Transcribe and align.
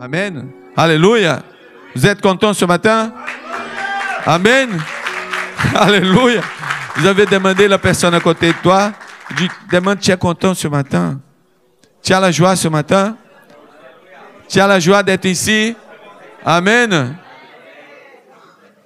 Amen. 0.00 0.48
Alléluia. 0.74 1.42
Vous 1.94 2.06
êtes 2.06 2.22
content 2.22 2.54
ce 2.54 2.64
matin? 2.64 3.12
Amen. 4.24 4.82
Alléluia. 5.74 6.40
Vous 6.96 7.06
avez 7.06 7.26
demandé 7.26 7.68
la 7.68 7.76
personne 7.76 8.14
à 8.14 8.20
côté 8.20 8.48
de 8.48 8.56
toi. 8.62 8.92
Demande, 9.70 10.00
tu 10.00 10.10
es 10.10 10.16
content 10.16 10.54
ce 10.54 10.68
matin? 10.68 11.20
Tu 12.02 12.14
as 12.14 12.20
la 12.20 12.30
joie 12.30 12.56
ce 12.56 12.68
matin? 12.68 13.14
Tu 14.48 14.58
as 14.58 14.66
la 14.66 14.80
joie 14.80 15.02
d'être 15.02 15.26
ici? 15.26 15.76
Amen. 16.46 17.18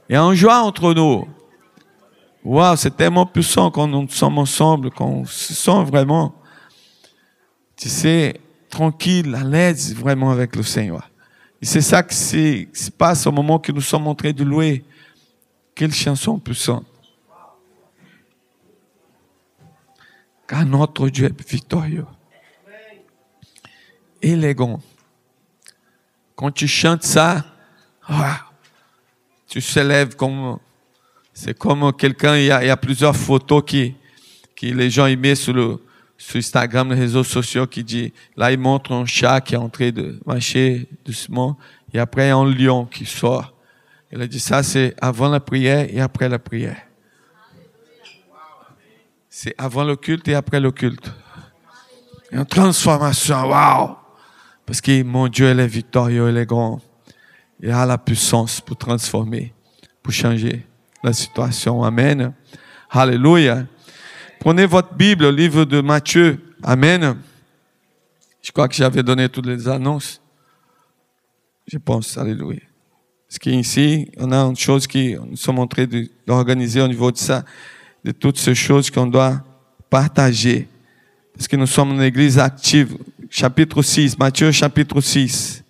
Il 0.08 0.14
y 0.14 0.16
a 0.16 0.22
une 0.22 0.34
joie 0.34 0.62
entre 0.62 0.92
nous. 0.94 1.28
Waouh, 2.42 2.76
c'est 2.76 2.96
tellement 2.96 3.24
puissant 3.24 3.70
quand 3.70 3.86
nous 3.86 4.08
sommes 4.08 4.38
ensemble, 4.38 4.90
quand 4.90 5.06
on 5.06 5.24
se 5.24 5.54
sent 5.54 5.84
vraiment, 5.84 6.34
tu 7.76 7.88
sais, 7.88 8.40
tranquille, 8.74 9.32
à 9.36 9.44
l'aise 9.44 9.94
vraiment 9.94 10.32
avec 10.32 10.56
le 10.56 10.64
Seigneur. 10.64 11.08
Et 11.62 11.64
c'est 11.64 11.80
ça 11.80 12.02
qui 12.02 12.68
se 12.72 12.90
passe 12.90 13.24
au 13.26 13.30
moment 13.30 13.60
que 13.60 13.70
nous 13.70 13.80
sommes 13.80 14.08
en 14.08 14.16
train 14.16 14.32
de 14.32 14.42
louer. 14.42 14.84
Quelle 15.76 15.94
chanson 15.94 16.40
puissante. 16.40 16.84
Car 20.48 20.66
notre 20.66 21.08
Dieu 21.08 21.26
est 21.26 21.48
victorieux. 21.48 22.06
Élégant. 24.20 24.80
Quand 26.34 26.50
tu 26.50 26.66
chantes 26.66 27.04
ça, 27.04 27.44
tu 29.46 29.60
s'élèves 29.60 30.16
comme 30.16 30.58
c'est 31.32 31.56
comme 31.56 31.92
quelqu'un, 31.92 32.36
il, 32.36 32.46
y 32.46 32.50
a 32.50 32.76
plusieurs 32.76 33.16
photos 33.16 33.62
qui, 33.66 33.94
qui 34.54 34.72
les 34.72 34.90
gens 34.90 35.06
y 35.06 35.16
mettent 35.16 35.36
sur, 35.36 35.52
le, 35.52 35.80
sur 36.26 36.38
Instagram, 36.38 36.90
les 36.90 37.00
réseaux 37.00 37.22
sociaux, 37.22 37.66
qui 37.66 37.84
dit, 37.84 38.12
là, 38.34 38.50
il 38.50 38.58
montre 38.58 38.92
un 38.92 39.04
chat 39.04 39.42
qui 39.42 39.54
est 39.54 39.58
en 39.58 39.68
train 39.68 39.90
de 39.90 40.18
marcher 40.24 40.88
doucement, 41.04 41.58
et 41.92 41.98
après, 41.98 42.30
un 42.30 42.46
lion 42.46 42.86
qui 42.86 43.04
sort. 43.04 43.52
Il 44.10 44.22
a 44.22 44.26
dit, 44.26 44.40
ça, 44.40 44.62
c'est 44.62 44.94
avant 45.02 45.28
la 45.28 45.38
prière 45.38 45.86
et 45.90 46.00
après 46.00 46.28
la 46.30 46.38
prière. 46.38 46.78
C'est 49.28 49.54
avant 49.58 49.84
le 49.84 49.96
culte 49.96 50.26
et 50.28 50.34
après 50.34 50.60
le 50.60 50.70
culte. 50.70 51.12
Une 52.32 52.46
transformation, 52.46 53.46
waouh! 53.50 53.96
Parce 54.64 54.80
que 54.80 55.02
mon 55.02 55.28
Dieu, 55.28 55.50
il 55.50 55.60
est 55.60 55.66
victorieux, 55.66 56.30
il 56.30 56.36
est 56.38 56.46
grand. 56.46 56.80
Il 57.60 57.70
a 57.70 57.84
la 57.84 57.98
puissance 57.98 58.62
pour 58.62 58.78
transformer, 58.78 59.52
pour 60.02 60.12
changer 60.12 60.66
la 61.02 61.12
situation. 61.12 61.84
Amen. 61.84 62.32
Alléluia. 62.90 63.66
Prenez 64.44 64.66
votre 64.66 64.92
Bible, 64.92 65.24
le 65.24 65.30
livre 65.30 65.64
de 65.64 65.80
Matthieu. 65.80 66.38
Amen. 66.62 67.16
Je 68.42 68.52
crois 68.52 68.68
que 68.68 68.74
j'avais 68.74 69.02
donné 69.02 69.26
toutes 69.26 69.46
les 69.46 69.66
annonces. 69.66 70.20
Je 71.66 71.78
pense, 71.78 72.18
alléluia. 72.18 72.60
Parce 73.26 73.38
qu'ici, 73.38 74.10
on 74.18 74.30
a 74.32 74.36
une 74.36 74.54
chose 74.54 74.86
qui 74.86 75.14
nous 75.14 75.38
sommes 75.38 75.60
en 75.60 75.66
train 75.66 75.86
d'organiser 76.26 76.82
au 76.82 76.88
niveau 76.88 77.10
de 77.10 77.16
ça, 77.16 77.42
de 78.04 78.10
toutes 78.12 78.36
ces 78.36 78.54
choses 78.54 78.90
qu'on 78.90 79.06
doit 79.06 79.42
partager. 79.88 80.68
Parce 81.34 81.48
que 81.48 81.56
nous 81.56 81.66
sommes 81.66 81.92
une 81.92 82.02
église 82.02 82.38
active. 82.38 82.98
Chapitre 83.30 83.80
6, 83.80 84.18
Matthieu 84.18 84.52
chapitre 84.52 85.00
6. 85.00 85.64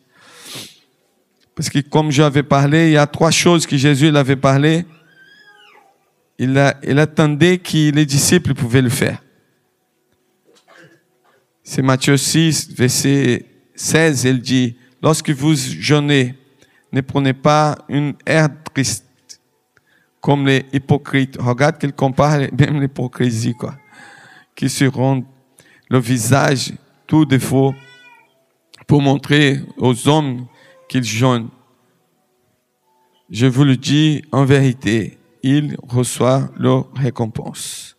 Parce 1.54 1.70
que 1.70 1.78
comme 1.78 2.10
j'avais 2.10 2.42
parlé, 2.42 2.88
il 2.88 2.92
y 2.94 2.96
a 2.96 3.06
trois 3.06 3.30
choses 3.30 3.68
que 3.68 3.76
Jésus 3.76 4.08
il 4.08 4.16
avait 4.16 4.34
parlé 4.34 4.84
il, 6.38 6.58
attendait 6.98 7.58
que 7.58 7.90
les 7.90 8.06
disciples 8.06 8.54
pouvaient 8.54 8.82
le 8.82 8.90
faire. 8.90 9.22
C'est 11.62 11.82
Matthieu 11.82 12.16
6, 12.16 12.74
verset 12.74 13.46
16, 13.74 14.24
il 14.24 14.40
dit, 14.40 14.76
lorsque 15.02 15.30
vous 15.30 15.54
jeûnez, 15.54 16.34
ne 16.92 17.00
prenez 17.00 17.32
pas 17.32 17.78
une 17.88 18.14
air 18.26 18.48
triste 18.72 19.04
comme 20.20 20.46
les 20.46 20.64
hypocrites. 20.72 21.36
Regarde 21.40 21.78
qu'il 21.78 21.92
compare 21.92 22.38
même 22.58 22.80
l'hypocrisie, 22.80 23.54
quoi. 23.54 23.76
Qui 24.54 24.68
se 24.68 24.84
rendent 24.84 25.24
le 25.88 25.98
visage 25.98 26.72
tout 27.06 27.24
défaut 27.24 27.74
pour 28.86 29.02
montrer 29.02 29.60
aux 29.76 30.08
hommes 30.08 30.46
qu'ils 30.88 31.04
jeûnent. 31.04 31.48
Je 33.30 33.46
vous 33.46 33.64
le 33.64 33.76
dis 33.76 34.22
en 34.32 34.44
vérité, 34.44 35.18
il 35.44 35.76
reçoit 35.86 36.48
leur 36.58 36.90
récompense. 36.94 37.96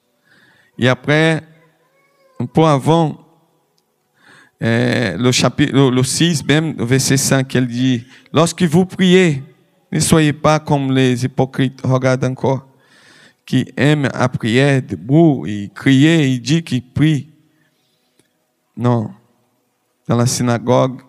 Et 0.80 0.88
après, 0.88 1.44
un 2.40 2.46
peu 2.48 2.64
avant, 2.64 3.20
euh, 4.64 5.16
le 5.16 5.32
chapitre, 5.32 5.92
le 5.92 6.04
6, 6.04 6.44
même, 6.46 6.74
verset 6.80 7.18
5, 7.18 7.56
elle 7.56 7.68
dit, 7.68 8.04
lorsque 8.34 8.64
vous 8.64 8.86
priez, 8.86 9.44
ne 9.92 10.00
soyez 10.00 10.34
pas 10.34 10.60
comme 10.60 10.92
les 10.92 11.24
hypocrites, 11.24 11.82
regarde 11.84 12.24
encore, 12.24 12.68
qui 13.46 13.72
aiment 13.78 14.10
à 14.12 14.28
prier 14.28 14.82
debout 14.82 15.46
et 15.46 15.70
crier 15.74 16.34
et 16.34 16.40
dit 16.40 16.64
qu'ils 16.64 16.82
prient. 16.82 17.30
Non. 18.76 19.12
Dans 20.08 20.18
la 20.18 20.26
synagogue, 20.26 21.00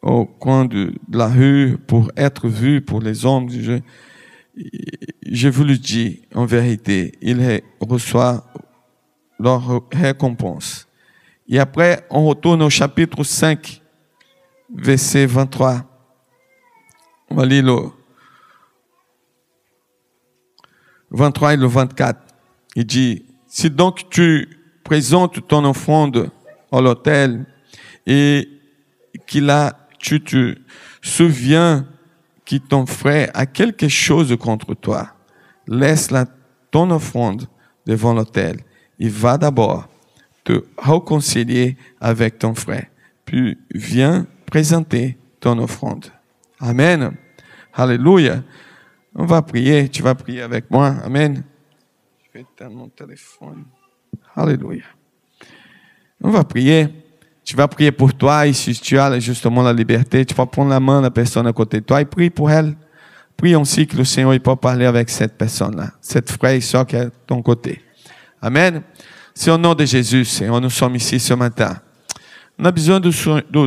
au 0.00 0.24
coin 0.24 0.64
de, 0.64 0.94
la 1.12 1.28
rue, 1.28 1.76
pour 1.86 2.10
être 2.16 2.48
vu 2.48 2.80
pour 2.80 3.02
les 3.02 3.26
hommes, 3.26 3.50
je, 3.50 3.80
je 5.30 5.48
vous 5.48 5.64
le 5.64 5.76
dis 5.76 6.22
en 6.34 6.46
vérité, 6.46 7.12
il 7.20 7.62
reçoit 7.80 8.44
leur 9.38 9.82
récompense. 9.92 10.88
Et 11.48 11.58
après, 11.58 12.06
on 12.10 12.26
retourne 12.26 12.62
au 12.62 12.70
chapitre 12.70 13.24
5, 13.24 13.80
verset 14.74 15.26
23. 15.26 15.84
On 17.30 17.36
va 17.36 17.46
lire 17.46 17.64
le 17.64 17.78
23 21.10 21.54
et 21.54 21.56
le 21.56 21.66
24. 21.66 22.20
Il 22.76 22.84
dit, 22.84 23.24
si 23.46 23.70
donc 23.70 24.10
tu 24.10 24.48
présentes 24.84 25.46
ton 25.46 25.64
offrande 25.64 26.30
à 26.70 26.80
l'autel 26.80 27.46
et 28.06 28.48
qu'il 29.26 29.48
a, 29.50 29.88
tu 29.98 30.22
te 30.22 30.54
souviens 31.00 31.86
qui 32.48 32.62
ton 32.62 32.86
frère 32.86 33.30
a 33.34 33.44
quelque 33.44 33.88
chose 33.88 34.34
contre 34.40 34.72
toi, 34.72 35.12
laisse-la 35.66 36.24
ton 36.70 36.90
offrande 36.90 37.46
devant 37.84 38.14
l'autel. 38.14 38.60
Il 38.98 39.10
va 39.10 39.36
d'abord 39.36 39.86
te 40.44 40.64
réconcilier 40.78 41.76
avec 42.00 42.38
ton 42.38 42.54
frère, 42.54 42.86
puis 43.26 43.58
viens 43.74 44.26
présenter 44.46 45.18
ton 45.40 45.58
offrande. 45.58 46.06
Amen. 46.58 47.18
Alléluia. 47.74 48.42
On 49.14 49.26
va 49.26 49.42
prier. 49.42 49.90
Tu 49.90 50.02
vas 50.02 50.14
prier 50.14 50.40
avec 50.40 50.70
moi. 50.70 50.96
Amen. 51.04 51.44
Je 52.24 52.32
vais 52.32 52.40
éteindre 52.40 52.76
mon 52.76 52.88
téléphone. 52.88 53.66
Alléluia. 54.34 54.84
On 56.22 56.30
va 56.30 56.44
prier. 56.44 56.88
Tu 57.48 57.56
vas 57.56 57.66
prier 57.66 57.92
pour 57.92 58.12
toi 58.12 58.46
et 58.46 58.52
si 58.52 58.78
tu 58.78 58.98
as 58.98 59.18
justement 59.20 59.62
la 59.62 59.72
liberté, 59.72 60.22
tu 60.22 60.34
vas 60.34 60.44
prendre 60.44 60.68
la 60.68 60.80
main 60.80 60.98
de 60.98 61.04
la 61.04 61.10
personne 61.10 61.46
à 61.46 61.52
côté 61.54 61.80
de 61.80 61.84
toi 61.86 61.98
et 61.98 62.04
prie 62.04 62.28
pour 62.28 62.50
elle. 62.50 62.76
Prie 63.38 63.54
aussi 63.54 63.86
que 63.86 63.96
le 63.96 64.04
Seigneur 64.04 64.38
peut 64.38 64.54
parler 64.54 64.84
avec 64.84 65.08
cette 65.08 65.38
personne-là, 65.38 65.92
cette 66.02 66.30
frère 66.30 66.50
et 66.50 66.60
soeur 66.60 66.86
qui 66.86 66.96
est 66.96 67.06
à 67.06 67.10
ton 67.26 67.40
côté. 67.40 67.80
Amen. 68.42 68.82
C'est 69.34 69.50
au 69.50 69.56
nom 69.56 69.74
de 69.74 69.86
Jésus, 69.86 70.26
Seigneur, 70.26 70.60
nous 70.60 70.68
sommes 70.68 70.94
ici 70.96 71.18
ce 71.18 71.32
matin. 71.32 71.78
On 72.58 72.66
a 72.66 72.70
besoin 72.70 73.00
du, 73.00 73.10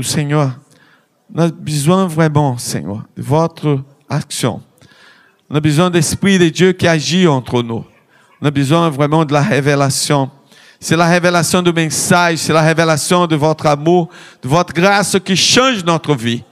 Seigneur. 0.04 0.60
On 1.34 1.40
a 1.40 1.48
besoin 1.48 2.06
vraiment, 2.06 2.60
Seigneur, 2.60 3.04
de 3.18 3.24
votre 3.24 3.84
action. 4.08 4.62
On 5.50 5.56
a 5.56 5.60
besoin 5.60 5.90
de 5.90 5.96
l'Esprit 5.96 6.38
de 6.38 6.50
Dieu 6.50 6.74
qui 6.74 6.88
agit 6.88 7.26
entre 7.26 7.64
nous. 7.64 7.84
On 8.44 8.46
a 8.46 8.52
besoin 8.52 8.92
vraiment 8.92 9.26
de 9.26 9.34
la 9.34 9.42
révélation 9.42 10.30
c'est 10.84 10.98
la 10.98 11.06
révélation 11.06 11.62
du 11.62 11.72
message, 11.72 12.40
c'est 12.40 12.52
la 12.54 12.64
révélation 12.64 13.28
de 13.28 13.36
votre 13.36 13.68
amour, 13.68 14.10
de 14.42 14.50
votre 14.50 14.74
grâce 14.74 15.16
qui 15.24 15.38
change 15.38 15.86
notre 15.86 16.16
vie. 16.16 16.44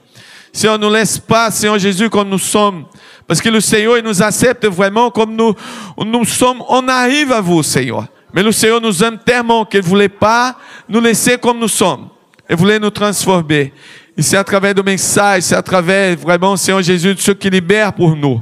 Ne 0.62 0.76
nous 0.76 0.88
laisse 0.88 1.18
pas, 1.18 1.50
Seigneur 1.50 1.78
Jésus, 1.80 2.08
comme 2.08 2.28
nous 2.28 2.38
sommes, 2.38 2.84
parce 3.26 3.40
que 3.40 3.48
le 3.48 3.60
Seigneur, 3.60 3.98
il 3.98 4.04
nous 4.04 4.22
accepte 4.22 4.66
vraiment 4.66 5.10
comme 5.10 5.34
nous, 5.34 5.52
nous 5.98 6.24
sommes, 6.24 6.62
on 6.68 6.86
arrive 6.86 7.32
à 7.32 7.40
vous, 7.40 7.64
Seigneur. 7.64 8.06
Mais 8.32 8.44
le 8.44 8.52
Seigneur 8.52 8.80
nous 8.80 9.02
aime 9.02 9.18
tellement 9.18 9.64
qu'il 9.64 9.80
ne 9.80 9.86
voulait 9.86 10.08
pas 10.08 10.56
nous 10.88 11.00
laisser 11.00 11.36
comme 11.36 11.58
nous 11.58 11.68
sommes. 11.68 12.08
Il 12.48 12.54
voulait 12.54 12.78
nous 12.78 12.90
transformer. 12.90 13.72
Et 14.16 14.22
c'est 14.22 14.36
à 14.36 14.44
travers 14.44 14.74
du 14.74 14.82
message, 14.82 15.42
c'est 15.42 15.56
à 15.56 15.62
travers 15.62 16.16
vraiment, 16.16 16.56
Seigneur 16.56 16.82
Jésus, 16.82 17.16
de 17.16 17.20
ce 17.20 17.32
qui 17.32 17.50
libère 17.50 17.92
pour 17.92 18.14
nous. 18.14 18.40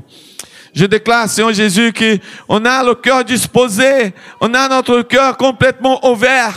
Je 0.78 0.84
déclare, 0.84 1.28
Seigneur 1.28 1.52
Jésus, 1.52 1.92
qu'on 1.92 2.64
a 2.64 2.84
le 2.84 2.94
cœur 2.94 3.24
disposé, 3.24 4.14
on 4.40 4.54
a 4.54 4.68
notre 4.68 5.02
cœur 5.02 5.36
complètement 5.36 5.98
ouvert 6.08 6.56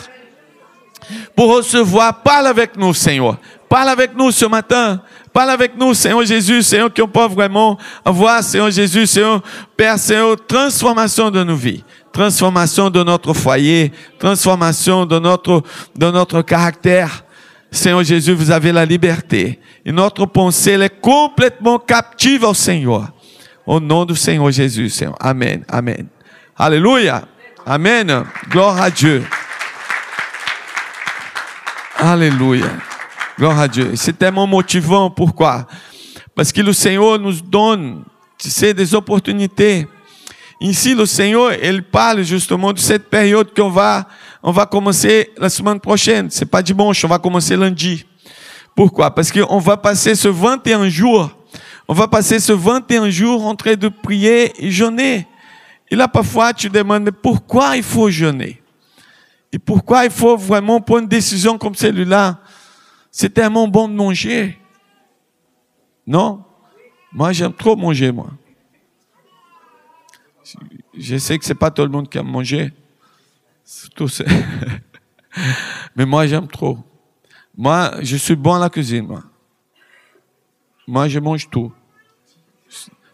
pour 1.35 1.55
recevoir. 1.55 2.21
Parle 2.21 2.45
avec 2.45 2.77
nous, 2.77 2.93
Seigneur. 2.93 3.39
Parle 3.67 3.89
avec 3.89 4.15
nous 4.15 4.29
ce 4.29 4.45
matin. 4.45 5.01
Parle 5.33 5.49
avec 5.49 5.75
nous, 5.75 5.95
Seigneur 5.95 6.23
Jésus, 6.23 6.61
Seigneur, 6.61 6.93
qu'on 6.93 7.07
peut 7.07 7.33
vraiment 7.33 7.79
avoir, 8.05 8.43
Seigneur 8.43 8.69
Jésus, 8.69 9.07
Seigneur, 9.07 9.41
Père, 9.75 9.97
Seigneur, 9.97 10.35
transformation 10.45 11.31
de 11.31 11.43
nos 11.43 11.55
vies, 11.55 11.83
transformation 12.13 12.91
de 12.91 13.01
notre 13.01 13.33
foyer, 13.33 13.91
transformation 14.19 15.07
de 15.07 15.17
notre, 15.17 15.63
de 15.97 16.11
notre 16.11 16.43
caractère. 16.43 17.23
Seigneur 17.71 18.03
Jésus, 18.03 18.33
vous 18.33 18.51
avez 18.51 18.71
la 18.71 18.85
liberté. 18.85 19.59
Et 19.83 19.91
notre 19.91 20.27
pensée, 20.27 20.73
elle 20.73 20.83
est 20.83 21.01
complètement 21.01 21.79
captive 21.79 22.43
au 22.43 22.53
Seigneur. 22.53 23.11
Au 23.71 23.79
nom 23.79 24.03
du 24.03 24.17
Seigneur 24.17 24.51
Jésus, 24.51 24.89
Seigneur. 24.89 25.15
Amen. 25.17 25.63
Amen. 25.69 26.05
Alléluia. 26.57 27.23
Amen. 27.65 28.25
Gloire 28.49 28.81
à 28.81 28.91
Dieu. 28.91 29.23
Alléluia. 31.95 32.67
Gloire 33.37 33.57
à 33.57 33.69
Dieu. 33.69 33.93
C'est 33.95 34.19
tellement 34.19 34.45
motivant. 34.45 35.09
Pourquoi? 35.09 35.67
Parce 36.35 36.51
que 36.51 36.59
le 36.59 36.73
Seigneur 36.73 37.17
nous 37.17 37.39
donne, 37.39 38.03
tu 38.37 38.49
sais, 38.49 38.73
des 38.73 38.93
opportunités. 38.93 39.87
Ici, 40.59 40.93
le 40.93 41.05
Seigneur, 41.05 41.53
il 41.63 41.81
parle 41.81 42.23
justement 42.23 42.73
de 42.73 42.79
cette 42.79 43.09
période 43.09 43.55
qu'on 43.55 43.69
va, 43.69 44.05
on 44.43 44.51
va 44.51 44.65
commencer 44.65 45.29
la 45.37 45.49
semaine 45.49 45.79
prochaine. 45.79 46.29
C'est 46.29 46.45
pas 46.45 46.61
dimanche, 46.61 47.05
on 47.05 47.07
va 47.07 47.19
commencer 47.19 47.55
lundi. 47.55 48.05
Pourquoi? 48.75 49.15
Parce 49.15 49.31
qu'on 49.31 49.59
va 49.59 49.77
passer 49.77 50.13
ce 50.13 50.27
21 50.27 50.89
jours, 50.89 51.31
on 51.87 51.93
va 51.93 52.07
passer 52.07 52.39
ce 52.39 52.53
21 52.53 53.09
jours 53.09 53.45
en 53.45 53.55
train 53.55 53.75
de 53.75 53.89
prier 53.89 54.51
et 54.63 54.71
jeûner. 54.71 55.27
Et 55.89 55.95
là, 55.95 56.07
parfois, 56.07 56.53
tu 56.53 56.69
demandes 56.69 57.11
pourquoi 57.11 57.75
il 57.75 57.83
faut 57.83 58.09
jeûner? 58.09 58.61
Et 59.51 59.59
pourquoi 59.59 60.05
il 60.05 60.11
faut 60.11 60.37
vraiment 60.37 60.79
prendre 60.79 61.01
une 61.01 61.09
décision 61.09 61.57
comme 61.57 61.75
celle-là? 61.75 62.39
C'est 63.11 63.33
tellement 63.33 63.67
bon 63.67 63.89
de 63.89 63.93
manger. 63.93 64.57
Non? 66.07 66.45
Moi, 67.11 67.33
j'aime 67.33 67.53
trop 67.53 67.75
manger, 67.75 68.11
moi. 68.11 68.29
Je 70.97 71.17
sais 71.17 71.37
que 71.37 71.43
c'est 71.43 71.55
pas 71.55 71.71
tout 71.71 71.81
le 71.81 71.89
monde 71.89 72.09
qui 72.09 72.17
aime 72.17 72.27
manger. 72.27 72.71
Mais 75.95 76.05
moi, 76.05 76.27
j'aime 76.27 76.47
trop. 76.47 76.77
Moi, 77.55 77.91
je 78.01 78.15
suis 78.15 78.35
bon 78.35 78.53
à 78.53 78.59
la 78.59 78.69
cuisine, 78.69 79.07
moi. 79.07 79.23
Moi, 80.87 81.07
je 81.07 81.19
mange 81.19 81.49
tout. 81.49 81.71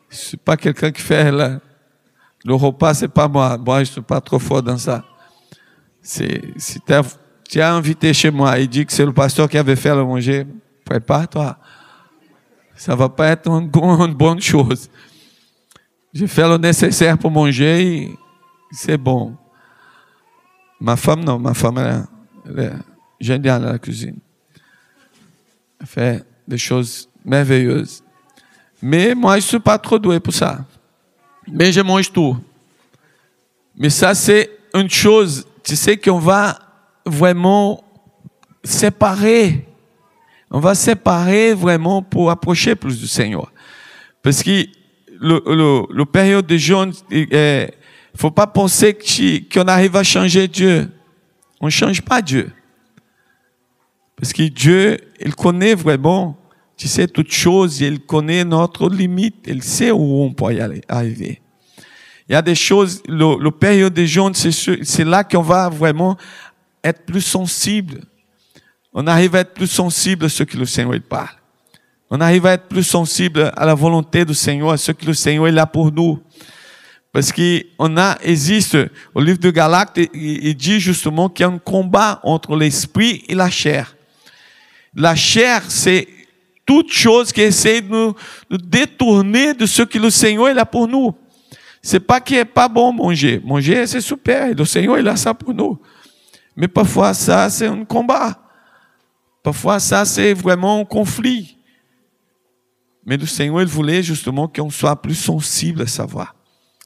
Suis 0.09 0.37
pas 0.37 0.57
quelqu'un 0.57 0.91
qui 0.91 1.01
fait 1.01 1.31
le 1.31 2.53
repas, 2.53 2.93
c'est 2.93 3.07
pas 3.07 3.27
moi. 3.27 3.57
Moi, 3.57 3.83
je 3.83 3.91
suis 3.91 4.01
pas 4.01 4.21
trop 4.21 4.39
fort 4.39 4.63
dans 4.63 4.77
ça. 4.77 5.03
C'est, 6.01 6.41
si 6.55 6.79
tu 7.49 7.61
as 7.61 7.73
invité 7.73 8.13
chez 8.13 8.31
moi 8.31 8.57
et 8.57 8.67
dit 8.67 8.85
que 8.85 8.93
c'est 8.93 9.05
le 9.05 9.13
pasteur 9.13 9.49
qui 9.49 9.57
avait 9.57 9.75
fait 9.75 9.93
le 9.93 10.03
manger, 10.03 10.45
prépare-toi. 10.85 11.57
Ça 12.75 12.95
va 12.95 13.09
pas 13.09 13.27
être 13.29 13.49
une, 13.49 13.69
une 13.73 14.13
bonne 14.13 14.39
chose. 14.39 14.89
Je 16.13 16.25
fais 16.25 16.47
le 16.47 16.57
nécessaire 16.57 17.17
pour 17.17 17.31
manger 17.31 18.03
et 18.03 18.17
c'est 18.71 18.97
bon. 18.97 19.35
Ma 20.79 20.95
femme, 20.95 21.23
non, 21.23 21.39
ma 21.39 21.53
femme, 21.53 22.07
elle, 22.45 22.59
est 22.59 22.73
géniale 23.19 23.65
à 23.65 23.71
la 23.73 23.79
cuisine. 23.79 24.19
Elle 25.79 25.87
fait 25.87 26.25
des 26.47 26.57
choses 26.57 27.06
merveilleuses. 27.27 28.03
Mais 28.81 29.13
moi, 29.13 29.33
je 29.33 29.45
ne 29.45 29.50
suis 29.50 29.59
pas 29.59 29.77
trop 29.77 30.00
doué 30.00 30.19
pour 30.19 30.33
ça. 30.33 30.65
Mais 31.51 31.71
je 31.71 31.81
mange 31.81 32.12
tout. 32.12 32.38
Mais 33.75 33.89
ça, 33.89 34.15
c'est 34.15 34.50
une 34.74 34.89
chose, 34.89 35.45
tu 35.63 35.75
sais 35.75 35.97
qu'on 35.97 36.19
va 36.19 36.57
vraiment 37.06 37.83
séparer. 38.63 39.68
On 40.50 40.59
va 40.59 40.74
séparer 40.75 41.53
vraiment 41.53 42.01
pour 42.01 42.31
approcher 42.31 42.75
plus 42.75 43.00
du 43.00 43.07
Seigneur. 43.07 43.51
Parce 44.24 44.41
que 44.41 44.65
le, 45.19 45.41
le, 45.45 45.94
le 45.94 46.06
période 46.06 46.45
de 46.45 46.57
jeûne, 46.57 46.94
il 47.12 47.27
ne 47.31 47.68
faut 48.15 48.31
pas 48.31 48.47
penser 48.47 48.97
qu'on 49.53 49.68
arrive 49.68 49.95
à 49.95 50.03
changer 50.03 50.47
Dieu. 50.47 50.89
On 51.59 51.65
ne 51.65 51.71
change 51.71 52.01
pas 52.01 52.21
Dieu. 52.21 52.51
Parce 54.15 54.33
que 54.33 54.44
Dieu, 54.44 54.97
il 55.19 55.35
connaît 55.35 55.75
vraiment, 55.75 56.38
tu 56.77 56.88
sais, 56.88 57.07
toutes 57.07 57.31
choses, 57.31 57.81
il 57.81 58.00
connaît 58.00 58.45
notre 58.45 58.88
limite, 58.88 59.35
il 59.47 59.63
sait 59.63 59.91
où 59.91 60.21
on 60.21 60.31
peut 60.31 60.53
y 60.53 60.62
aller, 60.62 60.81
arriver. 60.88 61.41
Il 62.29 62.33
y 62.33 62.35
a 62.35 62.41
des 62.41 62.56
choses, 62.56 63.01
le, 63.07 63.41
le 63.41 63.51
période 63.51 63.94
de 63.94 64.06
jeûne, 64.06 64.33
c'est 64.33 65.03
là 65.03 65.24
qu'on 65.24 65.41
va 65.41 65.69
vraiment 65.69 66.18
être 66.83 67.03
plus 67.06 67.21
sensible. 67.21 68.01
On 68.94 69.07
arrive 69.07 69.35
à 69.35 69.39
être 69.39 69.53
plus 69.53 69.68
sensible 69.68 70.25
à 70.25 70.29
ce 70.29 70.44
que 70.44 70.56
le 70.56 70.65
Seigneur 70.65 71.00
parle. 71.07 71.29
On 72.09 72.21
arrive 72.21 72.45
à 72.45 72.53
être 72.53 72.68
plus 72.68 72.83
sensible 72.83 73.51
à 73.56 73.65
la 73.65 73.74
volonté 73.74 74.24
du 74.24 74.33
Seigneur, 74.33 74.71
à 74.71 74.77
ce 74.77 74.91
que 74.91 75.06
le 75.06 75.13
Seigneur 75.13 75.47
est 75.47 75.51
là 75.51 75.65
pour 75.65 75.91
nous. 75.91 76.21
Parce 77.12 77.31
qu'on 77.31 77.97
a, 77.97 78.18
existe, 78.21 78.77
au 79.15 79.21
livre 79.21 79.39
de 79.39 79.50
Galates, 79.50 80.00
il, 80.13 80.56
dit 80.56 80.79
justement 80.79 81.29
qu'il 81.29 81.45
y 81.45 81.50
a 81.50 81.51
un 81.51 81.57
combat 81.57 82.19
entre 82.24 82.56
l'esprit 82.56 83.24
et 83.27 83.35
la 83.35 83.50
chair. 83.50 83.95
La 84.94 85.15
chair, 85.15 85.63
c'est 85.68 86.07
toute 86.67 86.91
chose 86.91 87.31
qui 87.31 87.41
essaie 87.41 87.81
de 87.81 87.87
nous, 87.87 88.13
détourner 88.51 89.53
de 89.53 89.65
ce 89.65 89.81
que 89.83 89.97
le 89.97 90.09
Seigneur 90.09 90.53
là 90.53 90.65
pour 90.65 90.87
nous. 90.87 91.15
C'est 91.81 92.01
pas 92.01 92.19
qu'il 92.19 92.37
est 92.37 92.45
pas 92.45 92.67
bon 92.67 92.91
manger. 92.91 93.41
Manger, 93.43 93.87
c'est 93.87 94.01
super. 94.01 94.53
le 94.53 94.65
Seigneur, 94.65 94.99
il 94.99 95.07
a 95.07 95.15
ça 95.15 95.33
pour 95.33 95.53
nous. 95.53 95.79
Mais 96.55 96.67
parfois, 96.67 97.13
ça, 97.13 97.49
c'est 97.49 97.67
un 97.67 97.85
combat. 97.85 98.37
Parfois, 99.41 99.79
ça, 99.79 100.03
c'est 100.03 100.33
vraiment 100.33 100.81
un 100.81 100.85
conflit. 100.85 101.55
Mais 103.05 103.15
le 103.15 103.25
Seigneur, 103.25 103.61
il 103.61 103.67
voulait 103.67 104.03
justement 104.03 104.49
qu'on 104.49 104.69
soit 104.69 105.01
plus 105.01 105.15
sensible 105.15 105.83
à 105.83 105.87
sa 105.87 106.05
voix. 106.05 106.33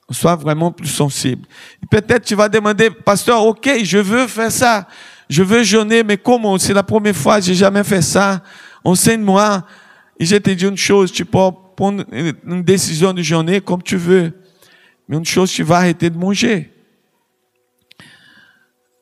On 0.07 0.13
soit 0.13 0.35
vraiment 0.35 0.71
plus 0.71 0.89
sensible. 0.89 1.47
Peut-être 1.89 2.23
tu 2.23 2.35
vas 2.35 2.47
demander, 2.47 2.91
pasteur, 2.91 3.43
ok, 3.43 3.67
je 3.81 3.97
veux 3.97 4.27
faire 4.27 4.51
ça. 4.51 4.87
Je 5.27 5.41
veux 5.41 5.63
jeûner, 5.63 6.03
mais 6.03 6.17
comment? 6.17 6.59
C'est 6.59 6.73
la 6.73 6.83
première 6.83 7.15
fois, 7.15 7.39
j'ai 7.39 7.55
jamais 7.55 7.83
fait 7.83 8.03
ça. 8.03 8.43
Enseigne-moi. 8.83 9.65
Et 10.19 10.25
je 10.25 10.35
te 10.35 10.49
dis 10.51 10.65
une 10.65 10.77
chose, 10.77 11.11
tu 11.11 11.25
peux 11.25 11.39
prendre 11.75 12.05
une 12.11 12.63
décision 12.63 13.13
de 13.13 13.21
jeûner 13.21 13.61
comme 13.61 13.81
tu 13.81 13.97
veux. 13.97 14.33
Mais 15.07 15.17
une 15.17 15.25
chose, 15.25 15.51
tu 15.51 15.63
vas 15.63 15.77
arrêter 15.77 16.09
de 16.09 16.17
manger. 16.17 16.71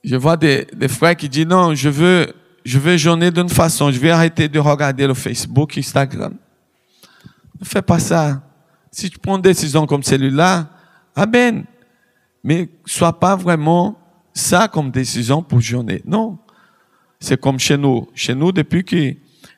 Je 0.03 0.15
vois 0.15 0.37
des, 0.37 0.65
des 0.73 0.87
frères 0.87 1.15
qui 1.15 1.27
disent, 1.27 1.45
non, 1.45 1.75
je 1.75 1.89
veux, 1.89 2.33
je 2.63 2.79
veux 2.79 2.95
jeûner 2.97 3.31
d'une 3.31 3.49
façon. 3.49 3.91
Je 3.91 3.99
vais 3.99 4.11
arrêter 4.11 4.47
de 4.47 4.59
regarder 4.59 5.05
le 5.05 5.13
Facebook, 5.13 5.77
Instagram. 5.77 6.35
Ne 7.59 7.65
fais 7.65 7.81
pas 7.81 7.99
ça. 7.99 8.41
Si 8.91 9.09
tu 9.09 9.19
prends 9.19 9.35
une 9.35 9.41
décision 9.41 9.85
comme 9.85 10.03
celle-là, 10.03 10.69
Amen. 11.19 11.65
Mais 12.43 12.69
sois 12.85 13.19
pas 13.19 13.35
vraiment 13.35 13.99
ça 14.33 14.69
comme 14.69 14.89
décision 14.89 15.43
pour 15.43 15.59
journée. 15.59 16.01
Non. 16.05 16.37
C'est 17.19 17.39
comme 17.39 17.59
chez 17.59 17.77
nous. 17.77 18.07
Chez 18.15 18.33
nous, 18.33 18.53
depuis 18.53 18.85
que 18.85 19.15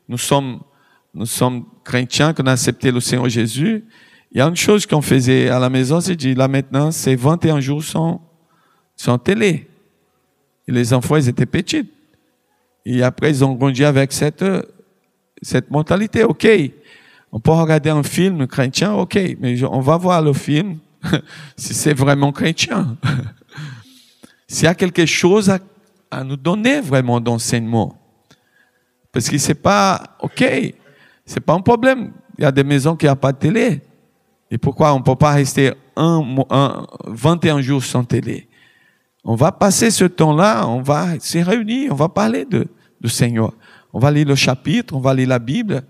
nous 0.07 0.17
sommes, 0.17 0.59
nous 1.13 1.25
sommes 1.25 1.65
chrétiens, 1.83 2.33
qu'on 2.33 2.45
a 2.47 2.53
accepté 2.53 2.91
le 2.91 2.99
Seigneur 2.99 3.29
Jésus, 3.29 3.85
il 4.31 4.37
y 4.37 4.41
a 4.41 4.47
une 4.47 4.55
chose 4.55 4.85
qu'on 4.85 5.01
faisait 5.01 5.49
à 5.49 5.59
la 5.59 5.69
maison, 5.69 5.99
c'est 5.99 6.15
dit, 6.15 6.33
là 6.33 6.47
maintenant, 6.47 6.91
c'est 6.91 7.15
21 7.15 7.59
jours 7.59 7.83
sans, 7.83 8.21
télé. 9.23 9.67
Et 10.67 10.71
les 10.71 10.93
enfants, 10.93 11.17
ils 11.17 11.27
étaient 11.27 11.45
petits. 11.45 11.89
Et 12.85 13.03
après, 13.03 13.29
ils 13.31 13.43
ont 13.43 13.53
grandi 13.53 13.83
avec 13.83 14.13
cette, 14.13 14.45
cette 15.41 15.69
mentalité. 15.69 16.23
OK, 16.23 16.47
on 17.31 17.39
peut 17.39 17.51
regarder 17.51 17.89
un 17.89 18.03
film 18.03 18.47
chrétien, 18.47 18.93
ok, 18.93 19.19
mais 19.39 19.61
on 19.63 19.79
va 19.79 19.97
voir 19.97 20.21
le 20.21 20.33
film 20.33 20.77
si 21.57 21.73
c'est 21.73 21.93
vraiment 21.93 22.31
chrétien. 22.31 22.97
S'il 24.47 24.65
y 24.65 24.67
a 24.67 24.75
quelque 24.75 25.05
chose 25.05 25.49
à, 26.11 26.23
nous 26.25 26.35
donner 26.35 26.81
vraiment 26.81 27.21
d'enseignement. 27.21 28.00
Parce 29.11 29.29
que 29.29 29.37
c'est 29.37 29.55
pas, 29.55 30.17
ok, 30.21 30.43
c'est 31.25 31.39
pas 31.39 31.53
un 31.53 31.61
problème. 31.61 32.13
Il 32.37 32.43
y 32.43 32.45
a 32.45 32.51
des 32.51 32.63
maisons 32.63 32.95
qui 32.95 33.05
n'ont 33.05 33.15
pas 33.15 33.31
de 33.31 33.37
télé. 33.37 33.81
Et 34.49 34.57
pourquoi 34.57 34.93
on 34.93 34.99
ne 34.99 35.03
peut 35.03 35.15
pas 35.15 35.31
rester 35.31 35.73
un, 35.95 36.35
un, 36.49 36.87
21 37.05 37.61
jours 37.61 37.83
sans 37.83 38.03
télé? 38.03 38.47
On 39.23 39.35
va 39.35 39.51
passer 39.51 39.91
ce 39.91 40.05
temps-là, 40.05 40.67
on 40.67 40.81
va 40.81 41.19
se 41.19 41.37
réunir, 41.37 41.91
on 41.91 41.95
va 41.95 42.09
parler 42.09 42.45
de, 42.45 42.67
du 42.99 43.09
Seigneur. 43.09 43.53
On 43.93 43.99
va 43.99 44.11
lire 44.11 44.27
le 44.27 44.35
chapitre, 44.35 44.95
on 44.95 44.99
va 44.99 45.13
lire 45.13 45.27
la 45.27 45.39
Bible, 45.39 45.83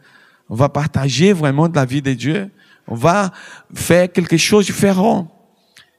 on 0.50 0.56
va 0.56 0.70
partager 0.70 1.34
vraiment 1.34 1.70
de 1.70 1.76
la 1.76 1.86
vie 1.86 2.02
de 2.02 2.14
Dieu. 2.14 2.50
On 2.88 2.96
va 2.96 3.32
faire 3.74 4.12
quelque 4.12 4.38
chose 4.38 4.68
de 4.68 4.74
différent. 4.74 5.28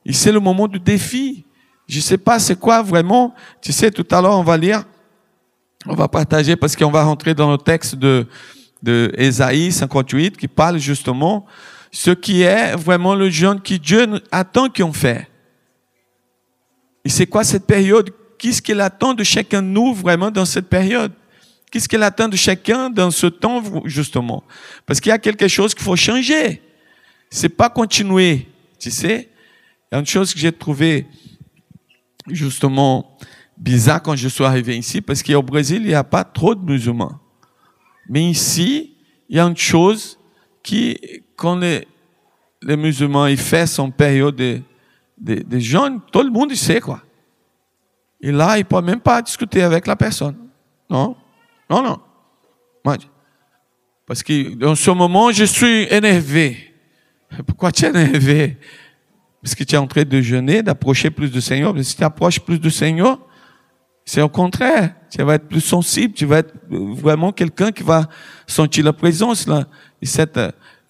Et 0.04 0.12
c'est 0.12 0.32
le 0.32 0.40
moment 0.40 0.68
du 0.68 0.78
défi. 0.78 1.46
Je 1.88 2.00
sais 2.00 2.18
pas 2.18 2.38
c'est 2.38 2.58
quoi 2.58 2.82
vraiment. 2.82 3.34
Tu 3.60 3.72
sais, 3.72 3.90
tout 3.90 4.06
à 4.10 4.20
l'heure, 4.20 4.38
on 4.38 4.42
va 4.42 4.56
lire, 4.56 4.84
on 5.86 5.94
va 5.94 6.08
partager 6.08 6.56
parce 6.56 6.76
qu'on 6.76 6.90
va 6.90 7.04
rentrer 7.04 7.34
dans 7.34 7.50
le 7.50 7.58
texte 7.58 7.96
de, 7.96 8.26
de 8.82 9.12
Ésaïe 9.16 9.72
58 9.72 10.36
qui 10.36 10.48
parle 10.48 10.78
justement 10.78 11.46
ce 11.90 12.10
qui 12.10 12.42
est 12.42 12.74
vraiment 12.76 13.14
le 13.14 13.28
jeûne 13.28 13.60
que 13.60 13.74
Dieu 13.74 14.20
attend 14.30 14.68
qu'on 14.68 14.92
fait. 14.92 15.28
Et 17.04 17.08
c'est 17.08 17.26
quoi 17.26 17.44
cette 17.44 17.66
période? 17.66 18.10
Qu'est-ce 18.38 18.62
qu'il 18.62 18.80
attend 18.80 19.14
de 19.14 19.24
chacun 19.24 19.62
de 19.62 19.68
nous 19.68 19.92
vraiment 19.92 20.30
dans 20.30 20.44
cette 20.44 20.68
période? 20.68 21.12
Qu'est-ce 21.70 21.88
qu'elle 21.88 22.02
attend 22.02 22.28
de 22.28 22.36
chacun 22.36 22.90
dans 22.90 23.10
ce 23.10 23.26
temps, 23.26 23.62
justement? 23.84 24.44
Parce 24.86 25.00
qu'il 25.00 25.10
y 25.10 25.12
a 25.12 25.18
quelque 25.18 25.48
chose 25.48 25.74
qu'il 25.74 25.84
faut 25.84 25.96
changer. 25.96 26.62
C'est 27.30 27.48
pas 27.48 27.70
continuer, 27.70 28.46
tu 28.78 28.90
sais. 28.90 29.30
Il 29.90 29.94
y 29.94 29.96
a 29.96 30.00
une 30.00 30.06
chose 30.06 30.32
que 30.32 30.38
j'ai 30.38 30.52
trouvé 30.52 31.06
justement 32.28 33.16
bizarre 33.62 34.02
quand 34.02 34.16
je 34.16 34.28
suis 34.28 34.44
arrivé 34.44 34.76
ici, 34.76 35.00
parce 35.00 35.22
qu'au 35.22 35.42
Brésil, 35.42 35.82
il 35.82 35.88
n'y 35.88 35.94
a 35.94 36.04
pas 36.04 36.24
trop 36.24 36.54
de 36.54 36.60
musulmans. 36.60 37.18
Mais 38.08 38.24
ici, 38.24 38.96
il 39.28 39.36
y 39.36 39.40
a 39.40 39.44
une 39.44 39.56
chose 39.56 40.18
qui, 40.62 40.98
quand 41.36 41.56
les, 41.56 41.86
musulmans 42.76 43.26
ils 43.26 43.38
font 43.38 43.66
son 43.66 43.90
période 43.90 44.36
de, 44.36 44.60
de, 45.18 45.42
de 45.42 45.58
jeûne, 45.58 46.00
tout 46.12 46.22
le 46.22 46.30
monde 46.30 46.52
sait 46.54 46.80
quoi. 46.80 47.02
Et 48.20 48.30
là, 48.30 48.56
il 48.56 48.60
ne 48.60 48.64
peut 48.64 48.80
même 48.80 49.00
pas 49.00 49.22
discuter 49.22 49.62
avec 49.62 49.86
la 49.86 49.96
personne. 49.96 50.36
Non, 50.88 51.16
non, 51.68 51.82
non. 51.82 51.98
Parce 54.06 54.22
que 54.22 54.54
dans 54.54 54.74
ce 54.74 54.90
moment, 54.90 55.32
je 55.32 55.44
suis 55.44 55.86
énervé. 55.90 56.74
Pourquoi 57.46 57.72
tu 57.72 57.84
es 57.84 57.88
énervé? 57.88 58.58
Parce 59.42 59.54
que 59.54 59.64
tu 59.64 59.74
es 59.74 59.78
en 59.78 59.86
train 59.86 60.04
de 60.04 60.20
jeûner, 60.20 60.62
d'approcher 60.62 61.10
plus 61.10 61.30
du 61.30 61.40
Seigneur. 61.40 61.74
Mais 61.74 61.82
si 61.82 61.96
tu 61.96 62.04
approches 62.04 62.38
plus 62.38 62.60
du 62.60 62.70
Seigneur, 62.70 63.18
c'est 64.04 64.22
au 64.22 64.28
contraire. 64.28 64.94
Tu 65.10 65.22
vas 65.22 65.34
être 65.34 65.48
plus 65.48 65.60
sensible. 65.60 66.14
Tu 66.14 66.26
vas 66.26 66.38
être 66.38 66.54
vraiment 66.70 67.32
quelqu'un 67.32 67.70
qui 67.70 67.82
va 67.82 68.08
sentir 68.46 68.84
la 68.84 68.92
présence. 68.92 69.46
Là. 69.46 69.66
Et 70.00 70.06
cette, 70.06 70.38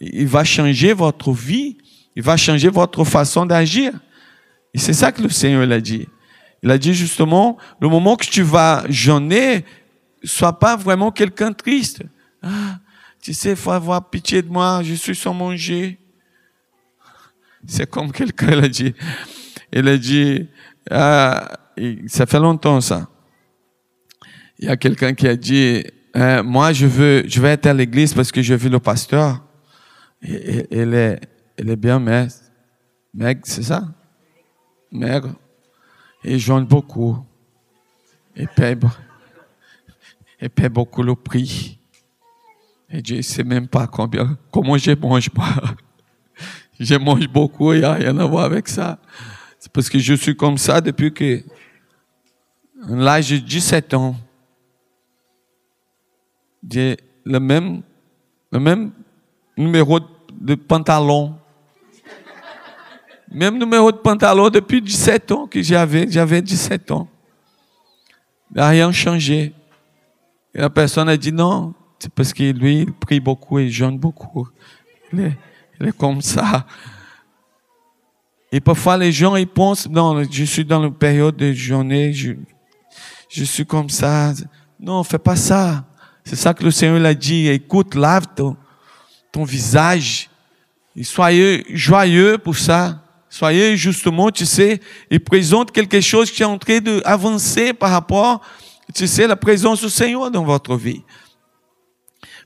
il 0.00 0.26
va 0.26 0.44
changer 0.44 0.92
votre 0.92 1.32
vie. 1.32 1.76
Il 2.16 2.22
va 2.22 2.36
changer 2.36 2.68
votre 2.68 3.04
façon 3.04 3.46
d'agir. 3.46 3.92
Et 4.74 4.78
c'est 4.78 4.92
ça 4.92 5.12
que 5.12 5.22
le 5.22 5.28
Seigneur 5.28 5.66
l'a 5.66 5.80
dit. 5.80 6.08
Il 6.62 6.70
a 6.70 6.78
dit 6.78 6.94
justement, 6.94 7.58
le 7.80 7.88
moment 7.88 8.16
que 8.16 8.24
tu 8.24 8.42
vas 8.42 8.84
jeûner, 8.88 9.64
sois 10.22 10.58
pas 10.58 10.76
vraiment 10.76 11.10
quelqu'un 11.10 11.52
triste. 11.52 12.02
Ah, 12.42 12.78
tu 13.20 13.34
sais, 13.34 13.50
il 13.50 13.56
faut 13.56 13.72
avoir 13.72 14.08
pitié 14.08 14.42
de 14.42 14.48
moi, 14.48 14.80
je 14.82 14.94
suis 14.94 15.16
sans 15.16 15.34
manger. 15.34 15.98
C'est 17.66 17.88
comme 17.88 18.12
quelqu'un 18.12 18.56
l'a 18.56 18.68
dit. 18.68 18.94
Il 19.72 19.88
a 19.88 19.96
dit, 19.96 20.48
ah, 20.90 21.48
ça 22.06 22.26
fait 22.26 22.38
longtemps 22.38 22.80
ça. 22.80 23.08
Il 24.58 24.66
y 24.66 24.68
a 24.68 24.76
quelqu'un 24.76 25.14
qui 25.14 25.26
a 25.26 25.36
dit, 25.36 25.84
euh, 26.16 26.42
moi 26.42 26.72
je 26.72 26.86
veux, 26.86 27.24
je 27.26 27.40
vais 27.40 27.50
être 27.50 27.66
à 27.66 27.74
l'église 27.74 28.14
parce 28.14 28.30
que 28.30 28.42
j'ai 28.42 28.56
vu 28.56 28.68
le 28.68 28.78
pasteur. 28.78 29.42
Et, 30.22 30.66
elle 30.70 30.94
est, 30.94 31.20
elle 31.56 31.70
est 31.70 31.76
bien 31.76 31.98
maigre. 31.98 32.32
Maigre, 33.14 33.40
c'est 33.44 33.62
ça? 33.62 33.84
Maigre 34.90 35.34
et 36.24 36.38
jeûne 36.38 36.64
beaucoup 36.64 37.18
et 38.36 38.46
paie, 38.46 38.78
et 40.40 40.48
paie 40.48 40.68
beaucoup 40.68 41.02
le 41.02 41.14
prix. 41.14 41.78
Et 42.90 43.02
je 43.04 43.16
ne 43.16 43.22
sais 43.22 43.44
même 43.44 43.68
pas 43.68 43.86
combien, 43.86 44.38
comment 44.50 44.76
je 44.76 44.92
mange 44.92 45.30
pas. 45.30 45.54
je 46.80 46.94
mange 46.94 47.28
beaucoup, 47.28 47.72
il 47.72 47.80
n'y 47.80 47.84
a 47.84 47.94
rien 47.94 48.16
à 48.18 48.24
voir 48.26 48.44
avec 48.44 48.68
ça. 48.68 48.98
C'est 49.58 49.72
parce 49.72 49.88
que 49.88 49.98
je 49.98 50.14
suis 50.14 50.36
comme 50.36 50.58
ça 50.58 50.80
depuis 50.80 51.12
que 51.12 51.42
l'âge 52.88 53.30
de 53.30 53.38
17 53.38 53.94
ans. 53.94 54.16
J'ai 56.68 56.96
le 57.24 57.40
même, 57.40 57.82
le 58.50 58.60
même 58.60 58.92
numéro 59.56 60.00
de 60.30 60.54
pantalon 60.54 61.34
même 63.32 63.58
numéro 63.58 63.90
de 63.90 63.96
pantalon 63.96 64.50
depuis 64.50 64.80
17 64.82 65.32
ans 65.32 65.46
que 65.46 65.62
j'avais, 65.62 66.10
j'avais 66.10 66.42
17 66.42 66.90
ans. 66.90 67.08
Il 68.50 68.58
n'a 68.58 68.68
rien 68.68 68.92
changé. 68.92 69.54
La 70.54 70.68
personne 70.68 71.08
a 71.08 71.16
dit 71.16 71.32
non, 71.32 71.72
c'est 71.98 72.12
parce 72.12 72.32
que 72.32 72.42
lui, 72.42 72.80
il 72.80 72.92
prie 72.92 73.20
beaucoup 73.20 73.58
il 73.58 73.70
jeûne 73.70 73.98
beaucoup. 73.98 74.48
Il 75.12 75.20
est, 75.20 75.38
il 75.80 75.88
est, 75.88 75.96
comme 75.96 76.20
ça. 76.20 76.66
Et 78.50 78.60
parfois, 78.60 78.98
les 78.98 79.12
gens, 79.12 79.34
ils 79.36 79.46
pensent, 79.46 79.88
non, 79.88 80.22
je 80.30 80.44
suis 80.44 80.64
dans 80.64 80.84
une 80.84 80.92
période 80.92 81.36
de 81.36 81.52
journée, 81.52 82.12
je, 82.12 82.32
je 83.32 83.44
suis 83.44 83.64
comme 83.64 83.88
ça. 83.88 84.32
Non, 84.78 85.02
fais 85.02 85.18
pas 85.18 85.36
ça. 85.36 85.84
C'est 86.24 86.36
ça 86.36 86.52
que 86.52 86.62
le 86.62 86.70
Seigneur 86.70 87.04
a 87.04 87.14
dit. 87.14 87.48
Écoute, 87.48 87.94
lave 87.94 88.26
ton, 88.36 88.56
ton 89.32 89.44
visage. 89.44 90.28
Et 90.94 91.04
soyez 91.04 91.64
joyeux 91.70 92.36
pour 92.38 92.56
ça. 92.56 93.02
Soyez 93.30 93.78
justement, 93.78 94.30
tu 94.30 94.44
sais, 94.44 94.78
il 95.10 95.18
présente 95.18 95.72
quelque 95.72 96.02
chose 96.02 96.30
qui 96.30 96.42
est 96.42 96.46
en 96.46 96.58
train 96.58 96.80
d'avancer 96.80 97.72
par 97.72 97.90
rapport, 97.90 98.42
tu 98.94 99.06
sais, 99.06 99.26
la 99.26 99.36
présence 99.36 99.80
du 99.80 99.88
Seigneur 99.88 100.30
dans 100.30 100.44
votre 100.44 100.76
vie. 100.76 101.02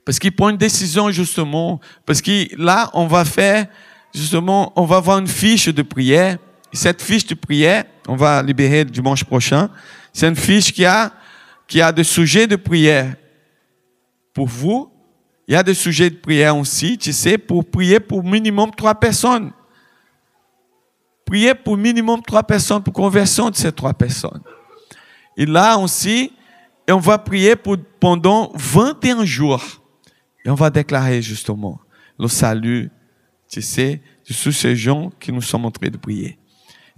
Parce 0.04 0.20
qu'il 0.20 0.30
prend 0.30 0.50
une 0.50 0.56
décision 0.56 1.10
justement, 1.10 1.80
parce 2.06 2.22
que 2.22 2.46
là, 2.56 2.88
on 2.94 3.08
va 3.08 3.24
faire, 3.24 3.66
justement, 4.14 4.72
on 4.76 4.84
va 4.84 4.98
avoir 4.98 5.18
une 5.18 5.26
fiche 5.26 5.66
de 5.68 5.82
prière. 5.82 6.38
cette 6.72 7.02
fiche 7.02 7.26
de 7.26 7.34
prière, 7.34 7.82
on 8.06 8.14
va 8.14 8.40
libérer 8.40 8.84
dimanche 8.84 9.24
prochain. 9.24 9.68
C'est 10.16 10.28
une 10.28 10.34
fiche 10.34 10.72
qui 10.72 10.82
a, 10.86 11.12
a 11.78 11.92
des 11.92 12.02
sujets 12.02 12.46
de 12.46 12.56
prière 12.56 13.16
pour 14.32 14.46
vous. 14.46 14.90
Il 15.46 15.52
y 15.52 15.56
a 15.58 15.62
des 15.62 15.74
sujets 15.74 16.08
de 16.08 16.16
prière 16.16 16.56
aussi, 16.56 16.96
tu 16.96 17.12
sais, 17.12 17.36
pour 17.36 17.62
prier 17.66 18.00
pour 18.00 18.24
minimum 18.24 18.70
trois 18.74 18.94
personnes. 18.94 19.52
Priez 21.26 21.54
pour 21.54 21.76
minimum 21.76 22.22
trois 22.22 22.42
personnes, 22.42 22.82
pour 22.82 22.94
conversion 22.94 23.50
de 23.50 23.56
ces 23.56 23.70
trois 23.70 23.92
personnes. 23.92 24.40
Et 25.36 25.44
là 25.44 25.76
aussi, 25.76 26.32
on 26.88 26.96
va 26.96 27.18
prier 27.18 27.54
pour, 27.54 27.76
pendant 28.00 28.52
21 28.54 29.22
jours. 29.26 29.62
Et 30.46 30.48
on 30.48 30.54
va 30.54 30.70
déclarer 30.70 31.20
justement 31.20 31.78
le 32.18 32.28
salut, 32.28 32.90
tu 33.50 33.60
sais, 33.60 34.00
de 34.26 34.32
tous 34.32 34.52
ces 34.52 34.76
gens 34.76 35.10
qui 35.20 35.30
nous 35.30 35.42
sont 35.42 35.58
montrés 35.58 35.90
de 35.90 35.98
prier. 35.98 36.38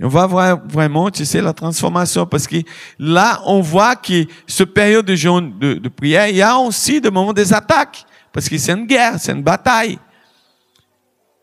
On 0.01 0.09
va 0.09 0.27
voir 0.27 0.61
vraiment, 0.67 1.11
tu 1.11 1.25
sais, 1.25 1.41
la 1.41 1.53
transformation 1.53 2.25
parce 2.25 2.47
que 2.47 2.59
là, 2.99 3.43
on 3.47 3.61
voit 3.61 3.97
que 3.97 4.27
ce 4.47 4.63
période 4.63 5.05
de, 5.05 5.15
de, 5.59 5.75
de 5.75 5.89
prière, 5.89 6.29
il 6.29 6.37
y 6.37 6.43
a 6.43 6.57
aussi 6.57 7.01
des 7.01 7.11
moments 7.11 7.33
des 7.33 7.53
attaques 7.53 8.05
parce 8.33 8.49
que 8.49 8.57
c'est 8.59 8.73
une 8.73 8.87
guerre, 8.87 9.19
c'est 9.19 9.33
une 9.33 9.43
bataille. 9.43 9.99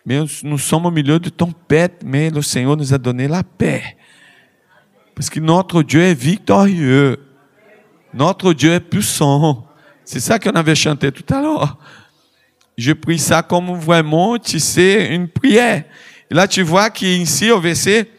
Mais 0.06 0.24
nous 0.44 0.58
sommes 0.58 0.86
au 0.86 0.92
milieu 0.92 1.20
de 1.20 1.30
tempête, 1.30 2.02
mais 2.06 2.30
le 2.30 2.42
Seigneur 2.42 2.78
nous 2.78 2.94
a 2.94 2.98
donné 2.98 3.28
la 3.28 3.44
paix. 3.44 3.98
Parce 5.16 5.30
que 5.30 5.40
notre 5.40 5.82
Dieu 5.82 6.02
est 6.02 6.14
victorieux. 6.14 7.20
Notre 8.14 8.54
Dieu 8.54 8.72
est 8.74 8.80
puissant. 8.80 9.66
C'est 10.04 10.20
ça 10.20 10.38
qu'on 10.38 10.52
avait 10.52 10.76
chanté 10.76 11.12
tout 11.12 11.34
à 11.34 11.42
l'heure. 11.42 11.78
Je 12.78 12.94
prie 12.94 13.18
ça 13.18 13.42
comme 13.42 13.74
vraiment, 13.78 14.38
tu 14.38 14.60
sais, 14.60 15.14
une 15.14 15.28
prière. 15.28 15.84
Et 16.30 16.34
là, 16.34 16.48
tu 16.48 16.62
vois 16.62 16.90
qu'ici, 16.90 17.50
au 17.50 17.60
verset, 17.60 18.10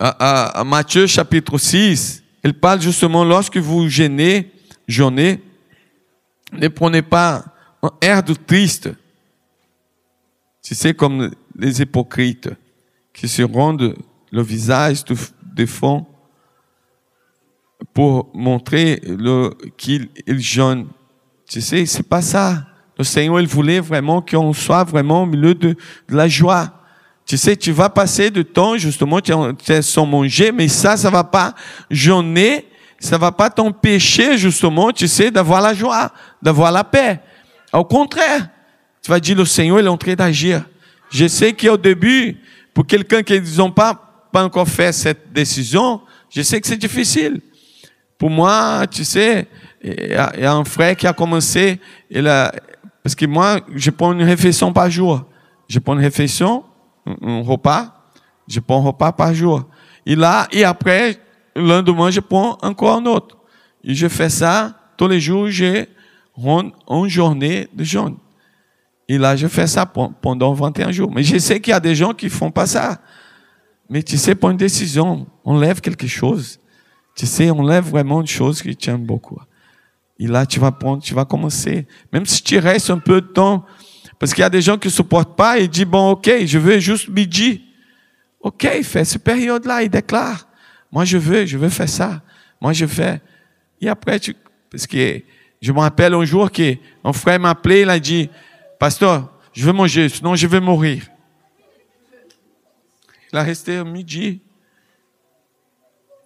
à, 0.00 0.64
Matthieu 0.64 1.06
chapitre 1.06 1.58
6, 1.58 2.22
il 2.42 2.54
parle 2.54 2.80
justement, 2.80 3.24
lorsque 3.24 3.58
vous 3.58 3.88
gênez, 3.88 4.50
jeûnez, 4.88 5.42
ne 6.52 6.68
prenez 6.68 7.02
pas 7.02 7.44
un 7.82 7.90
air 8.00 8.22
de 8.22 8.34
triste, 8.34 8.90
tu 10.62 10.74
sais, 10.74 10.94
comme 10.94 11.30
les 11.56 11.82
hypocrites 11.82 12.50
qui 13.12 13.28
se 13.28 13.42
rendent 13.42 13.94
le 14.32 14.42
visage 14.42 15.04
de 15.04 15.66
fond 15.66 16.06
pour 17.92 18.30
montrer 18.34 19.02
qu'ils 19.76 20.08
jeûnent. 20.40 20.88
Tu 21.48 21.60
sais, 21.60 21.86
c'est 21.86 22.08
pas 22.08 22.22
ça. 22.22 22.66
Le 22.98 23.04
Seigneur, 23.04 23.40
il 23.40 23.46
voulait 23.46 23.80
vraiment 23.80 24.22
qu'on 24.22 24.52
soit 24.52 24.84
vraiment 24.84 25.22
au 25.22 25.26
milieu 25.26 25.54
de, 25.54 25.74
la 26.08 26.28
joie. 26.28 26.79
Tu 27.26 27.36
sais, 27.36 27.56
tu 27.56 27.72
vas 27.72 27.88
passer 27.88 28.30
du 28.30 28.44
temps, 28.44 28.76
justement, 28.76 29.20
tu 29.20 29.32
es 29.68 29.82
sans 29.82 30.06
manger, 30.06 30.50
mais 30.52 30.68
ça, 30.68 30.96
ça 30.96 31.10
va 31.10 31.22
pas 31.22 31.54
jeûner, 31.90 32.66
ça 32.98 33.18
va 33.18 33.30
pas 33.30 33.48
t'empêcher, 33.50 34.36
justement, 34.36 34.90
tu 34.90 35.06
sais, 35.06 35.30
d'avoir 35.30 35.60
la 35.60 35.72
joie, 35.74 36.12
d'avoir 36.42 36.72
la 36.72 36.82
paix. 36.82 37.20
Au 37.72 37.84
contraire, 37.84 38.48
tu 39.02 39.10
vas 39.10 39.20
dire, 39.20 39.36
le 39.36 39.44
Seigneur, 39.44 39.78
il 39.80 39.86
est 39.86 39.88
en 39.88 39.96
train 39.96 40.14
d'agir. 40.14 40.64
Je 41.10 41.26
sais 41.28 41.52
qu'au 41.52 41.76
début, 41.76 42.36
pour 42.74 42.86
quelqu'un 42.86 43.22
qui 43.22 43.40
n'a 43.40 43.70
pas, 43.70 44.28
pas 44.32 44.44
encore 44.44 44.68
fait 44.68 44.92
cette 44.92 45.32
décision, 45.32 46.00
je 46.30 46.42
sais 46.42 46.60
que 46.60 46.66
c'est 46.66 46.76
difficile. 46.76 47.40
Pour 48.18 48.30
moi, 48.30 48.86
tu 48.90 49.04
sais, 49.04 49.46
il 49.82 50.10
y, 50.10 50.14
a 50.14 50.52
un 50.52 50.64
frère 50.64 50.94
qui 50.94 51.06
a 51.06 51.12
commencé, 51.12 51.80
il 52.10 52.26
a, 52.28 52.52
parce 53.02 53.14
que 53.14 53.26
moi, 53.26 53.60
je 53.74 53.90
prends 53.90 54.12
une 54.12 54.22
réflexion 54.22 54.72
par 54.72 54.90
jour. 54.90 55.24
Je 55.68 55.78
prends 55.78 55.94
une 55.94 56.00
réflexion, 56.00 56.64
un 57.06 57.42
repas, 57.42 57.94
je 58.48 58.60
prends 58.60 58.80
un 58.80 58.86
repas 58.86 59.12
par 59.12 59.34
jour. 59.34 59.64
Et 60.06 60.16
là, 60.16 60.48
et 60.52 60.64
après, 60.64 61.18
le 61.54 61.62
lendemain, 61.62 62.10
je 62.10 62.20
prends 62.20 62.58
encore 62.62 62.96
un 62.96 63.06
autre. 63.06 63.36
Et 63.84 63.94
je 63.94 64.08
fais 64.08 64.30
ça 64.30 64.76
tous 64.96 65.08
les 65.08 65.20
jours, 65.20 65.48
j'ai 65.48 65.88
une 66.36 67.08
journée 67.08 67.68
de 67.72 67.84
jeûne. 67.84 68.16
Et 69.08 69.18
là, 69.18 69.34
je 69.34 69.48
fais 69.48 69.66
ça 69.66 69.86
pendant 69.86 70.52
21 70.52 70.92
jours. 70.92 71.10
Mais 71.12 71.22
je 71.22 71.38
sais 71.38 71.60
qu'il 71.60 71.72
y 71.72 71.74
a 71.74 71.80
des 71.80 71.94
gens 71.94 72.12
qui 72.12 72.28
font 72.28 72.50
pas 72.50 72.66
ça. 72.66 73.00
Mais 73.88 74.02
tu 74.02 74.16
sais, 74.16 74.34
pour 74.34 74.50
une 74.50 74.56
décision, 74.56 75.26
on 75.44 75.58
lève 75.58 75.80
quelque 75.80 76.06
chose. 76.06 76.60
Tu 77.16 77.26
sais, 77.26 77.50
on 77.50 77.62
lève 77.62 77.88
vraiment 77.88 78.20
une 78.20 78.26
chose 78.26 78.62
qui 78.62 78.76
tient 78.76 78.98
beaucoup. 78.98 79.38
Et 80.18 80.26
là, 80.26 80.46
tu 80.46 80.60
vas 80.60 80.70
prendre, 80.70 81.02
tu 81.02 81.14
vas 81.14 81.24
commencer. 81.24 81.86
Même 82.12 82.24
si 82.26 82.42
tu 82.42 82.58
restes 82.58 82.90
un 82.90 82.98
peu 82.98 83.20
de 83.20 83.26
temps, 83.26 83.64
parce 84.20 84.34
qu'il 84.34 84.44
a 84.44 84.50
des 84.50 84.60
gens 84.60 84.76
qui 84.76 84.88
ne 84.88 84.92
supportent 84.92 85.34
pas 85.34 85.58
et 85.58 85.66
disent, 85.66 85.86
bon, 85.86 86.10
ok, 86.10 86.30
je 86.44 86.58
veux 86.58 86.78
juste 86.78 87.08
midi. 87.08 87.64
Ok, 88.38 88.68
fait 88.82 89.04
cette 89.06 89.24
période-là, 89.24 89.82
il 89.82 89.88
déclare. 89.88 90.46
Moi, 90.92 91.06
je 91.06 91.16
veux, 91.16 91.46
je 91.46 91.56
veux 91.56 91.70
faire 91.70 91.88
ça. 91.88 92.20
Moi, 92.60 92.74
je 92.74 92.84
fais. 92.84 93.22
Et 93.80 93.88
après, 93.88 94.20
tu, 94.20 94.36
parce 94.70 94.86
que 94.86 95.22
je 95.62 95.72
me 95.72 95.78
rappelle 95.78 96.12
un 96.12 96.24
jour 96.26 96.50
qu'un 96.50 96.76
frère 97.14 97.40
m'a 97.40 97.50
appelé, 97.50 97.80
il 97.80 97.88
a 97.88 97.98
dit, 97.98 98.28
Pasteur, 98.78 99.32
je 99.54 99.64
veux 99.64 99.72
manger, 99.72 100.10
sinon 100.10 100.34
je 100.34 100.46
vais 100.46 100.60
mourir. 100.60 101.06
Il 103.32 103.38
a 103.38 103.42
resté 103.42 103.76
à 103.76 103.84
midi. 103.84 104.42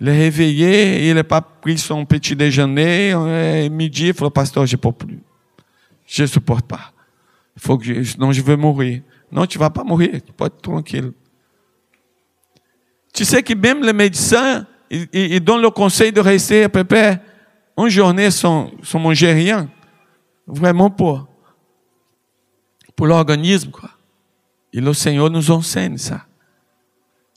Il 0.01 0.09
est 0.09 0.19
réveillé, 0.19 1.09
il 1.09 1.15
n'a 1.15 1.23
pas 1.23 1.41
pris 1.41 1.79
son 1.79 2.05
petit 2.05 2.35
déjeuner. 2.35 3.15
Midi, 3.71 4.09
il 4.09 4.13
dit, 4.13 4.31
pasteur, 4.35 4.67
je 4.67 4.75
ne 4.75 4.81
peux 4.81 4.91
plus. 4.91 5.21
Je 6.07 6.23
ne 6.23 6.27
supporte 6.27 6.67
pas. 6.67 6.94
Faut 7.57 7.79
que 7.79 8.03
sinon 8.03 8.33
je 8.33 8.43
vais 8.43 8.57
mourir. 8.57 9.03
Non, 9.31 9.47
tu 9.47 9.59
vas 9.59 9.71
pas 9.71 9.85
mourir, 9.85 10.21
tu 10.25 10.33
peux 10.33 10.47
être 10.47 10.61
tranquille. 10.61 11.13
Tu 13.13 13.25
sais 13.25 13.43
que 13.43 13.55
même 13.55 13.83
les 13.83 13.93
médecins, 13.93 14.67
ils, 14.91 15.41
donnent 15.41 15.63
le 15.63 15.71
conseil 15.71 16.13
de 16.13 16.21
rester 16.21 16.65
à 16.65 16.69
peu 16.69 16.85
une 17.77 17.89
journée 17.89 18.31
sans, 18.31 18.71
sans 18.83 18.99
manger 18.99 19.33
rien. 19.33 19.69
Vraiment 20.47 20.91
pour, 20.91 21.27
pour 22.95 23.07
l'organisme. 23.07 23.71
Et 24.73 24.81
le 24.81 24.93
Seigneur 24.93 25.31
nous 25.31 25.51
enseigne 25.51 25.97
ça. 25.97 26.27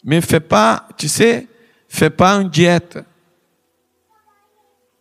Mais 0.03 0.21
fais 0.21 0.39
pas, 0.39 0.87
tu 0.97 1.07
sais, 1.07 1.47
fais 1.87 2.09
pas 2.09 2.33
une 2.35 2.49
diète. 2.49 2.99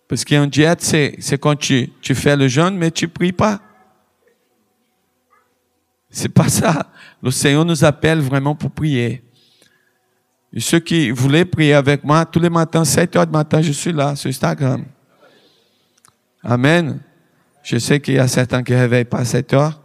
Parce 0.08 0.24
qu'une 0.24 0.46
diète, 0.46 0.82
c'est, 0.82 1.38
quand 1.38 1.56
tu, 1.56 1.90
tu 2.00 2.14
fais 2.14 2.36
le 2.36 2.48
jeûne, 2.48 2.76
mais 2.76 2.90
tu 2.90 3.08
pries 3.08 3.32
pas. 3.32 3.60
C'est 6.16 6.30
pas 6.30 6.48
ça. 6.48 6.90
Le 7.22 7.30
Seigneur 7.30 7.62
nous 7.66 7.84
appelle 7.84 8.20
vraiment 8.20 8.54
pour 8.54 8.70
prier. 8.70 9.22
Et 10.50 10.60
ceux 10.60 10.80
qui 10.80 11.10
voulaient 11.10 11.44
prier 11.44 11.74
avec 11.74 12.02
moi, 12.04 12.24
tous 12.24 12.40
les 12.40 12.48
matins, 12.48 12.86
7 12.86 13.16
heures 13.16 13.26
du 13.26 13.32
matin, 13.32 13.60
je 13.60 13.70
suis 13.70 13.92
là 13.92 14.16
sur 14.16 14.30
Instagram. 14.30 14.86
Amen. 16.42 17.00
Je 17.62 17.76
sais 17.76 18.00
qu'il 18.00 18.14
y 18.14 18.18
a 18.18 18.26
certains 18.28 18.62
qui 18.62 18.72
ne 18.72 18.78
réveillent 18.78 19.04
pas 19.04 19.18
à 19.18 19.24
7 19.26 19.52
heures. 19.52 19.78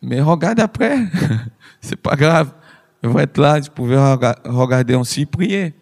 Mais 0.00 0.22
regarde 0.22 0.60
après. 0.60 0.96
C'est 1.82 2.00
pas 2.00 2.16
grave. 2.16 2.54
Je 3.02 3.10
vais 3.10 3.24
être 3.24 3.36
là, 3.36 3.60
je 3.60 3.68
pouvais 3.68 3.98
regarder 3.98 4.94
aussi, 4.94 5.26
prier. 5.26 5.74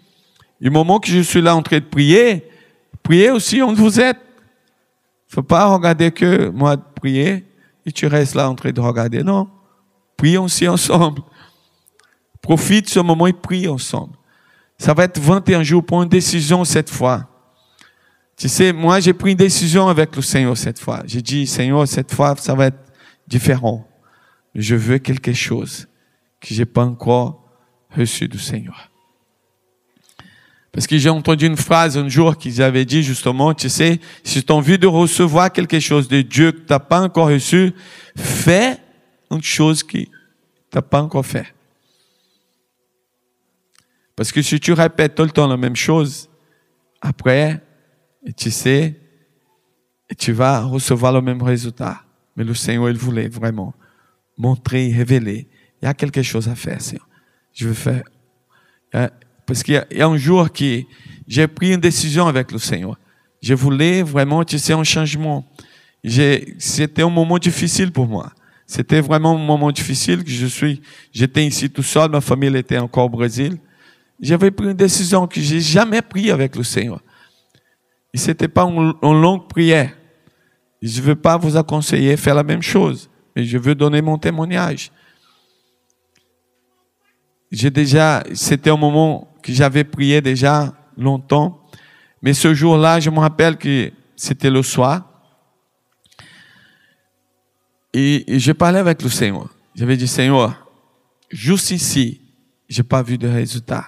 Du 0.60 0.70
moment 0.70 0.98
que 0.98 1.06
je 1.06 1.20
suis 1.20 1.40
là 1.40 1.54
en 1.54 1.62
train 1.62 1.78
de 1.78 1.84
prier, 1.84 2.50
priez 3.00 3.30
aussi 3.30 3.62
où 3.62 3.72
vous 3.76 4.00
êtes. 4.00 4.18
Il 4.18 5.30
ne 5.30 5.34
faut 5.34 5.42
pas 5.44 5.66
regarder 5.66 6.10
que 6.10 6.48
moi 6.48 6.76
prier 6.76 7.46
et 7.86 7.92
tu 7.92 8.06
restes 8.06 8.34
là 8.34 8.48
en 8.48 8.54
train 8.54 8.70
de 8.70 8.80
regarder. 8.80 9.22
Non. 9.22 9.48
Prions 10.16 10.44
aussi 10.44 10.68
ensemble. 10.68 11.22
Profite 12.42 12.88
ce 12.88 13.00
moment 13.00 13.26
et 13.26 13.32
prie 13.32 13.68
ensemble. 13.68 14.16
Ça 14.78 14.94
va 14.94 15.04
être 15.04 15.18
21 15.18 15.62
jours 15.62 15.84
pour 15.84 16.02
une 16.02 16.08
décision 16.08 16.64
cette 16.64 16.90
fois. 16.90 17.26
Tu 18.36 18.48
sais, 18.48 18.72
moi 18.72 19.00
j'ai 19.00 19.12
pris 19.12 19.32
une 19.32 19.36
décision 19.36 19.88
avec 19.88 20.16
le 20.16 20.22
Seigneur 20.22 20.56
cette 20.56 20.78
fois. 20.78 21.02
J'ai 21.04 21.20
dit, 21.20 21.46
Seigneur, 21.46 21.86
cette 21.86 22.14
fois 22.14 22.34
ça 22.36 22.54
va 22.54 22.66
être 22.66 22.92
différent. 23.26 23.86
Je 24.54 24.74
veux 24.74 24.98
quelque 24.98 25.32
chose 25.32 25.86
que 26.40 26.54
j'ai 26.54 26.64
pas 26.64 26.84
encore 26.84 27.44
reçu 27.94 28.28
du 28.28 28.38
Seigneur. 28.38 28.89
Parce 30.72 30.86
que 30.86 30.96
j'ai 30.98 31.08
entendu 31.08 31.46
une 31.46 31.56
phrase 31.56 31.98
un 31.98 32.08
jour 32.08 32.36
qu'ils 32.36 32.62
avaient 32.62 32.84
dit 32.84 33.02
justement, 33.02 33.54
tu 33.54 33.68
sais, 33.68 33.98
si 34.22 34.42
tu 34.42 34.52
as 34.52 34.56
envie 34.56 34.78
de 34.78 34.86
recevoir 34.86 35.52
quelque 35.52 35.80
chose 35.80 36.06
de 36.06 36.22
Dieu 36.22 36.52
que 36.52 36.58
tu 36.58 36.66
n'as 36.70 36.78
pas 36.78 37.00
encore 37.00 37.28
reçu, 37.28 37.72
fais 38.16 38.78
une 39.30 39.42
chose 39.42 39.82
que 39.82 39.98
tu 39.98 40.08
n'as 40.74 40.82
pas 40.82 41.02
encore 41.02 41.26
fait. 41.26 41.52
Parce 44.14 44.30
que 44.30 44.42
si 44.42 44.60
tu 44.60 44.72
répètes 44.72 45.14
tout 45.14 45.24
le 45.24 45.30
temps 45.30 45.48
la 45.48 45.56
même 45.56 45.76
chose, 45.76 46.28
après, 47.00 47.60
tu 48.36 48.50
sais, 48.50 49.00
tu 50.18 50.32
vas 50.32 50.62
recevoir 50.62 51.12
le 51.12 51.22
même 51.22 51.42
résultat. 51.42 52.02
Mais 52.36 52.44
le 52.44 52.54
Seigneur, 52.54 52.90
il 52.90 52.96
voulait 52.96 53.28
vraiment 53.28 53.74
montrer, 54.36 54.92
révéler. 54.92 55.48
Il 55.80 55.86
y 55.86 55.88
a 55.88 55.94
quelque 55.94 56.22
chose 56.22 56.48
à 56.48 56.54
faire, 56.54 56.80
Seigneur. 56.80 57.08
Je 57.52 57.68
veux 57.68 57.74
faire. 57.74 58.02
Parce 59.50 59.64
qu'il 59.64 59.84
y, 59.90 60.00
a 60.00 60.06
un 60.06 60.16
jour 60.16 60.52
que 60.52 60.82
j'ai 61.26 61.48
pris 61.48 61.74
une 61.74 61.80
décision 61.80 62.28
avec 62.28 62.52
le 62.52 62.58
Seigneur. 62.60 62.96
Je 63.42 63.52
voulais 63.52 64.00
vraiment, 64.00 64.44
tu 64.44 64.60
sais, 64.60 64.74
un 64.74 64.84
changement. 64.84 65.44
C'était 66.04 67.02
un 67.02 67.10
moment 67.10 67.36
difficile 67.36 67.90
pour 67.90 68.06
moi. 68.06 68.30
C'était 68.64 69.00
vraiment 69.00 69.34
un 69.34 69.44
moment 69.44 69.72
difficile 69.72 70.22
que 70.22 70.30
je 70.30 70.46
suis, 70.46 70.80
j'étais 71.12 71.44
ici 71.44 71.68
tout 71.68 71.82
seul, 71.82 72.12
ma 72.12 72.20
famille 72.20 72.56
était 72.56 72.78
encore 72.78 73.06
au 73.06 73.08
Brésil. 73.08 73.58
J'avais 74.20 74.52
pris 74.52 74.66
une 74.66 74.74
décision 74.74 75.26
que 75.26 75.40
j'ai 75.40 75.58
jamais 75.58 76.00
prise 76.00 76.30
avec 76.30 76.54
le 76.54 76.62
Seigneur. 76.62 77.00
Et 78.14 78.18
c'était 78.18 78.46
pas 78.46 78.62
une, 78.62 78.94
une 79.02 79.20
longue 79.20 79.48
prière. 79.48 79.90
Je 80.80 81.02
veux 81.02 81.16
pas 81.16 81.36
vous 81.36 81.56
aconseiller 81.56 82.16
faire 82.16 82.36
la 82.36 82.44
même 82.44 82.62
chose, 82.62 83.10
mais 83.34 83.42
je 83.42 83.58
veux 83.58 83.74
donner 83.74 84.00
mon 84.00 84.16
témoignage. 84.16 84.92
J'ai 87.50 87.70
déjà, 87.70 88.22
c'était 88.32 88.70
un 88.70 88.76
moment 88.76 89.29
que 89.42 89.52
j'avais 89.52 89.84
prié 89.84 90.20
déjà 90.20 90.74
longtemps, 90.96 91.64
mais 92.22 92.34
ce 92.34 92.54
jour-là, 92.54 93.00
je 93.00 93.10
me 93.10 93.18
rappelle 93.18 93.56
que 93.56 93.90
c'était 94.16 94.50
le 94.50 94.62
soir. 94.62 95.06
Et, 97.92 98.34
et 98.34 98.38
je 98.38 98.52
parlais 98.52 98.78
avec 98.78 99.02
le 99.02 99.08
Seigneur. 99.08 99.48
J'avais 99.74 99.96
dit, 99.96 100.06
Seigneur, 100.06 100.66
juste 101.30 101.70
ici, 101.70 102.20
j'ai 102.68 102.82
pas 102.82 103.02
vu 103.02 103.18
de 103.18 103.26
résultat. 103.26 103.86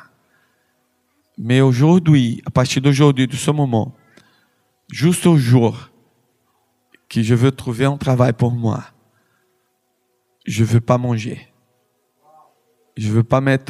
Mais 1.38 1.60
aujourd'hui, 1.60 2.42
à 2.46 2.50
partir 2.50 2.82
d'aujourd'hui, 2.82 3.26
de 3.26 3.36
ce 3.36 3.50
moment, 3.50 3.94
juste 4.90 5.26
au 5.26 5.36
jour 5.36 5.90
que 7.08 7.22
je 7.22 7.34
veux 7.34 7.52
trouver 7.52 7.84
un 7.84 7.96
travail 7.96 8.32
pour 8.32 8.52
moi, 8.52 8.84
je 10.46 10.64
veux 10.64 10.80
pas 10.80 10.98
manger. 10.98 11.48
Je 12.96 13.08
veux 13.10 13.22
pas 13.22 13.40
mettre 13.40 13.64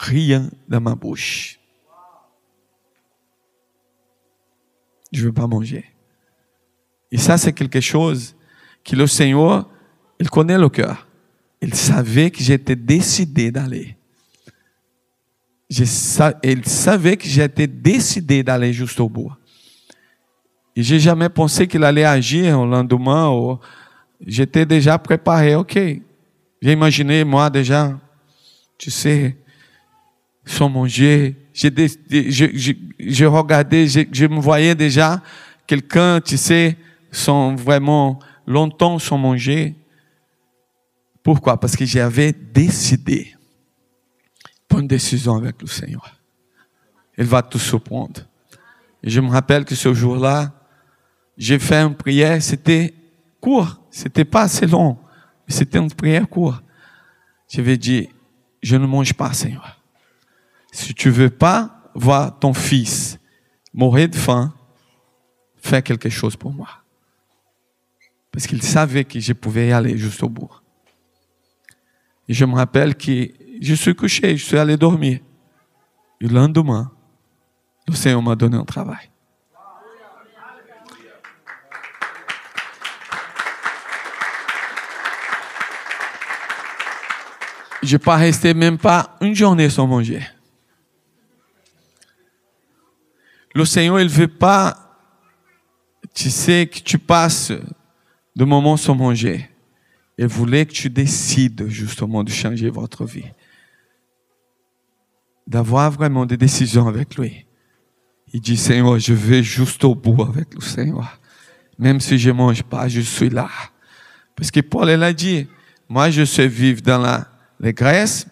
rien 0.00 0.50
dans 0.68 0.80
ma 0.80 0.94
bouche. 0.94 1.58
Je 5.12 5.24
veux 5.24 5.32
pas 5.32 5.46
manger. 5.46 5.84
Et 7.10 7.18
ça, 7.18 7.36
c'est 7.36 7.52
quelque 7.52 7.80
chose 7.80 8.36
que 8.84 8.94
le 8.94 9.06
Seigneur, 9.06 9.68
il 10.18 10.30
connaît 10.30 10.58
le 10.58 10.68
cœur. 10.68 11.06
Il 11.60 11.74
savait 11.74 12.30
que 12.30 12.42
j'étais 12.42 12.76
décidé 12.76 13.50
d'aller 13.50 13.96
il 16.42 16.64
savait 16.66 17.16
que 17.16 17.26
j'étais 17.26 17.66
décidé 17.66 18.42
d'aller 18.42 18.72
jusqu'au 18.72 19.08
bout. 19.08 19.32
Et 20.74 20.82
j'ai 20.82 20.98
jamais 20.98 21.28
pensé 21.28 21.68
qu'il 21.68 21.84
allait 21.84 22.04
agir 22.04 22.58
au 22.58 22.66
lendemain. 22.66 23.58
J'étais 24.26 24.66
déjà 24.66 24.98
préparé, 24.98 25.54
ok. 25.54 25.74
J'ai 26.62 26.72
imaginé, 26.72 27.24
moi, 27.24 27.48
déjà, 27.50 27.96
tu 28.76 28.90
sais, 28.90 29.36
sans 30.50 30.68
manger. 30.68 31.36
Je, 31.54 33.24
regardais, 33.24 33.86
je, 33.86 34.26
me 34.26 34.40
voyais 34.40 34.74
déjà 34.74 35.22
quelqu'un, 35.66 36.20
tu 36.20 36.36
sais, 36.36 36.76
sans 37.12 37.54
vraiment 37.54 38.18
longtemps 38.46 38.98
sans 38.98 39.18
manger. 39.18 39.74
Pourquoi? 41.22 41.58
Parce 41.58 41.76
que 41.76 41.84
j'avais 41.84 42.32
décidé 42.32 43.36
une 44.78 44.86
décision 44.86 45.36
avec 45.36 45.60
le 45.60 45.66
Seigneur. 45.68 46.16
Il 47.18 47.26
va 47.26 47.42
tout 47.42 47.58
surprendre. 47.58 48.22
Et 49.02 49.10
je 49.10 49.20
me 49.20 49.28
rappelle 49.28 49.64
que 49.64 49.74
ce 49.74 49.92
jour-là, 49.92 50.52
j'ai 51.36 51.58
fait 51.58 51.76
une 51.76 51.94
prière, 51.94 52.42
c'était 52.42 52.94
court, 53.40 53.80
c'était 53.90 54.24
pas 54.24 54.42
assez 54.42 54.66
long, 54.66 54.96
mais 55.46 55.54
c'était 55.54 55.78
une 55.78 55.90
prière 55.90 56.28
courte. 56.28 56.62
Je 57.48 57.60
vais 57.60 57.76
dire, 57.76 58.08
je 58.62 58.76
ne 58.76 58.86
mange 58.86 59.12
pas, 59.14 59.32
Seigneur. 59.32 59.79
Si 60.72 60.94
tu 60.94 61.10
veux 61.10 61.30
pas 61.30 61.90
voir 61.94 62.38
ton 62.38 62.54
fils 62.54 63.18
mourir 63.72 64.08
de 64.08 64.16
faim, 64.16 64.54
fais 65.56 65.82
quelque 65.82 66.08
chose 66.08 66.36
pour 66.36 66.52
moi. 66.52 66.68
Parce 68.32 68.46
qu'il 68.46 68.62
savait 68.62 69.04
que 69.04 69.18
je 69.18 69.32
pouvais 69.32 69.68
y 69.68 69.72
aller 69.72 69.96
jusqu'au 69.96 70.28
bout. 70.28 70.50
Et 72.28 72.34
je 72.34 72.44
me 72.44 72.54
rappelle 72.54 72.94
que 72.94 73.28
je 73.60 73.74
suis 73.74 73.94
couché, 73.94 74.36
je 74.36 74.44
suis 74.44 74.58
allé 74.58 74.76
dormir. 74.76 75.20
E 76.22 76.26
o 76.26 76.28
lendemain, 76.28 76.90
o 77.88 77.92
Senhor 77.92 78.22
m'a 78.22 78.36
donné 78.36 78.56
un 78.56 78.64
travail. 78.64 79.10
Je 87.82 87.96
n'ai 87.96 87.98
pas 87.98 88.16
resté 88.16 88.52
même 88.52 88.76
pas 88.76 89.16
une 89.22 89.34
journée 89.34 89.70
sans 89.70 89.86
manger. 89.86 90.20
Le 93.54 93.64
Seigneur, 93.64 94.00
il 94.00 94.04
ne 94.06 94.10
veut 94.10 94.28
pas, 94.28 94.76
tu 96.14 96.30
sais, 96.30 96.66
que 96.66 96.78
tu 96.78 96.98
passes 96.98 97.52
de 98.36 98.44
moments 98.44 98.76
sans 98.76 98.94
manger. 98.94 99.48
Il 100.18 100.26
voulait 100.26 100.66
que 100.66 100.72
tu 100.72 100.90
décides 100.90 101.66
justement 101.68 102.22
de 102.22 102.30
changer 102.30 102.70
votre 102.70 103.04
vie 103.04 103.30
d'avoir 105.50 105.90
vraiment 105.90 106.24
des 106.24 106.36
décisions 106.36 106.86
avec 106.86 107.16
lui. 107.16 107.44
e 108.32 108.38
dit 108.38 108.56
Senhor, 108.56 109.00
je 109.00 109.12
vais 109.12 109.42
jusqu'au 109.42 109.96
bout 109.96 110.22
avec 110.22 110.54
le 110.54 110.60
Seigneur. 110.60 111.18
Même 111.76 111.98
si 111.98 112.18
je 112.18 112.30
ne 112.30 112.34
mange 112.34 112.62
pas, 112.62 112.86
je 112.86 113.00
suis 113.00 113.28
là. 113.28 113.50
Parce 114.36 114.52
que 114.52 114.60
Paul, 114.60 114.88
il 114.88 115.02
a 115.02 115.12
dit, 115.12 115.48
moi 115.88 116.08
je 116.10 116.24
sais 116.24 116.46
vivre 116.46 116.80
dans 116.82 116.98
la 116.98 117.26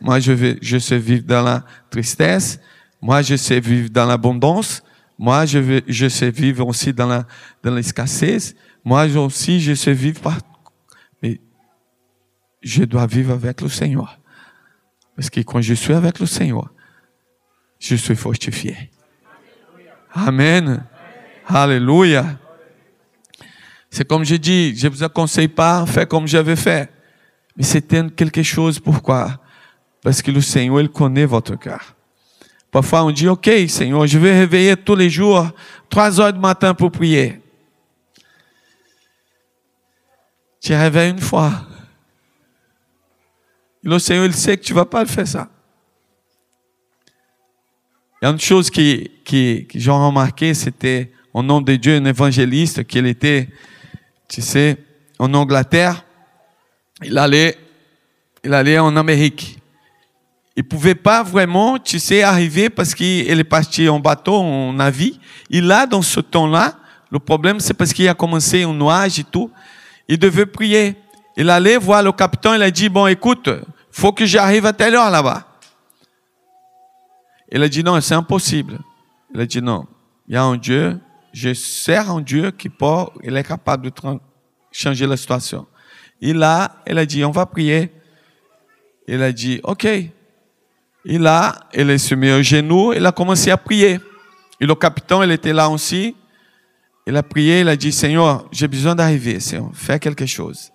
moi 0.01 0.21
je, 0.21 0.33
vais, 0.33 0.59
je 0.63 0.79
sais 0.79 0.99
vivre 0.99 1.25
dans 1.27 1.43
la 1.43 1.65
tristesse, 1.91 2.59
moi 3.03 3.21
je 3.21 3.37
sais 3.37 3.61
vivre 3.61 3.91
dans 3.91 4.07
l'abondance, 4.07 4.83
moi 5.19 5.45
je, 5.47 5.83
je 5.87 6.09
sais 6.09 6.31
vivre 6.31 6.67
aussi 6.67 6.93
dans 6.93 7.07
la 7.07 7.27
dans 7.63 7.75
l'escassez, 7.75 8.55
moi 8.85 9.05
aussi 9.05 9.61
je 9.61 9.75
sais 9.75 9.93
vivre 9.93 10.21
par... 10.21 10.39
Mais 11.23 11.41
je 12.63 12.85
dois 12.85 13.07
vivre 13.07 13.33
avec 13.33 13.61
le 13.61 13.69
Seigneur. 13.69 14.19
Parce 15.17 15.29
que 15.31 15.41
quand 15.41 15.61
je 15.61 15.75
suis 15.75 15.95
avec 15.95 16.21
le 16.21 16.27
Seigneur, 16.27 16.73
je 17.81 17.97
suis 17.97 18.15
fortifié. 18.15 18.91
Amen. 20.13 20.85
Alléluia. 21.47 22.39
C'est 23.91 24.07
comme 24.07 24.25
je 24.25 24.37
dis, 24.37 24.77
je 24.77 24.89
vous 24.89 25.09
conseille 25.09 25.49
pas, 25.49 25.85
faire 25.87 26.07
comme 26.07 26.27
j'avais 26.29 26.57
fait. 26.57 26.93
Mais 27.57 27.65
c'était 27.65 28.09
quelque 28.11 28.43
chose, 28.43 28.79
pourquoi? 28.79 29.41
Parce 30.03 30.23
que 30.23 30.31
le 30.31 30.41
Seigneur, 30.41 30.81
il 30.81 30.89
connaît 30.89 31.25
votre 31.25 31.57
cœur. 31.57 31.97
Parfois, 32.71 33.05
on 33.05 33.11
dit, 33.11 33.27
OK, 33.29 33.51
Seigneur, 33.69 34.07
je 34.07 34.19
vais 34.19 34.41
réveiller 34.41 34.77
tous 34.77 34.95
les 34.95 35.09
jours, 35.09 35.49
trois 35.89 36.21
heures 36.21 36.33
du 36.33 36.39
matin 36.39 36.75
pour 36.75 36.91
prier. 36.91 37.41
Tu 40.61 40.75
réveilles 40.75 41.13
une 41.13 41.21
fois. 41.21 41.53
Et 43.85 43.89
le 43.89 43.99
Seigneur, 43.99 44.27
il 44.27 44.35
sait 44.35 44.57
que 44.57 44.65
tu 44.65 44.75
vas 44.75 44.85
pas 44.85 45.03
le 45.03 45.09
faire 45.09 45.27
ça. 45.27 45.49
Il 48.21 48.25
y 48.25 48.29
a 48.29 48.31
une 48.33 48.41
chose 48.41 48.69
que 48.69 48.81
j'ai 49.25 49.91
remarqué, 49.91 50.53
c'était 50.53 51.13
au 51.33 51.43
nom 51.43 51.61
de 51.61 51.77
Dieu, 51.77 51.97
un 51.97 52.05
évangéliste, 52.05 52.85
qu'il 52.85 53.07
était, 53.07 53.49
tu 54.29 54.43
sais, 54.43 54.77
en 55.19 55.33
Angleterre. 55.35 56.05
Il 57.03 57.55
il 58.45 58.55
allait 58.55 58.79
en 58.79 58.97
Amérique. 58.97 59.58
Il 60.59 60.65
pouvait 60.65 60.97
pas 60.97 61.23
vraiment, 61.23 61.79
tu 61.79 62.01
sais, 62.01 62.25
arriver 62.25 62.69
parce 62.69 62.93
qu'il 62.93 63.31
est 63.31 63.45
parti 63.45 63.89
en 63.89 64.01
bateau, 64.01 64.35
en 64.35 64.73
navire. 64.73 65.15
Et 65.49 65.61
là, 65.61 65.87
dans 65.87 66.03
ce 66.03 66.19
temps-là, 66.19 66.75
le 67.13 67.21
problème, 67.21 67.61
c'est 67.61 67.75
parce 67.75 67.93
qu'il 67.93 68.09
a 68.09 68.15
commencé 68.15 68.65
un 68.65 68.73
nuage 68.73 69.21
et 69.21 69.23
tout. 69.23 69.53
Il 70.09 70.19
devait 70.19 70.47
prier. 70.47 70.97
Il 71.37 71.49
allait 71.49 71.77
voir 71.77 72.03
le 72.03 72.11
capitaine, 72.11 72.55
il 72.57 72.63
a 72.65 72.73
dit, 72.73 72.89
bon, 72.89 73.07
écoute, 73.07 73.49
faut 73.93 74.11
que 74.11 74.27
j'arrive 74.27 74.67
à 74.67 74.73
telle 74.73 74.97
heure 74.97 75.09
là-bas. 75.13 75.47
Il 77.53 77.63
a 77.63 77.69
dit, 77.69 77.85
non, 77.85 78.01
c'est 78.01 78.17
impossible. 78.17 78.81
Il 79.33 79.41
a 79.41 79.47
dit, 79.47 79.63
non, 79.63 79.87
il 80.27 80.35
y 80.35 80.37
a 80.37 80.43
un 80.43 80.57
Dieu, 80.57 80.99
je 81.33 81.55
sers 81.55 82.11
un 82.11 82.21
Dieu 82.21 82.51
qui 82.51 82.69
peut, 82.69 83.05
il 83.23 83.37
est 83.37 83.45
capable 83.45 83.93
de 83.93 83.93
changer 84.73 85.07
la 85.07 85.17
situation. 85.17 85.69
Et 86.21 86.33
là, 86.33 86.83
il 86.85 86.99
a 86.99 87.07
dit, 87.07 87.25
on 87.25 87.31
va 87.31 87.47
prier. 87.47 87.93
Il 89.07 89.23
a 89.23 89.31
dit, 89.31 89.61
OK. 89.63 89.87
Et 91.05 91.19
là, 91.19 91.55
il 91.75 91.99
se 91.99 92.15
mis 92.15 92.31
au 92.31 92.43
genou, 92.43 92.93
il 92.93 93.05
a 93.05 93.13
commencé 93.13 93.51
à 93.51 93.57
prier. 93.57 93.99
Et 94.61 94.67
le 94.67 94.75
capitaine, 94.75 95.21
il 95.25 95.31
était 95.33 95.53
là 95.53 95.69
aussi. 95.69 96.15
Il 97.07 97.17
a 97.17 97.23
prié, 97.23 97.61
il 97.61 97.69
a 97.69 97.77
dit, 97.77 97.93
Seigneur, 97.93 98.47
j'ai 98.53 98.69
besoin 98.69 98.95
d'arriver, 98.95 99.41
Seigneur, 99.41 99.71
fais 99.73 99.99
quelque 99.99 100.27
chose. 100.27 100.71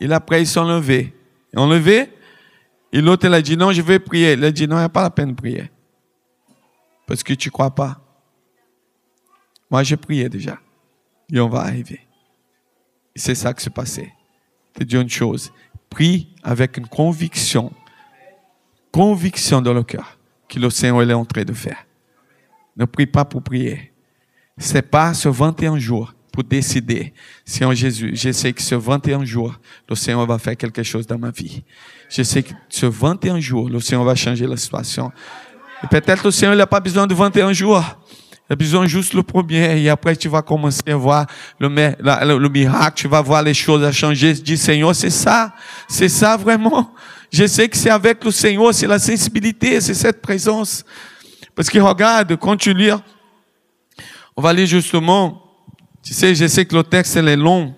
Et 0.00 0.12
après, 0.12 0.42
ils 0.42 0.46
sont 0.46 0.64
levés. 0.64 1.14
Ils 1.52 1.58
ont 1.58 1.68
levé. 1.68 2.10
Et 2.92 3.00
l'autre, 3.00 3.26
il 3.26 3.34
a 3.34 3.40
dit, 3.40 3.56
non, 3.56 3.72
je 3.72 3.82
vais 3.82 3.98
prier. 3.98 4.32
Il 4.32 4.44
a 4.44 4.50
dit, 4.50 4.68
non, 4.68 4.76
il 4.76 4.80
n'y 4.80 4.84
a 4.84 4.88
pas 4.88 5.02
la 5.02 5.10
peine 5.10 5.30
de 5.30 5.34
prier. 5.34 5.70
Parce 7.06 7.22
que 7.22 7.32
tu 7.34 7.48
ne 7.48 7.52
crois 7.52 7.74
pas. 7.74 8.00
Moi, 9.70 9.82
j'ai 9.82 9.96
prié 9.96 10.28
déjà. 10.28 10.58
Et 11.32 11.40
on 11.40 11.48
va 11.48 11.60
arriver. 11.60 12.00
C'est 13.16 13.34
ça 13.34 13.54
qui 13.54 13.64
s'est 13.64 13.70
passé. 13.70 14.12
te 14.74 14.84
dis 14.84 14.96
une 14.96 15.08
chose. 15.08 15.52
Prie 15.88 16.34
avec 16.42 16.76
une 16.76 16.86
conviction. 16.86 17.72
Conviction 18.92 19.60
dans 19.60 19.72
le 19.72 19.82
cœur 19.82 20.18
que 20.48 20.58
le 20.58 20.70
Seigneur 20.70 21.02
est 21.02 21.12
en 21.14 21.24
train 21.24 21.44
de 21.44 21.52
faire. 21.52 21.86
Ne 22.76 22.84
prie 22.84 23.06
pas 23.06 23.24
pour 23.24 23.42
prier. 23.42 23.92
C'est 24.58 24.82
pas 24.82 25.14
ce 25.14 25.28
21 25.28 25.78
jours 25.78 26.12
pour 26.32 26.44
décider 26.44 27.12
en 27.62 27.74
Jésus, 27.74 28.12
je 28.14 28.32
sais 28.32 28.52
que 28.52 28.62
ce 28.62 28.74
21 28.74 29.24
jours, 29.24 29.54
le 29.88 29.94
Seigneur 29.94 30.26
va 30.26 30.38
faire 30.38 30.56
quelque 30.56 30.82
chose 30.82 31.06
dans 31.06 31.18
ma 31.18 31.30
vie. 31.30 31.62
Je 32.08 32.22
sais 32.22 32.42
que 32.42 32.52
ce 32.68 32.86
21 32.86 33.38
jours, 33.38 33.68
le 33.68 33.80
Seigneur 33.80 34.04
va 34.04 34.14
changer 34.14 34.46
la 34.46 34.56
situation. 34.56 35.12
Et 35.84 35.86
peut-être 35.86 36.24
le 36.24 36.30
Seigneur 36.30 36.56
n'a 36.56 36.66
pas 36.66 36.80
besoin 36.80 37.06
de 37.06 37.14
21 37.14 37.52
jours. 37.52 37.84
Il 38.48 38.54
a 38.54 38.56
besoin 38.56 38.86
juste 38.86 39.14
le 39.14 39.22
premier. 39.22 39.82
Et 39.82 39.88
après, 39.88 40.16
tu 40.16 40.28
vas 40.28 40.42
commencer 40.42 40.82
à 40.86 40.96
voir 40.96 41.26
le, 41.58 41.68
le, 41.68 42.48
miracle. 42.48 42.96
Tu 42.96 43.08
vas 43.08 43.20
voir 43.20 43.42
les 43.42 43.54
choses 43.54 43.84
à 43.84 43.92
changer. 43.92 44.32
Dis, 44.34 44.56
Seigneur, 44.56 44.94
c'est 44.94 45.10
ça. 45.10 45.52
C'est 45.88 46.08
ça 46.08 46.36
vraiment. 46.36 46.92
Je 47.32 47.46
sais 47.46 47.68
que 47.68 47.76
c'est 47.76 47.90
avec 47.90 48.22
le 48.24 48.30
Seigneur, 48.30 48.74
c'est 48.74 48.86
la 48.86 48.98
sensibilité, 48.98 49.80
c'est 49.80 49.94
cette 49.94 50.20
présence. 50.20 50.84
Parce 51.54 51.70
que 51.70 51.78
regarde, 51.78 52.36
quand 52.36 52.56
tu 52.56 52.74
lis, 52.74 52.90
on 54.36 54.42
va 54.42 54.52
lire 54.52 54.66
justement, 54.66 55.42
tu 56.02 56.12
sais, 56.12 56.34
je 56.34 56.46
sais 56.46 56.64
que 56.66 56.74
le 56.74 56.82
texte 56.82 57.16
est 57.16 57.36
long. 57.36 57.74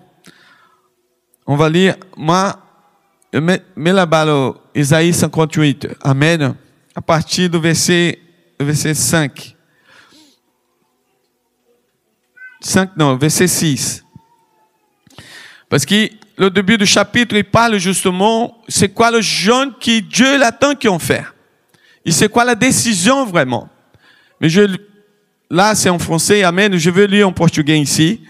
On 1.47 1.55
va 1.55 1.69
lire, 1.69 1.95
moi, 2.17 2.59
mets, 3.33 3.61
là-bas 3.75 4.55
Isaïe 4.73 5.13
58. 5.13 5.87
Amen 6.01 6.55
a 6.95 7.01
partir 7.01 7.49
do 7.49 7.59
verset, 7.59 8.17
verset 8.57 8.95
5. 8.95 9.55
5, 12.61 12.95
non, 12.95 13.17
verset 13.17 13.47
6. 13.47 14.03
Parce 15.69 15.85
que 15.85 16.09
le 16.37 16.49
début 16.49 16.77
du 16.77 16.85
chapitre, 16.85 17.35
il 17.35 17.43
parle 17.43 17.77
justement, 17.77 18.61
c'est 18.67 18.89
quoi 18.89 19.11
le 19.11 19.21
jeûne 19.21 19.73
que 19.79 19.99
Dieu 19.99 20.43
attend 20.43 20.75
qu'on 20.75 20.99
fait. 20.99 21.23
Et 22.03 22.11
c'est 22.11 22.29
quoi 22.29 22.43
la 22.45 22.55
décision 22.55 23.25
vraiment. 23.25 23.69
Mais 24.39 24.49
là, 25.49 25.73
c'est 25.75 25.89
en 25.89 25.99
français, 25.99 26.43
amen. 26.43 26.77
Je 26.77 26.89
vais 26.89 27.07
lire 27.07 27.27
en 27.27 27.31
portugais 27.31 27.79
ici. 27.79 28.21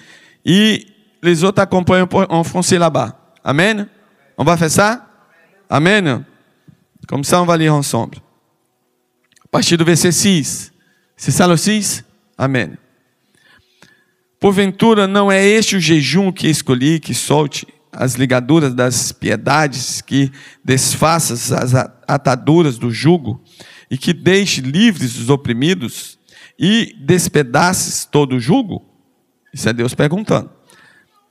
Et 0.46 0.86
les 1.22 1.44
autres 1.44 1.62
accompagnent 1.62 2.08
en 2.30 2.44
français 2.44 2.78
là-bas. 2.78 3.20
Amen. 3.44 3.88
On 4.38 4.44
va 4.44 4.56
faire 4.56 4.72
ça? 4.72 5.08
Amen. 5.70 6.24
Comme 7.08 7.24
ça, 7.24 7.41
on 7.41 7.46
va 7.46 7.58
lire 7.58 7.74
ensemble 7.74 8.18
partir 9.56 9.78
do 9.78 9.86
verset 9.86 10.12
6. 10.12 10.74
Você 11.15 11.32
sabe 11.32 11.54
o 11.54 11.58
6? 11.58 12.04
Amém. 12.38 12.78
Porventura 14.38 15.08
não 15.08 15.32
é 15.32 15.46
este 15.46 15.78
o 15.78 15.80
jejum 15.80 16.30
que 16.30 16.50
escolhi, 16.50 17.00
que 17.00 17.13
solte 17.13 17.65
as 17.95 18.15
ligaduras 18.15 18.73
das 18.73 19.12
piedades, 19.12 20.01
que 20.01 20.31
desfaças 20.63 21.51
as 21.51 21.73
ataduras 22.08 22.77
do 22.77 22.91
jugo, 22.91 23.41
e 23.89 23.97
que 23.97 24.13
deixe 24.13 24.62
livres 24.62 25.17
os 25.17 25.29
oprimidos, 25.29 26.19
e 26.58 26.95
despedaces 26.99 28.05
todo 28.05 28.36
o 28.36 28.39
jugo? 28.39 28.86
Isso 29.53 29.69
é 29.69 29.73
Deus 29.73 29.93
perguntando. 29.93 30.49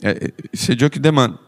É, 0.03 0.33
isso 0.53 0.72
é 0.72 0.74
Deus 0.74 0.90
que 0.90 0.98
demanda. 0.98 1.38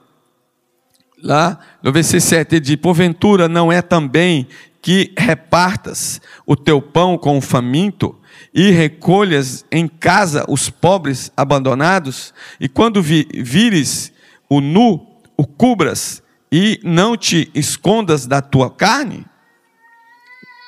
Lá 1.22 1.58
no 1.82 1.92
versículo 1.92 2.20
7 2.20 2.54
ele 2.54 2.60
diz: 2.60 2.76
Porventura 2.76 3.48
não 3.48 3.72
é 3.72 3.80
também 3.80 4.46
que 4.82 5.12
repartas 5.18 6.20
o 6.46 6.54
teu 6.54 6.80
pão 6.80 7.18
com 7.18 7.38
o 7.38 7.40
faminto 7.40 8.14
e 8.54 8.70
recolhas 8.70 9.64
em 9.72 9.88
casa 9.88 10.44
os 10.48 10.70
pobres 10.70 11.32
abandonados, 11.36 12.32
e 12.60 12.68
quando 12.68 13.02
vi, 13.02 13.26
vires 13.34 14.12
o 14.48 14.60
nu, 14.60 15.20
o 15.36 15.46
cubras 15.46 16.22
e 16.50 16.80
não 16.82 17.16
te 17.16 17.50
escondas 17.54 18.26
da 18.26 18.40
tua 18.40 18.70
carne? 18.70 19.24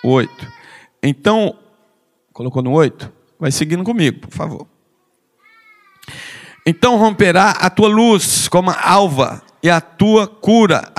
Oito. 0.05 0.47
Então, 1.03 1.59
colocou 2.33 2.63
no 2.63 2.73
oito? 2.73 3.13
Vai 3.39 3.53
seguindo 3.53 3.85
comigo, 3.85 4.21
por 4.21 4.33
favor. 4.33 4.67
Então 6.67 6.97
romperá 6.97 7.51
a 7.51 7.71
tua 7.71 7.89
luz 7.89 8.49
como 8.49 8.71
a 8.71 8.91
alva, 8.91 9.43
e 9.63 9.71
a 9.71 9.81
tua 9.81 10.27
cura 10.27 10.93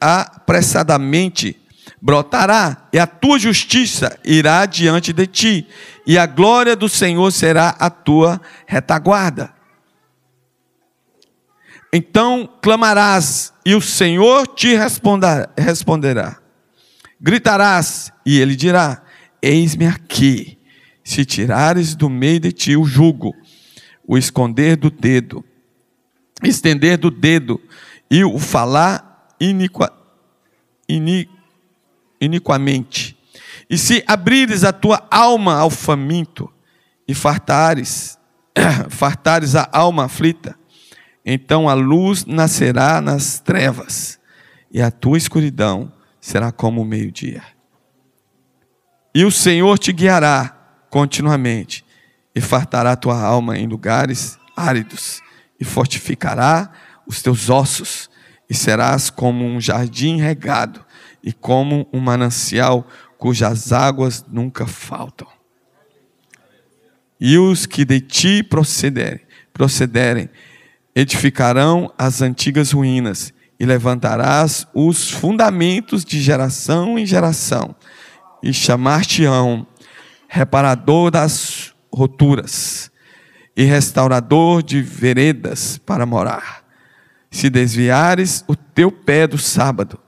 apressadamente 0.00 1.56
brotará, 2.00 2.88
e 2.92 2.98
a 2.98 3.06
tua 3.06 3.38
justiça 3.38 4.18
irá 4.24 4.66
diante 4.66 5.12
de 5.12 5.26
ti, 5.26 5.66
e 6.06 6.18
a 6.18 6.26
glória 6.26 6.76
do 6.76 6.88
Senhor 6.88 7.30
será 7.32 7.70
a 7.70 7.88
tua 7.88 8.40
retaguarda. 8.66 9.53
Então 11.96 12.48
clamarás, 12.60 13.52
e 13.64 13.72
o 13.72 13.80
Senhor 13.80 14.48
te 14.48 14.74
responderá. 14.74 16.40
Gritarás, 17.20 18.12
e 18.26 18.40
ele 18.40 18.56
dirá: 18.56 19.00
Eis-me 19.40 19.86
aqui. 19.86 20.58
Se 21.04 21.24
tirares 21.24 21.94
do 21.94 22.10
meio 22.10 22.40
de 22.40 22.50
ti 22.50 22.76
o 22.76 22.84
jugo, 22.84 23.32
o 24.04 24.18
esconder 24.18 24.74
do 24.76 24.90
dedo, 24.90 25.44
estender 26.42 26.98
do 26.98 27.12
dedo, 27.12 27.60
e 28.10 28.24
o 28.24 28.40
falar 28.40 29.28
iniqua, 29.38 29.92
iniqua 30.88 31.32
iniquamente. 32.20 33.16
E 33.70 33.78
se 33.78 34.02
abrires 34.06 34.64
a 34.64 34.72
tua 34.72 35.06
alma 35.10 35.54
ao 35.58 35.70
faminto, 35.70 36.52
e 37.06 37.14
fartares, 37.14 38.18
fartares 38.90 39.54
a 39.54 39.68
alma 39.72 40.06
aflita, 40.06 40.58
então 41.24 41.68
a 41.68 41.74
luz 41.74 42.24
nascerá 42.26 43.00
nas 43.00 43.40
trevas, 43.40 44.18
e 44.70 44.82
a 44.82 44.90
tua 44.90 45.16
escuridão 45.16 45.92
será 46.20 46.52
como 46.52 46.82
o 46.82 46.84
meio-dia. 46.84 47.42
E 49.14 49.24
o 49.24 49.30
Senhor 49.30 49.78
te 49.78 49.92
guiará 49.92 50.48
continuamente, 50.90 51.84
e 52.34 52.40
fartará 52.40 52.96
tua 52.96 53.20
alma 53.20 53.56
em 53.56 53.66
lugares 53.66 54.38
áridos, 54.56 55.22
e 55.58 55.64
fortificará 55.64 56.70
os 57.06 57.22
teus 57.22 57.48
ossos, 57.48 58.10
e 58.50 58.54
serás 58.54 59.08
como 59.08 59.44
um 59.44 59.60
jardim 59.60 60.18
regado, 60.18 60.84
e 61.22 61.32
como 61.32 61.88
um 61.92 62.00
manancial 62.00 62.86
cujas 63.16 63.72
águas 63.72 64.24
nunca 64.28 64.66
faltam. 64.66 65.28
E 67.18 67.38
os 67.38 67.64
que 67.64 67.84
de 67.84 68.00
ti 68.00 68.42
procederem, 68.42 69.20
procederem 69.52 70.28
edificarão 70.94 71.92
as 71.98 72.22
antigas 72.22 72.72
ruínas, 72.72 73.32
e 73.58 73.64
levantarás 73.64 74.66
os 74.74 75.10
fundamentos 75.10 76.04
de 76.04 76.20
geração 76.20 76.98
em 76.98 77.06
geração, 77.06 77.74
e 78.42 78.52
chamar-te-ão 78.52 79.66
reparador 80.28 81.10
das 81.10 81.72
roturas 81.92 82.90
e 83.56 83.64
restaurador 83.64 84.62
de 84.62 84.82
veredas 84.82 85.78
para 85.78 86.04
morar. 86.04 86.64
Se 87.30 87.48
desviares 87.48 88.44
o 88.48 88.56
teu 88.56 88.90
pé 88.90 89.26
do 89.26 89.38
sábado, 89.38 89.98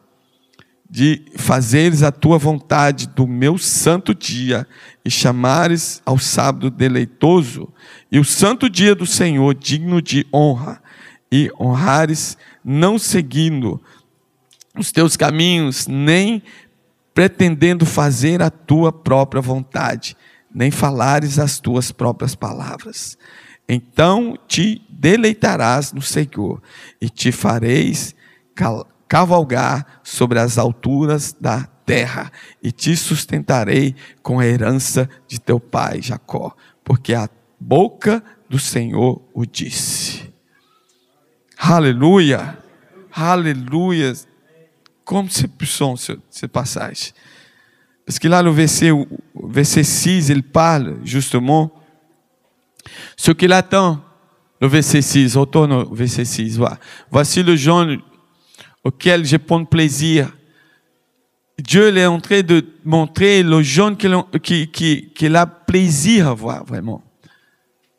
de 0.89 1.25
fazeres 1.37 2.03
a 2.03 2.13
tua 2.13 2.39
vontade 2.39 3.09
do 3.09 3.27
meu 3.27 3.59
santo 3.59 4.15
dia 4.15 4.67
e 5.07 5.11
chamares 5.11 6.03
ao 6.05 6.19
sábado 6.19 6.69
deleitoso 6.69 7.73
e 8.11 8.19
o 8.19 8.25
santo 8.25 8.69
dia 8.69 8.93
do 8.93 9.07
Senhor 9.07 9.55
digno 9.55 10.03
de 10.03 10.27
honra 10.35 10.83
e 11.31 11.49
honrares 11.61 12.37
não 12.65 12.99
seguindo 12.99 13.81
os 14.77 14.91
teus 14.91 15.17
caminhos 15.17 15.87
nem 15.87 16.43
pretendendo 17.15 17.87
fazer 17.87 18.43
a 18.43 18.51
tua 18.51 18.91
própria 18.91 19.41
vontade 19.41 20.17
nem 20.53 20.73
falares 20.73 21.39
as 21.39 21.61
tuas 21.61 21.93
próprias 21.93 22.35
palavras. 22.35 23.17
Então 23.69 24.37
te 24.49 24.85
deleitarás 24.91 25.93
no 25.93 26.03
Senhor 26.03 26.61
e 27.01 27.09
te 27.09 27.31
fareis 27.31 28.13
cavalgar 29.07 30.01
sobre 30.03 30.41
as 30.41 30.59
alturas 30.59 31.33
da 31.41 31.69
terra, 31.87 32.31
e 32.63 32.73
te 32.73 32.95
sustentarei 32.97 33.95
com 34.23 34.41
a 34.41 34.47
herança 34.47 35.09
de 35.29 35.41
teu 35.41 35.61
pai 35.61 36.03
Jacó, 36.03 36.55
porque 36.85 37.15
a 37.15 37.31
boca 37.59 38.23
do 38.51 38.59
Senhor 38.59 39.23
o 39.33 39.47
disse. 39.47 40.31
Aleluia, 41.57 42.59
aleluia. 43.13 44.13
Comme 45.05 45.31
c'est 45.31 45.49
puissant 45.49 45.95
cette 45.97 46.53
passage. 46.53 47.15
Parce 48.05 48.19
que 48.19 48.29
là, 48.29 48.43
le 48.43 48.51
verset, 48.51 48.91
verset 49.35 49.85
6, 49.85 50.29
il 50.29 50.43
parle 50.43 50.99
justement 51.05 51.71
ce 53.17 53.33
qu'il 53.33 53.53
attend. 53.53 54.01
Le 54.61 54.69
verset 54.69 55.03
6, 55.03 55.37
retourne 55.37 55.73
au 55.73 55.95
verset 55.95 56.25
6. 56.25 56.59
Voici 57.11 57.43
le 57.43 57.57
genre 57.57 57.87
auquel 58.83 59.25
je 59.25 59.37
prends 59.37 59.65
plaisir. 59.65 60.36
Dieu 61.59 61.97
est 61.97 62.07
en 62.07 62.21
train 62.21 62.43
de 62.43 62.65
montrer 62.85 63.43
le 63.43 63.63
jeune 63.63 63.97
qu'il 63.97 64.15
qui, 64.43 64.69
qui, 64.69 65.27
a 65.35 65.47
plaisir 65.47 66.29
à 66.29 66.35
voir 66.35 66.65
vraiment. 66.65 67.03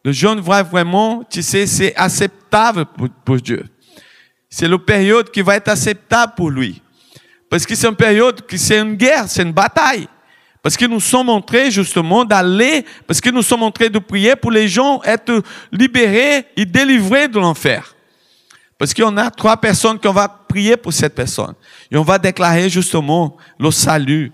Le 0.06 0.12
jeune 0.12 0.39
voit 0.39 0.63
vraiment, 0.63 1.24
tu 1.30 1.41
sais, 1.41 1.65
c'est 1.65 1.96
acceptable 1.96 2.86
pour, 2.86 3.10
pour 3.26 3.38
Dieu. 3.38 3.65
C'est 4.50 4.67
la 4.67 4.78
période 4.78 5.32
qui 5.32 5.41
va 5.41 5.56
être 5.56 5.67
acceptable 5.70 6.34
pour 6.38 6.52
lui. 6.52 6.82
Parce 7.50 7.65
que 7.65 7.76
c'est 7.76 7.88
une 7.88 7.96
période 7.96 8.46
qui 8.46 8.58
c'est 8.58 8.80
une 8.80 8.96
guerre, 8.96 9.28
c'est 9.28 9.41
une 9.41 9.52
bataille. 9.52 10.08
Parce 10.62 10.78
que 10.78 10.86
nous 10.86 11.00
sommes 11.00 11.30
en 11.30 11.41
train 11.41 11.70
justement 11.70 12.26
d'aller, 12.26 12.86
parce 13.06 13.22
que 13.22 13.30
nous 13.30 13.41
sommes 13.41 13.63
en 13.63 13.72
train 13.72 13.88
de 13.88 14.00
prier 14.00 14.36
pour 14.36 14.52
les 14.52 14.67
gens 14.67 15.02
être 15.04 15.41
libérés 15.72 16.46
et 16.56 16.65
délivrés 16.65 17.28
de 17.28 17.39
l'enfer. 17.39 17.96
Parce 18.78 18.93
qu'on 18.93 19.15
a 19.17 19.32
trois 19.32 19.58
personnes 19.58 20.00
qu'on 20.00 20.12
va 20.12 20.28
prier 20.28 20.78
pour 20.78 20.93
cette 20.93 21.15
personne. 21.15 21.54
Et 21.91 21.97
on 21.97 22.04
va 22.04 22.17
déclarer 22.17 22.69
justement 22.69 23.38
le 23.60 23.71
salut. 23.71 24.32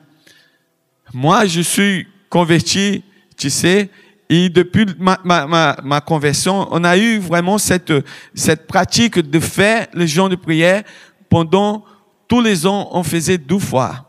Moi, 1.14 1.46
je 1.46 1.62
suis 1.62 2.08
converti, 2.30 3.04
tu 3.38 3.50
sais, 3.50 3.90
et 4.30 4.50
depuis 4.50 4.88
ma, 4.98 6.02
conversion, 6.02 6.68
on 6.72 6.84
a 6.84 6.98
eu 6.98 7.20
vraiment 7.20 7.60
cette, 7.60 7.94
cette 8.34 8.66
pratique 8.66 9.20
de 9.20 9.40
faire 9.40 9.88
les 9.94 10.08
gens 10.08 10.30
de 10.30 10.36
prière 10.36 10.84
pendant 11.30 11.86
tous 12.28 12.42
les 12.42 12.66
ans, 12.66 12.90
on 12.92 13.04
faisait 13.04 13.38
deux 13.38 13.60
fois 13.60 14.08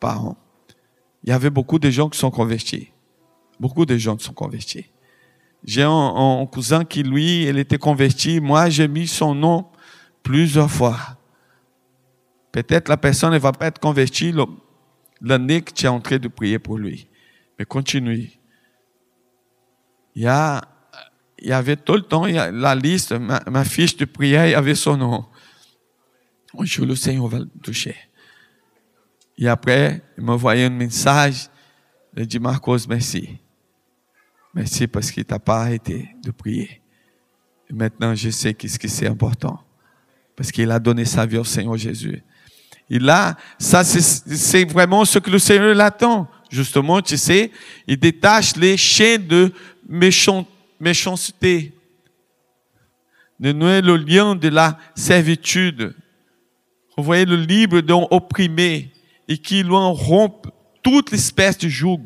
par 0.00 0.24
an. 0.24 0.36
Il 1.22 1.30
y 1.30 1.32
avait 1.32 1.50
beaucoup 1.50 1.78
de 1.78 1.90
gens 1.90 2.08
qui 2.08 2.18
sont 2.18 2.30
convertis. 2.30 2.88
Beaucoup 3.60 3.86
de 3.86 3.96
gens 3.96 4.16
qui 4.16 4.24
sont 4.24 4.32
convertis. 4.32 4.86
J'ai 5.64 5.82
un, 5.82 5.90
un, 5.90 6.44
cousin 6.46 6.84
qui, 6.84 7.04
lui, 7.04 7.44
il 7.44 7.58
était 7.58 7.78
converti. 7.78 8.40
Moi, 8.40 8.68
j'ai 8.68 8.88
mis 8.88 9.06
son 9.06 9.32
nom 9.34 9.66
plusieurs 10.24 10.70
fois. 10.70 10.98
Peut-être 12.52 12.90
la 12.90 12.98
personne 12.98 13.32
ne 13.32 13.38
va 13.38 13.52
pas 13.52 13.66
être 13.66 13.78
convertie 13.78 14.32
l'année 15.22 15.62
que 15.62 15.72
tu 15.72 15.86
es 15.86 15.88
en 15.88 16.00
train 16.00 16.18
de 16.18 16.28
prier 16.28 16.58
pour 16.58 16.76
lui. 16.76 17.08
Mais 17.58 17.64
continue. 17.64 18.30
Il 20.14 20.22
y, 20.22 20.26
a, 20.26 20.62
il 21.38 21.48
y 21.48 21.52
avait 21.52 21.76
tout 21.76 21.94
le 21.94 22.02
temps 22.02 22.26
il 22.26 22.34
y 22.34 22.38
a 22.38 22.50
la 22.50 22.74
liste, 22.74 23.12
ma, 23.12 23.64
fiche 23.64 23.96
de 23.96 24.04
prière, 24.04 24.46
il 24.46 24.50
y 24.50 24.54
avait 24.54 24.74
son 24.74 24.98
nom. 24.98 25.24
Un 26.58 26.64
jour, 26.66 26.84
le 26.84 26.94
Seigneur 26.94 27.26
va 27.28 27.38
le 27.38 27.48
toucher. 27.62 27.96
Et 29.38 29.48
après, 29.48 30.02
il 30.18 30.24
m'a 30.24 30.34
envoyé 30.34 30.64
un 30.66 30.70
message. 30.70 31.48
Il 32.14 32.26
dit, 32.26 32.38
Marcos, 32.38 32.86
merci. 32.86 33.38
Merci 34.52 34.86
parce 34.86 35.10
qu'il 35.10 35.24
t'a 35.24 35.38
pas 35.38 35.62
arrêté 35.62 36.10
de 36.22 36.30
prier. 36.30 36.82
Et 37.70 37.72
maintenant, 37.72 38.14
je 38.14 38.28
sais 38.28 38.52
que 38.52 38.68
c'est 38.68 39.06
important. 39.06 39.64
Parce 40.36 40.52
qu'il 40.52 40.70
a 40.70 40.78
donné 40.78 41.06
sa 41.06 41.24
vie 41.24 41.38
au 41.38 41.44
Seigneur 41.44 41.78
Jésus. 41.78 42.22
Et 42.90 42.98
là, 42.98 43.36
ça, 43.58 43.84
c'est 43.84 44.64
vraiment 44.64 45.04
ce 45.04 45.18
que 45.18 45.30
le 45.30 45.38
Seigneur 45.38 45.78
attend. 45.80 46.28
Justement, 46.50 47.00
tu 47.00 47.16
sais, 47.16 47.50
il 47.86 47.98
détache 47.98 48.56
les 48.56 48.76
chaînes 48.76 49.26
de 49.26 49.52
méchanceté. 49.88 51.72
De 53.40 53.52
nouer 53.52 53.80
le 53.80 53.96
lien 53.96 54.34
de 54.34 54.48
la 54.48 54.78
servitude. 54.94 55.94
Vous 56.96 57.04
voyez 57.04 57.24
le 57.24 57.36
libre 57.36 57.80
donc 57.80 58.08
opprimé 58.10 58.92
et 59.26 59.38
qui 59.38 59.62
lui 59.62 59.74
rompt 59.74 60.46
toute 60.82 61.12
espèce 61.12 61.56
de 61.58 61.68
joug. 61.68 62.02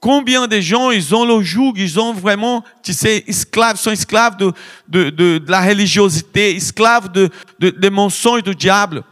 Combien 0.00 0.48
de 0.48 0.58
gens, 0.60 0.90
ils 0.90 1.14
ont 1.14 1.24
le 1.24 1.44
joug, 1.44 1.74
ils 1.76 2.00
ont 2.00 2.12
vraiment, 2.12 2.64
tu 2.82 2.92
sais, 2.92 3.22
esclaves, 3.28 3.76
sont 3.76 3.92
esclaves 3.92 4.36
de, 4.36 4.52
de, 4.88 5.10
de, 5.10 5.42
la 5.46 5.60
religiosité, 5.60 6.56
esclaves 6.56 7.12
de, 7.12 7.30
des 7.60 7.90
mensonges 7.90 8.42
du 8.42 8.54
diable. 8.54 9.04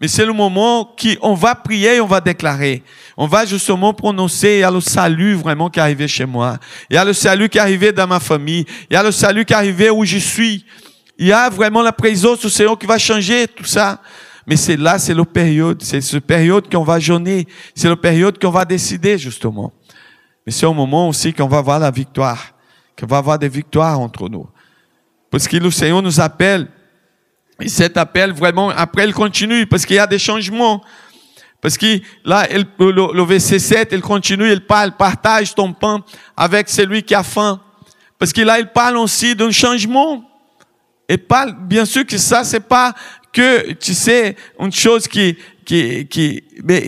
Mais 0.00 0.08
c'est 0.08 0.26
le 0.26 0.32
moment 0.32 0.94
qu'on 1.20 1.34
va 1.34 1.54
prier 1.54 1.96
et 1.96 2.00
on 2.00 2.06
va 2.06 2.20
déclarer. 2.20 2.82
On 3.16 3.26
va 3.26 3.46
justement 3.46 3.94
prononcer, 3.94 4.56
il 4.56 4.60
y 4.60 4.62
a 4.62 4.70
le 4.70 4.80
salut 4.80 5.34
vraiment 5.34 5.70
qui 5.70 5.78
est 5.78 5.82
arrivé 5.82 6.06
chez 6.06 6.26
moi. 6.26 6.58
Il 6.90 6.96
y 6.96 6.98
a 6.98 7.04
le 7.04 7.14
salut 7.14 7.48
qui 7.48 7.56
est 7.56 7.62
arrivé 7.62 7.92
dans 7.92 8.06
ma 8.06 8.20
famille. 8.20 8.66
Il 8.90 8.94
y 8.94 8.96
a 8.96 9.02
le 9.02 9.10
salut 9.10 9.46
qui 9.46 9.54
est 9.54 9.56
arrivé 9.56 9.88
où 9.88 10.04
je 10.04 10.18
suis. 10.18 10.66
Il 11.18 11.26
y 11.26 11.32
a 11.32 11.48
vraiment 11.48 11.80
la 11.80 11.92
présence 11.92 12.40
du 12.40 12.50
Seigneur 12.50 12.78
qui 12.78 12.86
va 12.86 12.98
changer 12.98 13.48
tout 13.48 13.64
ça. 13.64 14.02
Mais 14.46 14.56
c'est 14.56 14.76
là, 14.76 14.98
c'est 14.98 15.14
la 15.14 15.24
période, 15.24 15.82
c'est 15.82 16.00
cette 16.00 16.24
période 16.24 16.70
qu'on 16.70 16.84
va 16.84 17.00
jeûner. 17.00 17.48
C'est 17.74 17.88
la 17.88 17.96
période 17.96 18.38
qu'on 18.38 18.50
va 18.50 18.64
décider, 18.66 19.16
justement. 19.16 19.72
Mais 20.44 20.52
c'est 20.52 20.66
au 20.66 20.74
moment 20.74 21.08
aussi 21.08 21.32
qu'on 21.32 21.48
va 21.48 21.62
voir 21.62 21.78
la 21.78 21.90
victoire. 21.90 22.52
Qu'on 22.98 23.06
va 23.06 23.16
avoir 23.16 23.38
des 23.38 23.48
victoires 23.48 23.98
entre 23.98 24.28
nous. 24.28 24.46
Parce 25.30 25.48
que 25.48 25.56
le 25.56 25.70
Seigneur 25.70 26.02
nous 26.02 26.20
appelle. 26.20 26.68
Et 27.60 27.68
cet 27.68 27.96
appel, 27.96 28.32
vraiment, 28.32 28.70
après, 28.70 29.06
il 29.06 29.14
continue, 29.14 29.66
parce 29.66 29.86
qu'il 29.86 29.96
y 29.96 29.98
a 29.98 30.06
des 30.06 30.18
changements. 30.18 30.82
Parce 31.60 31.78
que 31.78 32.00
là, 32.24 32.46
le, 32.52 33.12
le, 33.12 33.24
verset 33.24 33.58
7, 33.58 33.88
il 33.92 34.00
continue, 34.00 34.52
il 34.52 34.60
parle, 34.60 34.92
partage 34.92 35.54
ton 35.54 35.72
pain 35.72 36.04
avec 36.36 36.68
celui 36.68 37.02
qui 37.02 37.14
a 37.14 37.22
faim. 37.22 37.60
Parce 38.18 38.32
que 38.32 38.42
là, 38.42 38.58
il 38.58 38.68
parle 38.68 38.98
aussi 38.98 39.34
d'un 39.34 39.50
changement. 39.50 40.22
Il 41.08 41.18
parle, 41.18 41.56
bien 41.58 41.84
sûr 41.84 42.04
que 42.04 42.18
ça, 42.18 42.44
c'est 42.44 42.60
pas 42.60 42.94
que, 43.32 43.72
tu 43.72 43.94
sais, 43.94 44.36
une 44.58 44.72
chose 44.72 45.08
qui, 45.08 45.36
qui, 45.64 46.06
qui, 46.06 46.42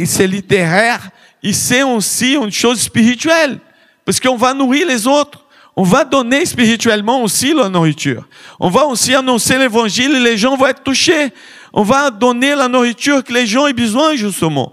c'est 0.06 0.26
littéraire, 0.26 1.10
et 1.42 1.52
c'est 1.52 1.82
aussi 1.82 2.34
une 2.34 2.52
chose 2.52 2.80
spirituelle. 2.80 3.58
Parce 4.04 4.20
qu'on 4.20 4.36
va 4.36 4.54
nourrir 4.54 4.86
les 4.86 5.06
autres. 5.06 5.44
On 5.80 5.84
va 5.84 6.02
donner 6.02 6.44
spirituellement 6.44 7.22
aussi 7.22 7.54
la 7.54 7.68
nourriture. 7.68 8.26
On 8.58 8.68
va 8.68 8.84
aussi 8.86 9.14
annoncer 9.14 9.56
l'évangile 9.56 10.12
et 10.16 10.18
les 10.18 10.36
gens 10.36 10.56
vont 10.56 10.66
être 10.66 10.82
touchés. 10.82 11.32
On 11.72 11.84
va 11.84 12.10
donner 12.10 12.56
la 12.56 12.66
nourriture 12.66 13.22
que 13.22 13.32
les 13.32 13.46
gens 13.46 13.68
ont 13.68 13.70
besoin 13.70 14.16
justement 14.16 14.72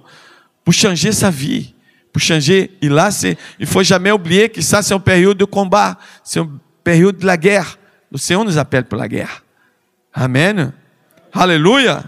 pour 0.63 0.73
changer 0.73 1.11
sa 1.11 1.29
vie, 1.29 1.75
pour 2.11 2.23
changer. 2.23 2.71
Et 2.81 2.89
là, 2.89 3.11
il 3.59 3.67
faut 3.67 3.83
jamais 3.83 4.09
oublier 4.09 4.49
que 4.49 4.61
ça, 4.61 4.81
c'est 4.81 4.95
une 4.95 4.99
période 4.99 5.37
de 5.37 5.45
combat. 5.45 5.95
C'est 6.23 6.39
une 6.39 6.57
période 6.83 7.19
de 7.19 7.25
la 7.27 7.37
guerre. 7.37 7.77
Le 8.11 8.17
Seigneur 8.17 8.43
nous 8.43 8.57
appelle 8.57 8.85
pour 8.85 8.97
la 8.97 9.07
guerre. 9.07 9.43
Amen. 10.11 10.71
Alléluia. 11.31 12.01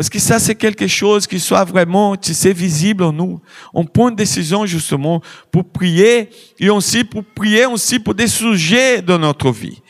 Parce 0.00 0.08
que 0.08 0.18
ça, 0.18 0.38
c'est 0.38 0.54
quelque 0.54 0.86
chose 0.86 1.26
qui 1.26 1.38
soit 1.38 1.62
vraiment, 1.62 2.16
tu 2.16 2.32
sais, 2.32 2.54
visible 2.54 3.04
en 3.04 3.12
nous. 3.12 3.38
On 3.74 3.84
prend 3.84 4.08
une 4.08 4.16
décision 4.16 4.64
justement 4.64 5.20
pour 5.52 5.68
prier 5.68 6.30
et 6.58 6.70
aussi 6.70 7.04
pour 7.04 7.22
prier 7.22 7.66
aussi 7.66 7.98
pour 7.98 8.14
des 8.14 8.26
sujets 8.26 9.02
de 9.02 9.14
notre 9.18 9.50
vie. 9.50 9.82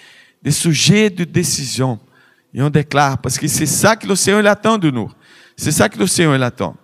Des 0.43 0.51
sujets 0.51 1.11
de 1.11 1.23
décision. 1.23 2.01
Et 2.53 2.61
on 2.61 2.71
déclare, 2.71 3.19
parce 3.19 3.39
que 3.39 3.47
c'est 3.47 3.67
ça 3.67 3.95
que 3.95 4.05
le 4.09 4.17
Seigneur 4.17 4.45
attend 4.47 4.79
de 4.79 4.91
nous. 4.91 5.09
C'est 5.57 5.71
ça 5.71 5.89
que 5.89 5.97
le 5.97 6.09
Seigneur 6.09 6.43
attend. 6.43 6.75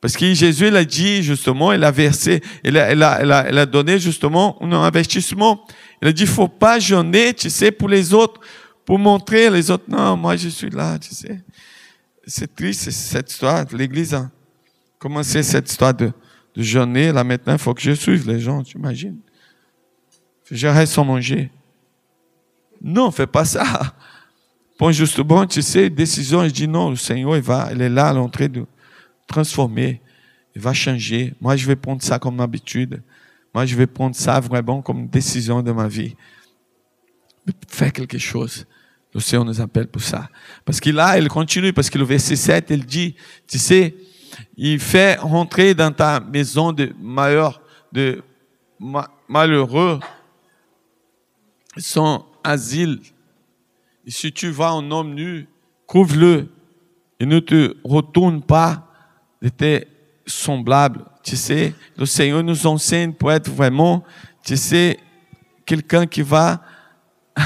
Parce 0.00 0.16
que 0.16 0.32
Jésus, 0.32 0.68
il 0.68 0.76
a 0.76 0.84
dit 0.84 1.20
justement, 1.24 1.72
il 1.72 1.82
a 1.82 1.90
versé, 1.90 2.40
il 2.62 2.78
a, 2.78 2.92
il 2.92 3.02
a, 3.02 3.48
il 3.50 3.58
a, 3.58 3.66
donné 3.66 3.98
justement 3.98 4.56
un 4.62 4.70
investissement. 4.70 5.66
Il 6.00 6.06
a 6.06 6.12
dit, 6.12 6.26
faut 6.26 6.46
pas 6.46 6.78
jeûner, 6.78 7.34
tu 7.34 7.50
sais, 7.50 7.72
pour 7.72 7.88
les 7.88 8.14
autres, 8.14 8.40
pour 8.84 9.00
montrer 9.00 9.50
les 9.50 9.68
autres. 9.68 9.86
Non, 9.88 10.16
moi 10.16 10.36
je 10.36 10.48
suis 10.48 10.70
là, 10.70 10.96
tu 11.00 11.12
sais. 11.12 11.40
C'est 12.26 12.54
triste 12.54 12.90
cette 12.90 13.30
histoire. 13.30 13.64
L'Église 13.72 14.14
a 14.14 14.30
commencé 14.98 15.42
cette 15.42 15.70
histoire 15.70 15.94
de, 15.94 16.12
jeûner. 16.54 17.12
Là 17.12 17.24
maintenant, 17.24 17.54
il 17.54 17.58
faut 17.58 17.74
que 17.74 17.82
je 17.82 17.92
suive 17.92 18.28
les 18.28 18.40
gens, 18.40 18.62
tu 18.62 18.78
imagines. 18.78 19.18
Je 20.50 20.66
reste 20.66 20.92
sans 20.92 21.04
manger. 21.04 21.50
Non, 22.80 23.10
fais 23.10 23.26
pas 23.26 23.44
ça. 23.44 23.94
Bon, 24.78 25.46
tu 25.46 25.62
sais, 25.62 25.88
décision, 25.88 26.44
je 26.44 26.50
dis 26.50 26.66
non, 26.66 26.90
le 26.90 26.96
Seigneur, 26.96 27.36
il 27.36 27.42
va, 27.42 27.68
il 27.72 27.80
est 27.80 27.88
là 27.88 28.08
à 28.08 28.12
l'entrée 28.12 28.48
de 28.48 28.66
transformer. 29.28 30.00
Il 30.56 30.60
va 30.60 30.72
changer. 30.72 31.34
Moi, 31.40 31.54
je 31.54 31.66
vais 31.68 31.76
prendre 31.76 32.02
ça 32.02 32.18
comme 32.18 32.40
habitude. 32.40 33.00
Moi, 33.54 33.64
je 33.64 33.76
vais 33.76 33.86
prendre 33.86 34.16
ça 34.16 34.40
vraiment 34.40 34.82
comme 34.82 35.06
décision 35.06 35.62
de 35.62 35.70
ma 35.70 35.86
vie. 35.86 36.16
Faire 37.68 37.92
quelque 37.92 38.18
chose. 38.18 38.66
Le 39.14 39.20
Seigneur 39.20 39.44
nous 39.44 39.60
appelle 39.60 39.88
pour 39.88 40.02
ça. 40.02 40.28
Parce 40.64 40.80
que 40.80 40.90
là, 40.90 41.18
il 41.18 41.28
continue, 41.28 41.72
parce 41.72 41.90
que 41.90 41.98
le 41.98 42.04
verset 42.04 42.36
7, 42.36 42.66
il 42.70 42.86
dit, 42.86 43.14
tu 43.46 43.58
sais, 43.58 43.94
il 44.56 44.78
fait 44.78 45.16
rentrer 45.16 45.74
dans 45.74 45.92
ta 45.92 46.20
maison 46.20 46.72
de 46.72 46.92
malheur, 46.98 47.60
de 47.92 48.22
malheureux, 49.28 50.00
son 51.76 52.24
asile. 52.42 53.00
Et 54.06 54.10
si 54.10 54.32
tu 54.32 54.50
vas 54.50 54.74
en 54.74 54.90
homme 54.90 55.14
nu, 55.14 55.46
couvre-le 55.86 56.48
et 57.20 57.26
ne 57.26 57.38
te 57.38 57.76
retourne 57.84 58.42
pas 58.42 58.88
de 59.40 59.48
tes 59.48 59.86
semblables. 60.26 61.04
Tu 61.22 61.36
sais, 61.36 61.74
le 61.96 62.06
Seigneur 62.06 62.42
nous 62.42 62.66
enseigne 62.66 63.12
pour 63.12 63.30
être 63.30 63.50
vraiment, 63.50 64.02
tu 64.44 64.56
sais, 64.56 64.98
quelqu'un 65.64 66.06
qui 66.06 66.22
va 66.22 66.62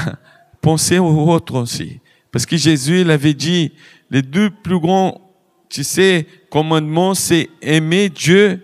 penser 0.67 0.99
aux 0.99 1.29
autres 1.29 1.61
aussi. 1.61 2.01
Parce 2.29 2.45
que 2.45 2.57
Jésus, 2.57 2.99
il 2.99 3.09
avait 3.09 3.33
dit, 3.33 3.71
les 4.11 4.21
deux 4.21 4.49
plus 4.49 4.77
grands, 4.77 5.21
tu 5.69 5.81
sais, 5.81 6.27
commandements, 6.49 7.13
c'est 7.13 7.47
aimer 7.61 8.09
Dieu 8.09 8.59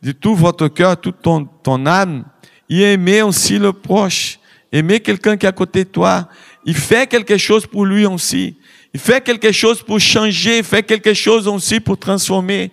de 0.00 0.12
tout 0.12 0.36
votre 0.36 0.68
cœur, 0.68 1.00
toute 1.00 1.20
ton, 1.22 1.44
ton 1.44 1.86
âme, 1.86 2.24
et 2.68 2.92
aimer 2.92 3.22
aussi 3.22 3.58
le 3.58 3.72
proche. 3.72 4.38
Aimer 4.70 5.00
quelqu'un 5.00 5.36
qui 5.36 5.44
est 5.44 5.48
à 5.48 5.52
côté 5.52 5.82
de 5.82 5.88
toi. 5.88 6.28
Il 6.64 6.76
fait 6.76 7.08
quelque 7.08 7.36
chose 7.36 7.66
pour 7.66 7.84
lui 7.84 8.06
aussi. 8.06 8.54
Il 8.94 9.00
fait 9.00 9.20
quelque 9.20 9.50
chose 9.50 9.82
pour 9.82 9.98
changer, 9.98 10.58
il 10.58 10.64
fait 10.64 10.84
quelque 10.84 11.14
chose 11.14 11.48
aussi 11.48 11.80
pour 11.80 11.98
transformer. 11.98 12.70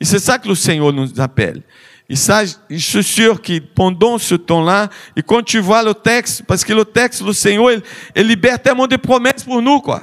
Et 0.00 0.04
c'est 0.04 0.18
ça 0.18 0.36
que 0.36 0.48
le 0.48 0.56
Seigneur 0.56 0.92
nous 0.92 1.20
appelle. 1.20 1.62
Et 2.10 2.16
ça, 2.16 2.42
je 2.44 2.76
suis 2.76 3.04
sûr 3.04 3.40
que 3.40 3.60
pendant 3.60 4.18
ce 4.18 4.34
temps-là, 4.34 4.90
et 5.14 5.22
quand 5.22 5.44
tu 5.44 5.60
vois 5.60 5.84
le 5.84 5.94
texte, 5.94 6.42
parce 6.44 6.64
que 6.64 6.72
le 6.72 6.84
texte, 6.84 7.22
le 7.22 7.32
Seigneur, 7.32 7.70
il, 7.70 7.82
il 8.16 8.26
libère 8.26 8.60
tellement 8.60 8.88
de 8.88 8.96
promesses 8.96 9.44
pour 9.44 9.62
nous, 9.62 9.80
quoi. 9.80 10.02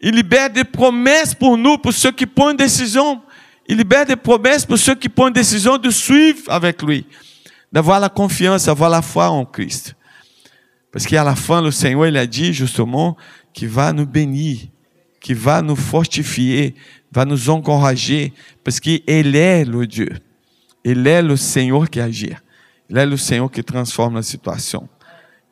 Il 0.00 0.14
libère 0.14 0.48
des 0.48 0.64
promesses 0.64 1.34
pour 1.34 1.58
nous, 1.58 1.76
pour 1.76 1.92
ceux 1.92 2.12
qui 2.12 2.24
prennent 2.24 2.56
décision. 2.56 3.20
Il 3.68 3.76
libère 3.76 4.06
des 4.06 4.16
promesses 4.16 4.64
pour 4.64 4.78
ceux 4.78 4.94
qui 4.94 5.10
prennent 5.10 5.34
décision 5.34 5.76
de 5.76 5.90
suivre 5.90 6.50
avec 6.50 6.82
lui. 6.82 7.04
D'avoir 7.70 8.00
la 8.00 8.08
confiance, 8.08 8.64
d'avoir 8.64 8.88
la 8.88 9.02
foi 9.02 9.28
en 9.28 9.44
Christ. 9.44 9.94
Parce 10.90 11.06
qu'à 11.06 11.24
la 11.24 11.36
fin, 11.36 11.60
le 11.60 11.70
Seigneur, 11.70 12.06
il 12.06 12.16
a 12.16 12.26
dit 12.26 12.54
justement 12.54 13.18
qu'il 13.52 13.68
va 13.68 13.92
nous 13.92 14.06
bénir, 14.06 14.60
qu'il 15.20 15.36
va 15.36 15.60
nous 15.60 15.76
fortifier, 15.76 16.74
va 17.12 17.26
nous 17.26 17.50
encourager, 17.50 18.32
parce 18.64 18.80
qu'il 18.80 19.02
est 19.06 19.24
le 19.66 19.86
Dieu. 19.86 20.08
Il 20.84 21.06
est 21.06 21.22
le 21.22 21.36
Seigneur 21.36 21.88
qui 21.88 22.00
agit. 22.00 22.34
Il 22.88 22.96
est 22.96 23.06
le 23.06 23.16
Seigneur 23.16 23.50
qui 23.50 23.62
transforme 23.62 24.14
la 24.14 24.22
situation. 24.22 24.88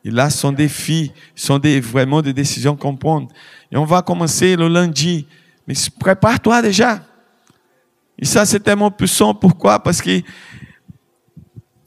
Et 0.03 0.09
là, 0.09 0.29
sont 0.29 0.51
des 0.51 0.63
défis, 0.63 1.11
sont 1.35 1.59
vraiment 1.81 2.21
des 2.21 2.33
décisions 2.33 2.75
qu'on 2.75 2.95
prend. 2.95 3.27
Et 3.71 3.77
on 3.77 3.83
va 3.83 4.01
commencer 4.01 4.55
le 4.55 4.67
lundi. 4.67 5.27
Mais 5.67 5.73
prépare-toi 5.99 6.61
déjà. 6.61 7.03
Et 8.17 8.25
ça, 8.25 8.45
c'est 8.45 8.59
tellement 8.59 8.89
puissant. 8.89 9.33
Pourquoi? 9.33 9.81
Parce 9.83 10.01
que 10.01 10.21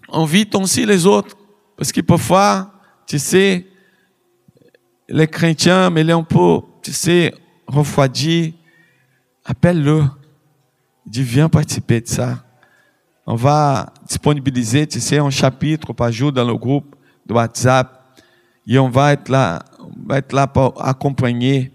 on 0.09 0.25
vit 0.25 0.49
aussi 0.55 0.85
les 0.85 1.07
autres. 1.07 1.37
Parce 1.77 1.91
que 1.91 2.01
parfois, 2.03 2.73
tu 3.07 3.19
sais, 3.19 3.67
les 5.09 5.27
chrétiens, 5.27 5.91
mais 5.91 6.05
les 6.05 6.13
un 6.13 6.23
peu, 6.23 6.61
tu 6.83 6.93
sais, 6.93 7.35
refroidis. 7.67 8.55
Appelle-le. 9.45 10.05
Dis, 11.07 11.23
viens 11.23 11.49
participer 11.49 12.01
de 12.03 12.07
ça 12.07 12.45
on 13.27 13.35
va 13.35 13.93
disponibiliser, 14.07 14.87
tu 14.87 15.01
sais, 15.01 15.19
un 15.19 15.31
chapitre 15.31 15.93
par 15.93 16.11
jour 16.11 16.33
dans 16.33 16.45
le 16.45 16.55
groupe 16.55 16.97
de 17.27 17.35
WhatsApp. 17.35 18.01
Et 18.67 18.79
on 18.79 18.89
va 18.89 19.13
être 19.13 19.29
là, 19.29 19.63
on 19.79 20.09
va 20.09 20.19
être 20.19 20.33
là 20.33 20.47
pour 20.47 20.83
accompagner. 20.85 21.71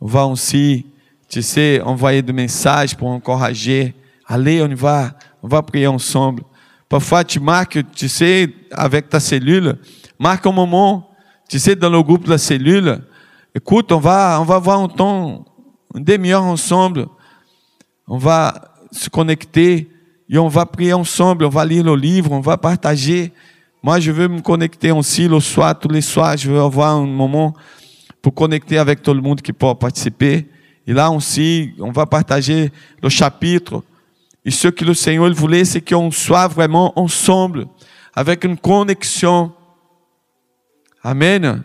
On 0.00 0.06
va 0.06 0.26
aussi, 0.26 0.86
tu 1.28 1.42
sais, 1.42 1.80
envoyer 1.80 2.22
des 2.22 2.32
messages 2.32 2.96
pour 2.96 3.08
encourager. 3.08 3.94
Allez, 4.26 4.62
on 4.62 4.74
va, 4.74 5.12
on 5.42 5.48
va 5.48 5.62
prier 5.62 5.86
ensemble. 5.86 6.42
Parfois, 6.88 7.24
tu 7.24 7.40
marques, 7.40 7.78
tu 7.94 8.08
sais, 8.08 8.48
avec 8.70 9.08
ta 9.08 9.20
cellule, 9.20 9.78
marque 10.18 10.46
un 10.46 10.52
moment, 10.52 11.10
tu 11.48 11.58
sais, 11.58 11.74
dans 11.74 11.90
le 11.90 12.02
groupe 12.02 12.24
de 12.24 12.30
la 12.30 12.38
cellule. 12.38 13.00
Écoute, 13.54 13.92
on 13.92 13.98
va, 13.98 14.38
on 14.40 14.44
va 14.44 14.56
avoir 14.56 14.80
un 14.80 14.88
temps, 14.88 15.44
une 15.94 16.04
demi-heure 16.04 16.44
ensemble. 16.44 17.06
On 18.06 18.18
va 18.18 18.72
se 18.90 19.08
connecter 19.08 19.88
et 20.28 20.38
on 20.38 20.48
va 20.48 20.64
prier 20.64 20.92
ensemble, 20.92 21.44
on 21.44 21.50
va 21.50 21.64
lire 21.64 21.84
le 21.84 21.94
livre, 21.96 22.32
on 22.32 22.40
va 22.40 22.56
partager. 22.56 23.32
Moi, 23.82 24.00
je 24.00 24.10
veux 24.10 24.28
me 24.28 24.40
connecter 24.40 24.90
aussi 24.90 25.28
le 25.28 25.40
soir, 25.40 25.78
tous 25.78 25.88
les 25.88 26.00
soirs, 26.00 26.36
je 26.36 26.50
veux 26.50 26.60
avoir 26.60 26.96
un 26.96 27.06
moment 27.06 27.54
pour 28.22 28.34
connecter 28.34 28.78
avec 28.78 29.02
tout 29.02 29.12
le 29.12 29.20
monde 29.20 29.42
qui 29.42 29.52
peut 29.52 29.74
participer. 29.74 30.46
Et 30.86 30.92
là 30.92 31.10
aussi, 31.10 31.74
on 31.78 31.92
va 31.92 32.06
partager 32.06 32.72
le 33.02 33.08
chapitre. 33.10 33.82
Et 34.44 34.50
ce 34.50 34.68
que 34.68 34.84
le 34.84 34.94
Seigneur 34.94 35.32
voulait, 35.32 35.64
c'est 35.64 35.80
qu'on 35.80 36.10
soit 36.10 36.48
vraiment 36.48 36.98
ensemble, 36.98 37.66
avec 38.14 38.44
une 38.44 38.56
connexion. 38.56 39.52
Amen. 41.02 41.62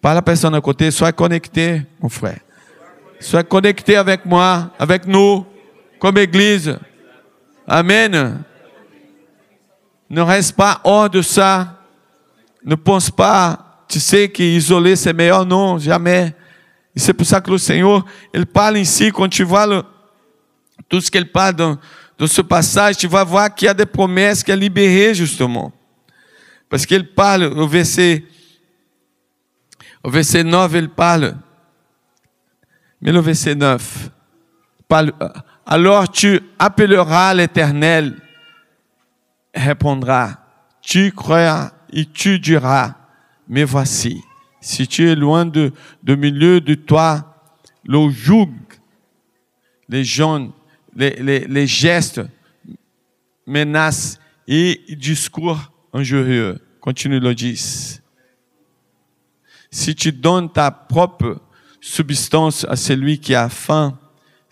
Pas 0.00 0.14
la 0.14 0.22
personne 0.22 0.54
à 0.54 0.60
côté, 0.60 0.90
sois 0.90 1.12
connecté, 1.12 1.82
mon 2.00 2.08
frère. 2.08 2.40
Sois 3.20 3.44
connecté 3.44 3.96
avec 3.96 4.24
moi, 4.26 4.70
avec 4.78 5.06
nous, 5.06 5.44
comme 5.98 6.18
Église. 6.18 6.76
Amen. 7.66 8.44
Ne 10.08 10.20
reste 10.20 10.54
pas 10.54 10.80
hors 10.84 11.10
de 11.10 11.22
ça. 11.22 11.80
Ne 12.64 12.74
pense 12.74 13.10
pas, 13.10 13.84
tu 13.88 14.00
sais 14.00 14.28
que 14.28 14.42
isoler 14.42 14.96
c'est 14.96 15.12
meilleur. 15.12 15.44
Non, 15.44 15.78
jamais. 15.78 16.34
Et 16.94 17.00
c'est 17.00 17.12
pour 17.12 17.26
ça 17.26 17.40
que 17.40 17.50
le 17.50 17.58
Seigneur, 17.58 18.04
il 18.32 18.46
parle 18.46 18.78
ici, 18.78 19.10
quand 19.12 19.28
tu 19.28 19.44
vois 19.44 19.66
le, 19.66 19.82
tout 20.88 21.00
ce 21.00 21.10
qu'il 21.10 21.30
parle 21.30 21.54
dans, 21.54 21.78
dans 22.18 22.26
ce 22.26 22.40
passage, 22.40 22.96
tu 22.96 23.06
vas 23.06 23.24
voir 23.24 23.50
y 23.60 23.68
a 23.68 23.74
des 23.74 23.86
promesses 23.86 24.42
qui 24.42 24.50
est 24.50 24.56
libérées, 24.56 25.14
justement. 25.14 25.72
Parce 26.68 26.86
qu'il 26.86 27.06
parle 27.12 27.44
au 27.44 27.68
verset, 27.68 28.24
au 30.02 30.10
verset 30.10 30.42
9, 30.42 30.72
il 30.74 30.88
parle. 30.88 31.36
Mais 33.00 33.12
le 33.12 33.20
verset 33.20 33.54
9 33.54 34.10
parle, 34.88 35.12
alors 35.66 36.10
tu 36.10 36.40
appelleras 36.58 37.34
l'Éternel, 37.34 38.16
répondra, 39.52 40.38
tu 40.80 41.10
croiras 41.10 41.72
et 41.92 42.06
tu 42.06 42.38
diras, 42.38 42.94
mais 43.48 43.64
voici, 43.64 44.22
si 44.60 44.86
tu 44.86 45.08
es 45.08 45.16
loin 45.16 45.44
de, 45.44 45.72
de 46.04 46.14
milieu 46.14 46.60
de 46.60 46.74
toi, 46.74 47.34
le 47.84 48.08
joug, 48.10 48.50
les 49.88 50.04
les, 50.94 51.10
les, 51.16 51.40
les 51.40 51.66
gestes, 51.66 52.22
menaces 53.46 54.18
et 54.48 54.80
discours 54.88 55.72
injurieux. 55.92 56.58
Continue 56.80 57.20
le 57.20 57.34
10. 57.34 58.02
Si 59.70 59.94
tu 59.94 60.12
donnes 60.12 60.50
ta 60.50 60.70
propre 60.70 61.40
substance 61.80 62.64
à 62.68 62.76
celui 62.76 63.18
qui 63.18 63.34
a 63.34 63.48
faim, 63.48 63.98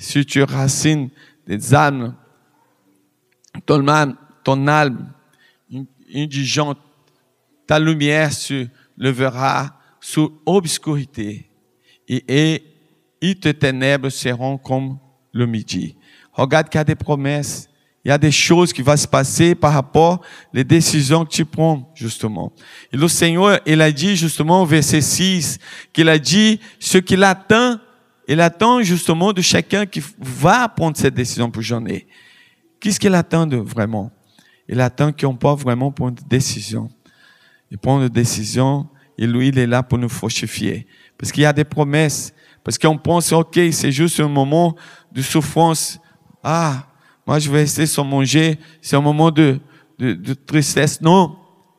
si 0.04 0.24
tu 0.24 0.42
racines 0.42 1.08
des 1.46 1.74
âmes 1.74 2.14
ton 3.66 3.86
âme, 3.88 4.16
ton 4.42 4.66
âme 4.66 5.12
indigente, 6.14 6.78
ta 7.66 7.78
lumière 7.78 8.32
se 8.32 8.66
levera 8.96 9.78
sur 10.00 10.32
obscurité 10.44 11.48
et, 12.06 12.24
et, 12.28 12.62
et 13.20 13.34
tes 13.34 13.54
ténèbres 13.54 14.10
seront 14.10 14.58
comme 14.58 14.98
le 15.32 15.46
midi. 15.46 15.96
Regarde 16.32 16.68
qu'il 16.68 16.78
y 16.78 16.82
a 16.82 16.84
des 16.84 16.94
promesses, 16.94 17.68
il 18.04 18.08
y 18.08 18.12
a 18.12 18.18
des 18.18 18.30
choses 18.30 18.72
qui 18.72 18.82
vont 18.82 18.96
se 18.96 19.08
passer 19.08 19.54
par 19.54 19.72
rapport 19.72 20.20
aux 20.54 20.62
décisions 20.62 21.24
que 21.24 21.30
tu 21.30 21.44
prends, 21.46 21.90
justement. 21.94 22.52
Et 22.92 22.98
le 22.98 23.08
Seigneur, 23.08 23.60
il 23.64 23.80
a 23.80 23.90
dit 23.90 24.14
justement 24.14 24.62
au 24.62 24.66
verset 24.66 25.00
6, 25.00 25.58
qu'il 25.92 26.08
a 26.10 26.18
dit 26.18 26.60
ce 26.78 26.98
qu'il 26.98 27.24
attend, 27.24 27.78
il 28.26 28.40
attend 28.40 28.82
justement 28.82 29.32
de 29.32 29.42
chacun 29.42 29.86
qui 29.86 30.02
va 30.18 30.68
prendre 30.68 30.96
cette 30.96 31.14
décision 31.14 31.50
pour 31.50 31.62
journée. 31.62 32.06
Qu'est-ce 32.80 32.98
qu'il 32.98 33.14
attend 33.14 33.46
de 33.46 33.56
vraiment? 33.56 34.10
Il 34.68 34.80
attend 34.80 35.12
qu'on 35.12 35.36
puisse 35.36 35.62
vraiment 35.62 35.90
prendre 35.90 36.14
des 36.22 36.36
décisions. 36.36 36.90
Et 37.70 37.76
prendre 37.76 38.04
des 38.04 38.10
décisions, 38.10 38.88
et 39.18 39.26
lui, 39.26 39.48
il 39.48 39.58
est 39.58 39.66
là 39.66 39.82
pour 39.82 39.98
nous 39.98 40.08
fortifier. 40.08 40.86
Parce 41.18 41.32
qu'il 41.32 41.42
y 41.42 41.46
a 41.46 41.52
des 41.52 41.64
promesses. 41.64 42.32
Parce 42.62 42.78
qu'on 42.78 42.98
pense, 42.98 43.32
OK, 43.32 43.58
c'est 43.72 43.92
juste 43.92 44.20
un 44.20 44.28
moment 44.28 44.74
de 45.12 45.22
souffrance. 45.22 45.98
Ah, 46.42 46.86
moi, 47.26 47.38
je 47.38 47.50
vais 47.50 47.58
rester 47.58 47.86
sans 47.86 48.04
manger. 48.04 48.58
C'est 48.80 48.96
un 48.96 49.00
moment 49.00 49.30
de, 49.30 49.60
de, 49.98 50.34
tristesse. 50.34 51.00
Non. 51.00 51.36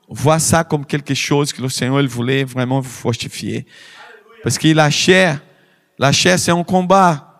Vois 0.07 0.39
ça 0.39 0.63
comme 0.63 0.85
quelque 0.85 1.13
chose 1.13 1.51
que 1.51 1.61
le 1.61 1.69
Seigneur 1.69 1.99
il 1.99 2.07
voulait 2.07 2.43
vraiment 2.43 2.79
vous 2.79 2.89
fortifier. 2.89 3.65
Parce 4.43 4.57
que 4.57 4.67
la 4.67 4.89
chair, 4.89 5.41
la 5.97 6.11
chair, 6.11 6.37
c'est 6.37 6.51
un 6.51 6.63
combat. 6.63 7.31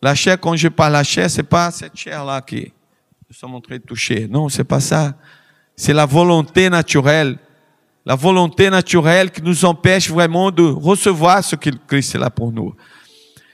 La 0.00 0.14
chair, 0.14 0.40
quand 0.40 0.56
je 0.56 0.68
parle 0.68 0.94
la 0.94 1.04
chair, 1.04 1.30
c'est 1.30 1.42
pas 1.42 1.70
cette 1.70 1.96
chair-là 1.96 2.40
qui 2.40 2.72
nous 3.28 3.34
sommes 3.34 3.54
en 3.54 3.60
train 3.60 3.76
de 3.76 3.82
toucher. 3.82 4.26
Non, 4.28 4.48
c'est 4.48 4.64
pas 4.64 4.80
ça. 4.80 5.14
C'est 5.76 5.92
la 5.92 6.06
volonté 6.06 6.68
naturelle. 6.68 7.38
La 8.04 8.14
volonté 8.16 8.68
naturelle 8.68 9.30
qui 9.30 9.42
nous 9.42 9.64
empêche 9.64 10.10
vraiment 10.10 10.50
de 10.50 10.64
recevoir 10.64 11.44
ce 11.44 11.54
que 11.54 11.70
Christ 11.86 12.14
est 12.14 12.18
là 12.18 12.30
pour 12.30 12.50
nous. 12.50 12.74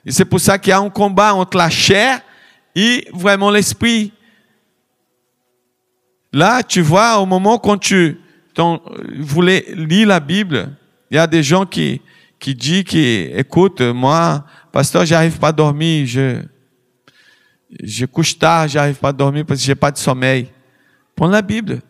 Et 0.07 0.11
c'est 0.11 0.25
pour 0.25 0.41
ça 0.41 0.59
qu'il 0.59 0.71
y 0.71 0.73
a 0.73 0.79
un 0.79 0.89
combat 0.89 1.35
entre 1.35 1.59
la 1.59 1.69
chair 1.69 2.21
et 2.75 3.07
vraiment 3.13 3.51
l'esprit. 3.51 4.13
Là, 6.33 6.63
tu 6.63 6.81
vois, 6.81 7.19
au 7.19 7.27
moment 7.27 7.59
quand 7.59 7.79
tu 7.79 8.19
voulais 9.19 9.67
lire 9.75 10.09
la 10.09 10.21
Bible, 10.21 10.71
il 11.11 11.17
y 11.17 11.19
a 11.19 11.27
des 11.27 11.43
gens 11.43 11.67
qui, 11.67 12.01
qui 12.39 12.55
disent, 12.55 12.85
qui, 12.85 13.31
écoute, 13.35 13.81
moi, 13.81 14.45
pasteur, 14.73 15.05
j'arrive 15.05 15.39
pas 15.39 15.49
à 15.49 15.53
dormir, 15.53 16.07
je, 16.07 18.05
couche 18.07 18.39
tard, 18.39 18.69
j'arrive 18.69 18.97
pas 18.97 19.09
à 19.09 19.13
dormir 19.13 19.45
parce 19.45 19.61
que 19.61 19.67
j'ai 19.67 19.75
pas 19.75 19.91
de 19.91 19.99
sommeil. 19.99 20.49
Prends 21.15 21.29
la 21.29 21.43
Bible. 21.43 21.81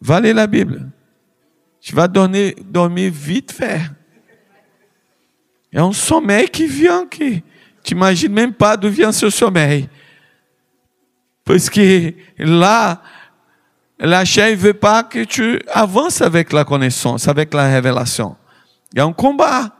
Va 0.00 0.20
ler 0.20 0.32
la 0.32 0.46
Bible. 0.46 0.90
Tu 1.80 1.94
vas 1.94 2.08
dormir, 2.08 3.12
vite 3.12 3.52
fait. 3.52 3.82
É 5.72 5.82
um 5.82 5.92
sommeil 5.92 6.48
qui 6.48 6.66
vient, 6.66 7.06
que 7.06 7.42
tu 7.82 7.92
imagines 7.92 8.32
même 8.32 8.52
pas 8.52 8.78
d'où 8.78 8.88
vient 8.88 9.12
ce 9.12 9.28
sommeil. 9.28 9.88
Parce 11.44 11.68
que 11.68 12.14
là, 12.38 13.02
la 13.98 14.24
chair 14.24 14.50
ne 14.50 14.56
veut 14.56 14.74
pas 14.74 15.02
que 15.02 15.24
tu 15.24 15.60
avances 15.68 16.22
avec 16.22 16.52
la 16.52 16.64
connaissance, 16.64 17.28
avec 17.28 17.52
la 17.52 17.68
révélation. 17.68 18.36
Il 18.92 18.98
y 18.98 19.00
a 19.00 19.04
un 19.04 19.12
combat. 19.12 19.74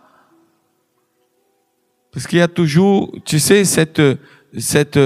Parce 2.10 2.26
qu'il 2.26 2.38
y 2.38 2.42
a 2.42 2.48
toujours, 2.48 3.12
tu 3.24 3.38
sais, 3.38 3.64
cette, 3.64 4.02
cette, 4.58 4.98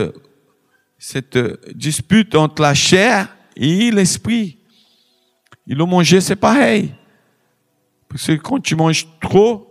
cette 0.99 1.39
dispute 1.75 2.35
entre 2.35 2.63
la 2.63 2.75
chair 2.75 3.37
et 3.57 3.91
l'esprit. 3.91 4.59
Et 5.67 5.75
le 5.75 5.85
manger, 5.85 6.21
c'est 6.21 6.37
pareil. 6.37 6.95
Parce 8.09 8.27
que 8.27 8.33
quand 8.33 8.61
tu 8.61 8.75
manges 8.75 9.07
trop, 9.21 9.67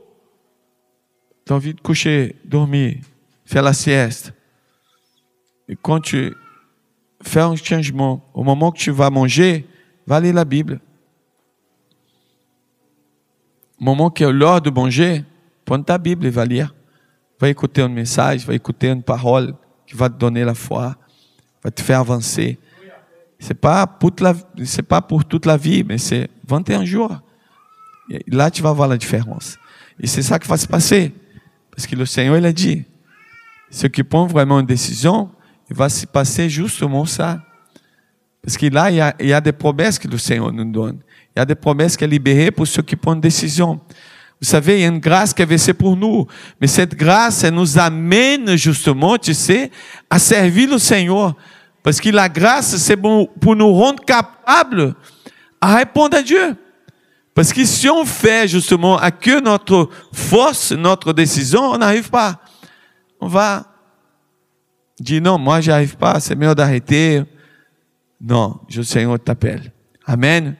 tu 1.45 1.53
as 1.53 1.55
envie 1.55 1.73
de 1.73 1.81
coucher, 1.81 2.35
dormir, 2.45 2.97
faire 3.45 3.63
la 3.63 3.73
sieste. 3.73 4.33
Et 5.67 5.75
quand 5.75 5.99
tu 5.99 6.33
fais 7.21 7.41
un 7.41 7.55
changement, 7.55 8.29
au 8.33 8.43
moment 8.43 8.71
que 8.71 8.79
tu 8.79 8.91
vas 8.91 9.09
manger, 9.09 9.67
va 10.07 10.19
lire 10.19 10.33
la 10.33 10.45
Bible. 10.45 10.79
Moment 13.79 14.09
que 14.09 14.25
l'heure 14.25 14.61
de 14.61 14.69
manger, 14.69 15.23
prends 15.65 15.81
ta 15.81 15.97
Bible 15.97 16.25
et 16.25 16.29
va 16.29 16.45
lire. 16.45 16.73
Va 17.39 17.49
écouter 17.49 17.81
un 17.81 17.87
message, 17.87 18.45
va 18.45 18.53
écouter 18.53 18.89
une 18.89 19.03
parole 19.03 19.53
qui 19.87 19.95
va 19.95 20.09
te 20.09 20.17
donner 20.17 20.43
la 20.43 20.53
foi, 20.53 20.95
va 21.63 21.71
te 21.71 21.81
faire 21.81 21.99
avancer. 21.99 22.59
C'est 23.39 23.53
pas 23.53 23.87
pour 23.87 24.11
pas 24.87 25.01
pour 25.01 25.23
toute 25.23 25.45
la 25.45 25.55
vie, 25.55 25.83
mais 25.83 25.97
c'est 25.97 26.29
21 26.45 26.83
jours. 26.83 27.21
Et 28.09 28.23
là, 28.27 28.51
tu 28.51 28.61
vas 28.61 28.73
voir 28.73 28.89
la 28.89 28.97
différence. 28.97 29.57
Et 29.99 30.07
c'est 30.07 30.21
ça 30.21 30.37
qui 30.37 30.47
va 30.47 30.57
se 30.57 30.67
passer. 30.67 31.13
Parce 31.71 31.87
que 31.87 31.95
le 31.95 32.05
Seigneur, 32.05 32.37
il 32.37 32.45
a 32.45 32.51
dit, 32.51 32.83
ceux 33.69 33.87
qui 33.87 34.03
prennent 34.03 34.27
vraiment 34.27 34.59
une 34.59 34.65
décision, 34.65 35.29
il 35.69 35.75
va 35.75 35.87
se 35.87 36.05
passer 36.05 36.49
justement 36.49 37.05
ça. 37.05 37.41
Parce 38.41 38.57
que 38.57 38.65
là, 38.65 39.13
il 39.19 39.27
y 39.27 39.33
a 39.33 39.41
des 39.41 39.51
promesses 39.51 39.97
que 39.99 40.07
le 40.07 40.17
Seigneur 40.17 40.51
nous 40.51 40.69
donne. 40.69 40.99
Il 41.35 41.39
y 41.39 41.41
a 41.41 41.45
des 41.45 41.55
promesses 41.55 41.95
qui 41.95 42.03
sont 42.03 42.09
libérées 42.09 42.51
pour 42.51 42.67
ceux 42.67 42.81
qui 42.81 42.95
prennent 42.95 43.15
une 43.15 43.21
décision. 43.21 43.79
Vous 44.41 44.47
savez, 44.47 44.79
il 44.79 44.81
y 44.81 44.85
a 44.85 44.87
une 44.87 44.99
grâce 44.99 45.33
qui 45.33 45.41
est 45.41 45.45
versée 45.45 45.73
pour 45.73 45.97
nous. 45.97 46.25
Mais 46.61 46.67
cette 46.67 46.95
grâce, 46.95 47.43
elle 47.43 47.53
nous 47.53 47.77
amène 47.77 48.55
justement, 48.55 49.17
tu 49.17 49.33
sais, 49.33 49.69
à 50.09 50.17
servir 50.17 50.69
le 50.71 50.77
Seigneur. 50.77 51.35
Parce 51.83 51.99
que 51.99 52.09
la 52.09 52.29
grâce, 52.29 52.77
c'est 52.77 52.97
pour 52.97 53.55
nous 53.55 53.73
rendre 53.73 54.03
capables 54.03 54.95
à 55.59 55.75
répondre 55.75 56.17
à 56.17 56.21
Dieu. 56.21 56.55
Parce 57.33 57.53
que 57.53 57.63
si 57.65 57.89
on 57.89 58.05
fait 58.05 58.47
justement 58.47 58.97
à 58.97 59.11
que 59.11 59.41
notre 59.41 59.89
force, 60.11 60.71
notre 60.71 61.13
décision, 61.13 61.61
on 61.71 61.77
n'arrive 61.77 62.09
pas. 62.09 62.39
On 63.19 63.27
va 63.27 63.65
dire 64.99 65.21
non, 65.21 65.37
moi 65.37 65.61
j'arrive 65.61 65.95
pas, 65.95 66.19
c'est 66.19 66.35
mieux 66.35 66.53
d'arrêter. 66.53 67.23
Non, 68.21 68.59
le 68.73 68.83
Seigneur 68.83 69.19
t'appelle. 69.19 69.71
Amen. 70.05 70.55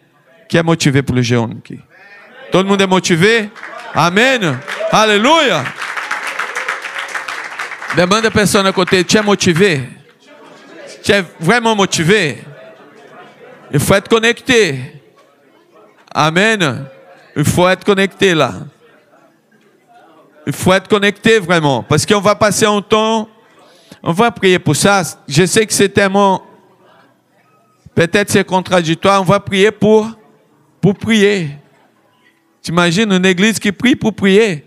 Qui 0.50 0.58
est 0.58 0.64
motivé 0.64 1.04
pour 1.04 1.16
le 1.16 1.22
jeûne 1.22 1.60
aqui? 1.60 1.80
Todo 2.52 2.68
mundo 2.68 2.84
é 2.84 2.88
motivé? 2.88 3.52
Amen. 3.94 4.60
Alléluia. 4.92 5.64
Demande 7.96 8.26
a 8.26 8.32
pessoa 8.32 8.68
à 8.68 8.72
côté, 8.72 9.04
tu 9.04 9.18
es 9.18 9.22
motivé? 9.22 9.88
Tu 11.04 11.12
es 11.12 11.24
vraiment 11.40 11.76
motivé? 11.76 12.44
Il 13.72 13.80
faut 13.80 13.94
être 13.94 14.10
connecté. 14.10 14.80
Amen. 16.12 16.86
Il 17.36 17.46
faut 17.46 17.70
être 17.70 17.84
connecté 17.84 18.34
là. 18.34 18.54
Il 20.48 20.54
faut 20.54 20.74
être 20.74 20.88
connecté 20.88 21.38
vraiment. 21.38 21.84
Parce 21.84 22.08
qu'on 22.08 22.22
va 22.22 22.34
passer 22.34 22.66
un 22.66 22.82
temps, 22.82 23.30
on 24.02 24.14
va 24.14 24.32
prier 24.32 24.58
pour 24.58 24.76
ça. 24.76 25.04
Je 25.28 25.46
sais 25.46 25.68
que 25.68 25.74
c'est 25.74 25.90
tellement, 25.90 26.42
peut-être 27.94 28.32
c'est 28.32 28.44
contradictoire, 28.44 29.22
on 29.22 29.26
va 29.26 29.40
prier 29.40 29.70
pour, 29.70 30.10
pour 30.82 30.96
prier. 30.96 31.50
Tu 32.62 32.72
imagines 32.72 33.12
une 33.12 33.26
église 33.26 33.60
qui 33.60 33.72
prie 33.72 33.96
pour 33.96 34.14
prier? 34.14 34.66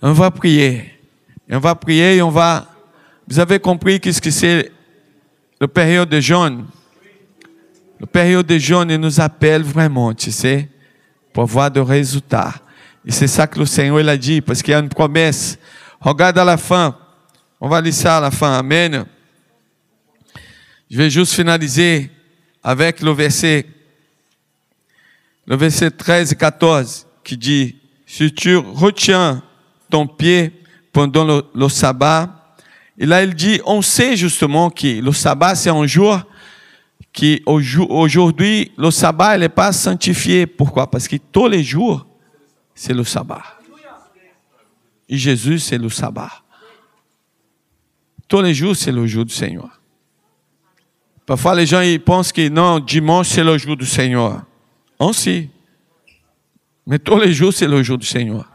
On 0.00 0.12
va 0.12 0.30
prier. 0.30 0.94
On 1.50 1.58
va 1.58 1.74
prier 1.74 2.16
et 2.16 2.22
on 2.22 2.30
va. 2.30 2.66
Vous 3.26 3.38
avez 3.38 3.58
compris 3.58 4.00
qu'est-ce 4.00 4.22
que 4.22 4.30
c'est 4.30 4.70
la 5.60 5.68
période 5.68 6.08
de 6.08 6.20
jeûne? 6.20 6.66
La 8.00 8.06
période 8.06 8.46
de 8.46 8.58
jeûne 8.58 8.96
nous 8.96 9.20
appelle 9.20 9.62
vraiment, 9.62 10.14
tu 10.14 10.30
sais, 10.30 10.68
pour 11.32 11.42
avoir 11.44 11.70
des 11.70 11.80
résultats. 11.80 12.54
Et 13.04 13.10
c'est 13.10 13.26
ça 13.26 13.46
que 13.46 13.58
le 13.58 13.66
Seigneur 13.66 14.06
a 14.08 14.16
dit, 14.16 14.40
parce 14.40 14.62
qu'il 14.62 14.72
y 14.72 14.74
a 14.74 14.78
une 14.78 14.88
promesse. 14.88 15.58
Regarde 16.00 16.38
à 16.38 16.44
la 16.44 16.56
fin. 16.56 16.96
On 17.60 17.68
va 17.68 17.80
lire 17.80 17.94
ça 17.94 18.18
à 18.18 18.20
la 18.20 18.30
fin. 18.30 18.52
Amen. 18.56 19.04
Je 20.90 20.96
vais 20.96 21.10
juste 21.10 21.34
finaliser 21.34 22.10
avec 22.62 23.00
le 23.00 23.10
verset 23.10 23.66
le 25.48 25.56
verset 25.56 25.90
13 25.90 26.32
et 26.32 26.36
14 26.36 27.06
qui 27.24 27.36
dit, 27.36 27.76
si 28.04 28.32
tu 28.32 28.56
retiens 28.56 29.42
ton 29.88 30.06
pied 30.06 30.52
pendant 30.92 31.42
le, 31.54 31.68
sabbat, 31.70 32.54
et 32.98 33.06
là 33.06 33.22
il 33.24 33.34
dit, 33.34 33.58
on 33.64 33.80
sait 33.80 34.14
justement 34.14 34.68
que 34.68 35.00
le 35.00 35.12
sabbat 35.12 35.54
c'est 35.54 35.70
un 35.70 35.86
jour 35.86 36.20
qui 37.14 37.42
aujourd'hui 37.46 38.72
le 38.76 38.90
sabbat 38.90 39.38
n'est 39.38 39.48
pas 39.48 39.72
sanctifié. 39.72 40.46
Pourquoi? 40.46 40.90
Parce 40.90 41.08
que 41.08 41.16
tous 41.16 41.48
les 41.48 41.64
jours 41.64 42.06
c'est 42.74 42.92
le 42.92 43.04
sabbat. 43.04 43.42
Et 45.08 45.16
Jésus 45.16 45.60
c'est 45.60 45.78
le 45.78 45.88
sabbat. 45.88 46.30
Tous 48.28 48.42
les 48.42 48.52
jours 48.52 48.76
c'est 48.76 48.92
le 48.92 49.06
jour 49.06 49.24
du 49.24 49.32
Seigneur. 49.32 49.80
Parfois 51.24 51.54
les 51.54 51.64
gens 51.64 51.80
ils 51.80 52.00
pensent 52.00 52.32
que 52.32 52.46
non, 52.50 52.80
dimanche 52.80 53.28
c'est 53.28 53.44
le 53.44 53.56
jour 53.56 53.74
du 53.74 53.86
Seigneur. 53.86 54.42
Aussi. 54.98 55.50
Mais 56.86 56.98
tous 56.98 57.18
les 57.18 57.32
jours, 57.32 57.52
c'est 57.52 57.68
le 57.68 57.82
jour 57.82 57.98
du 57.98 58.06
Seigneur. 58.06 58.50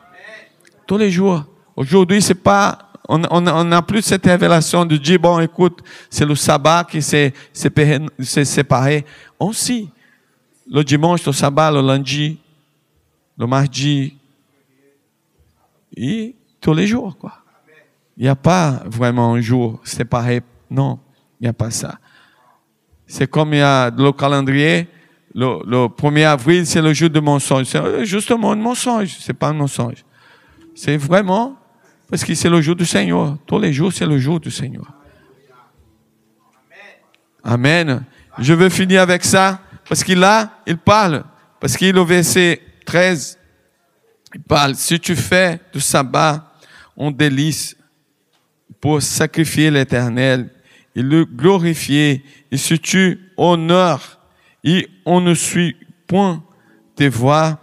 Tous 0.87 0.97
les 0.97 1.11
jours. 1.11 1.45
Aujourd'hui, 1.75 2.21
ce 2.21 2.29
n'est 2.29 2.39
pas 2.39 2.89
on 3.09 3.41
n'a 3.65 3.81
plus 3.81 4.01
cette 4.01 4.25
révélation 4.25 4.85
de 4.85 4.95
dire, 4.95 5.19
bon, 5.19 5.39
écoute, 5.41 5.83
c'est 6.09 6.25
le 6.25 6.35
sabbat 6.35 6.85
qui 6.85 7.01
s'est 7.01 7.33
séparé. 8.23 9.05
On 9.37 9.51
sait. 9.51 9.87
Le 10.71 10.83
dimanche, 10.83 11.25
le 11.25 11.33
sabbat, 11.33 11.69
le 11.69 11.81
lundi, 11.81 12.39
le 13.37 13.45
mardi, 13.45 14.17
et 15.95 16.35
tous 16.61 16.73
les 16.73 16.87
jours, 16.87 17.17
quoi. 17.17 17.39
Il 18.15 18.23
n'y 18.23 18.29
a 18.29 18.35
pas 18.35 18.83
vraiment 18.85 19.33
un 19.33 19.41
jour 19.41 19.81
séparé. 19.83 20.41
Non, 20.69 20.99
il 21.39 21.43
n'y 21.43 21.49
a 21.49 21.53
pas 21.53 21.71
ça. 21.71 21.97
C'est 23.05 23.29
comme 23.29 23.53
il 23.53 23.57
y 23.57 23.61
a 23.61 23.89
le 23.89 24.11
calendrier, 24.11 24.87
le, 25.33 25.59
le 25.65 25.87
1er 25.87 26.25
avril, 26.25 26.65
c'est 26.65 26.81
le 26.81 26.93
jour 26.93 27.09
de 27.09 27.19
mensonge. 27.19 27.65
C'est 27.65 28.05
justement 28.05 28.51
un 28.51 28.55
mensonge, 28.55 29.17
c'est 29.19 29.33
pas 29.33 29.49
un 29.49 29.53
mensonge. 29.53 30.03
C'est 30.75 30.97
vraiment 30.97 31.57
parce 32.09 32.23
que 32.23 32.35
c'est 32.35 32.49
le 32.49 32.61
jour 32.61 32.75
du 32.75 32.85
Seigneur. 32.85 33.37
Tous 33.45 33.59
les 33.59 33.73
jours, 33.73 33.91
c'est 33.91 34.05
le 34.05 34.19
jour 34.19 34.39
du 34.39 34.51
Seigneur. 34.51 34.85
Amen. 37.43 38.03
Je 38.39 38.53
veux 38.53 38.69
finir 38.69 39.01
avec 39.01 39.23
ça, 39.23 39.59
parce 39.87 40.03
que 40.03 40.13
là, 40.13 40.61
il 40.65 40.77
parle, 40.77 41.23
parce 41.59 41.75
qu'il 41.75 41.97
au 41.97 42.05
verset 42.05 42.61
13, 42.85 43.37
il 44.35 44.41
parle, 44.41 44.75
si 44.75 44.99
tu 44.99 45.15
fais 45.15 45.59
du 45.73 45.79
sabbat 45.79 46.51
un 46.97 47.11
délice 47.11 47.75
pour 48.79 49.01
sacrifier 49.01 49.69
l'éternel 49.69 50.49
et 50.95 51.01
le 51.01 51.25
glorifier, 51.25 52.23
et 52.51 52.57
si 52.57 52.79
tu 52.79 53.19
honores 53.37 54.19
et 54.63 54.87
on 55.05 55.21
ne 55.21 55.33
suit 55.33 55.75
point 56.07 56.43
tes 56.95 57.09
voix, 57.09 57.59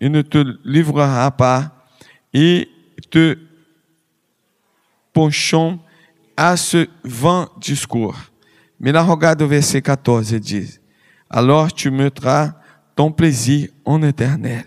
il 0.00 0.10
ne 0.10 0.22
te 0.22 0.44
livrera 0.64 1.30
pas. 1.30 1.74
Et 2.32 2.68
te 3.10 3.38
penchons 5.12 5.78
à 6.36 6.56
ce 6.56 6.86
vain 7.02 7.48
discours. 7.58 8.16
Mais 8.80 8.92
là, 8.92 9.02
regarde 9.02 9.42
au 9.42 9.48
verset 9.48 9.82
14, 9.82 10.30
il 10.30 10.40
dit, 10.40 10.78
alors 11.28 11.72
tu 11.72 11.90
mettras 11.90 12.54
ton 12.94 13.10
plaisir 13.10 13.68
en 13.84 14.02
éternel 14.02 14.64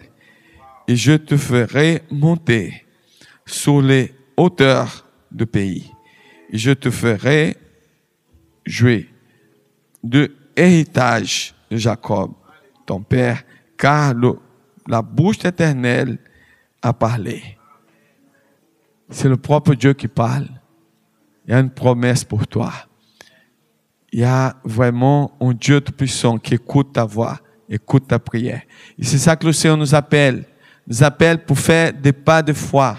et 0.88 0.96
je 0.96 1.14
te 1.14 1.38
ferai 1.38 2.02
monter 2.12 2.86
sur 3.46 3.82
les 3.82 4.14
hauteurs 4.36 5.06
du 5.32 5.46
pays. 5.46 5.92
Et 6.50 6.58
je 6.58 6.72
te 6.72 6.90
ferai 6.90 7.56
jouer 8.66 9.10
de 10.04 10.36
héritage 10.56 11.54
Jacob, 11.78 12.32
ton 12.86 13.02
père, 13.02 13.44
car 13.78 14.14
la 14.88 15.02
bouche 15.02 15.44
éternelle 15.46 16.18
a 16.82 16.94
parlé. 16.94 17.58
C'est 19.10 19.30
le 19.30 19.38
propre 19.38 19.74
Dieu 19.76 19.94
qui 19.94 20.08
parle. 20.08 20.48
Il 21.46 21.52
y 21.52 21.54
a 21.54 21.60
une 21.60 21.70
promesse 21.70 22.24
pour 22.24 22.48
toi. 22.48 22.72
Il 24.12 24.20
y 24.20 24.24
a 24.24 24.56
vraiment 24.64 25.32
un 25.40 25.54
Dieu 25.54 25.82
tout-puissant 25.82 26.38
qui 26.38 26.56
écoute 26.56 26.94
ta 26.94 27.06
voix, 27.06 27.40
écoute 27.70 28.08
ta 28.08 28.20
prière. 28.20 28.62
Et 28.98 29.04
c'est 29.04 29.18
ça 29.18 29.36
que 29.36 29.46
le 29.48 29.54
Seigneur 29.54 29.78
nous 29.78 29.96
appelle. 29.96 30.46
Nous 30.88 31.04
appelle 31.04 31.44
pour 31.46 31.58
faire 31.58 31.94
des 31.94 32.12
pas 32.12 32.42
de 32.42 32.54
foi, 32.54 32.98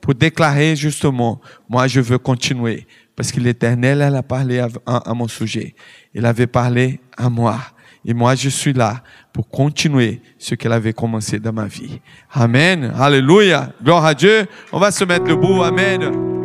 pour 0.00 0.14
déclarer 0.14 0.76
justement, 0.76 1.40
moi 1.68 1.86
je 1.86 2.00
veux 2.00 2.18
continuer. 2.18 2.86
Parce 3.14 3.32
que 3.32 3.40
l'Éternel, 3.40 4.02
elle 4.02 4.14
a 4.14 4.22
parlé 4.22 4.58
à, 4.58 4.68
à 4.84 5.14
mon 5.14 5.28
sujet. 5.28 5.74
Il 6.12 6.26
avait 6.26 6.46
parlé 6.46 7.00
à 7.16 7.30
moi. 7.30 7.58
Et 8.06 8.14
moi, 8.14 8.36
je 8.36 8.48
suis 8.48 8.72
là 8.72 9.02
pour 9.32 9.48
continuer 9.48 10.22
ce 10.38 10.54
qu'elle 10.54 10.72
avait 10.72 10.92
commencé 10.92 11.40
dans 11.40 11.52
ma 11.52 11.66
vie. 11.66 12.00
Amen. 12.32 12.92
Alléluia. 12.96 13.72
Gloire 13.82 14.04
à 14.04 14.14
Dieu. 14.14 14.46
On 14.72 14.78
va 14.78 14.92
se 14.92 15.04
mettre 15.04 15.24
debout. 15.24 15.62
Amen. 15.64 16.35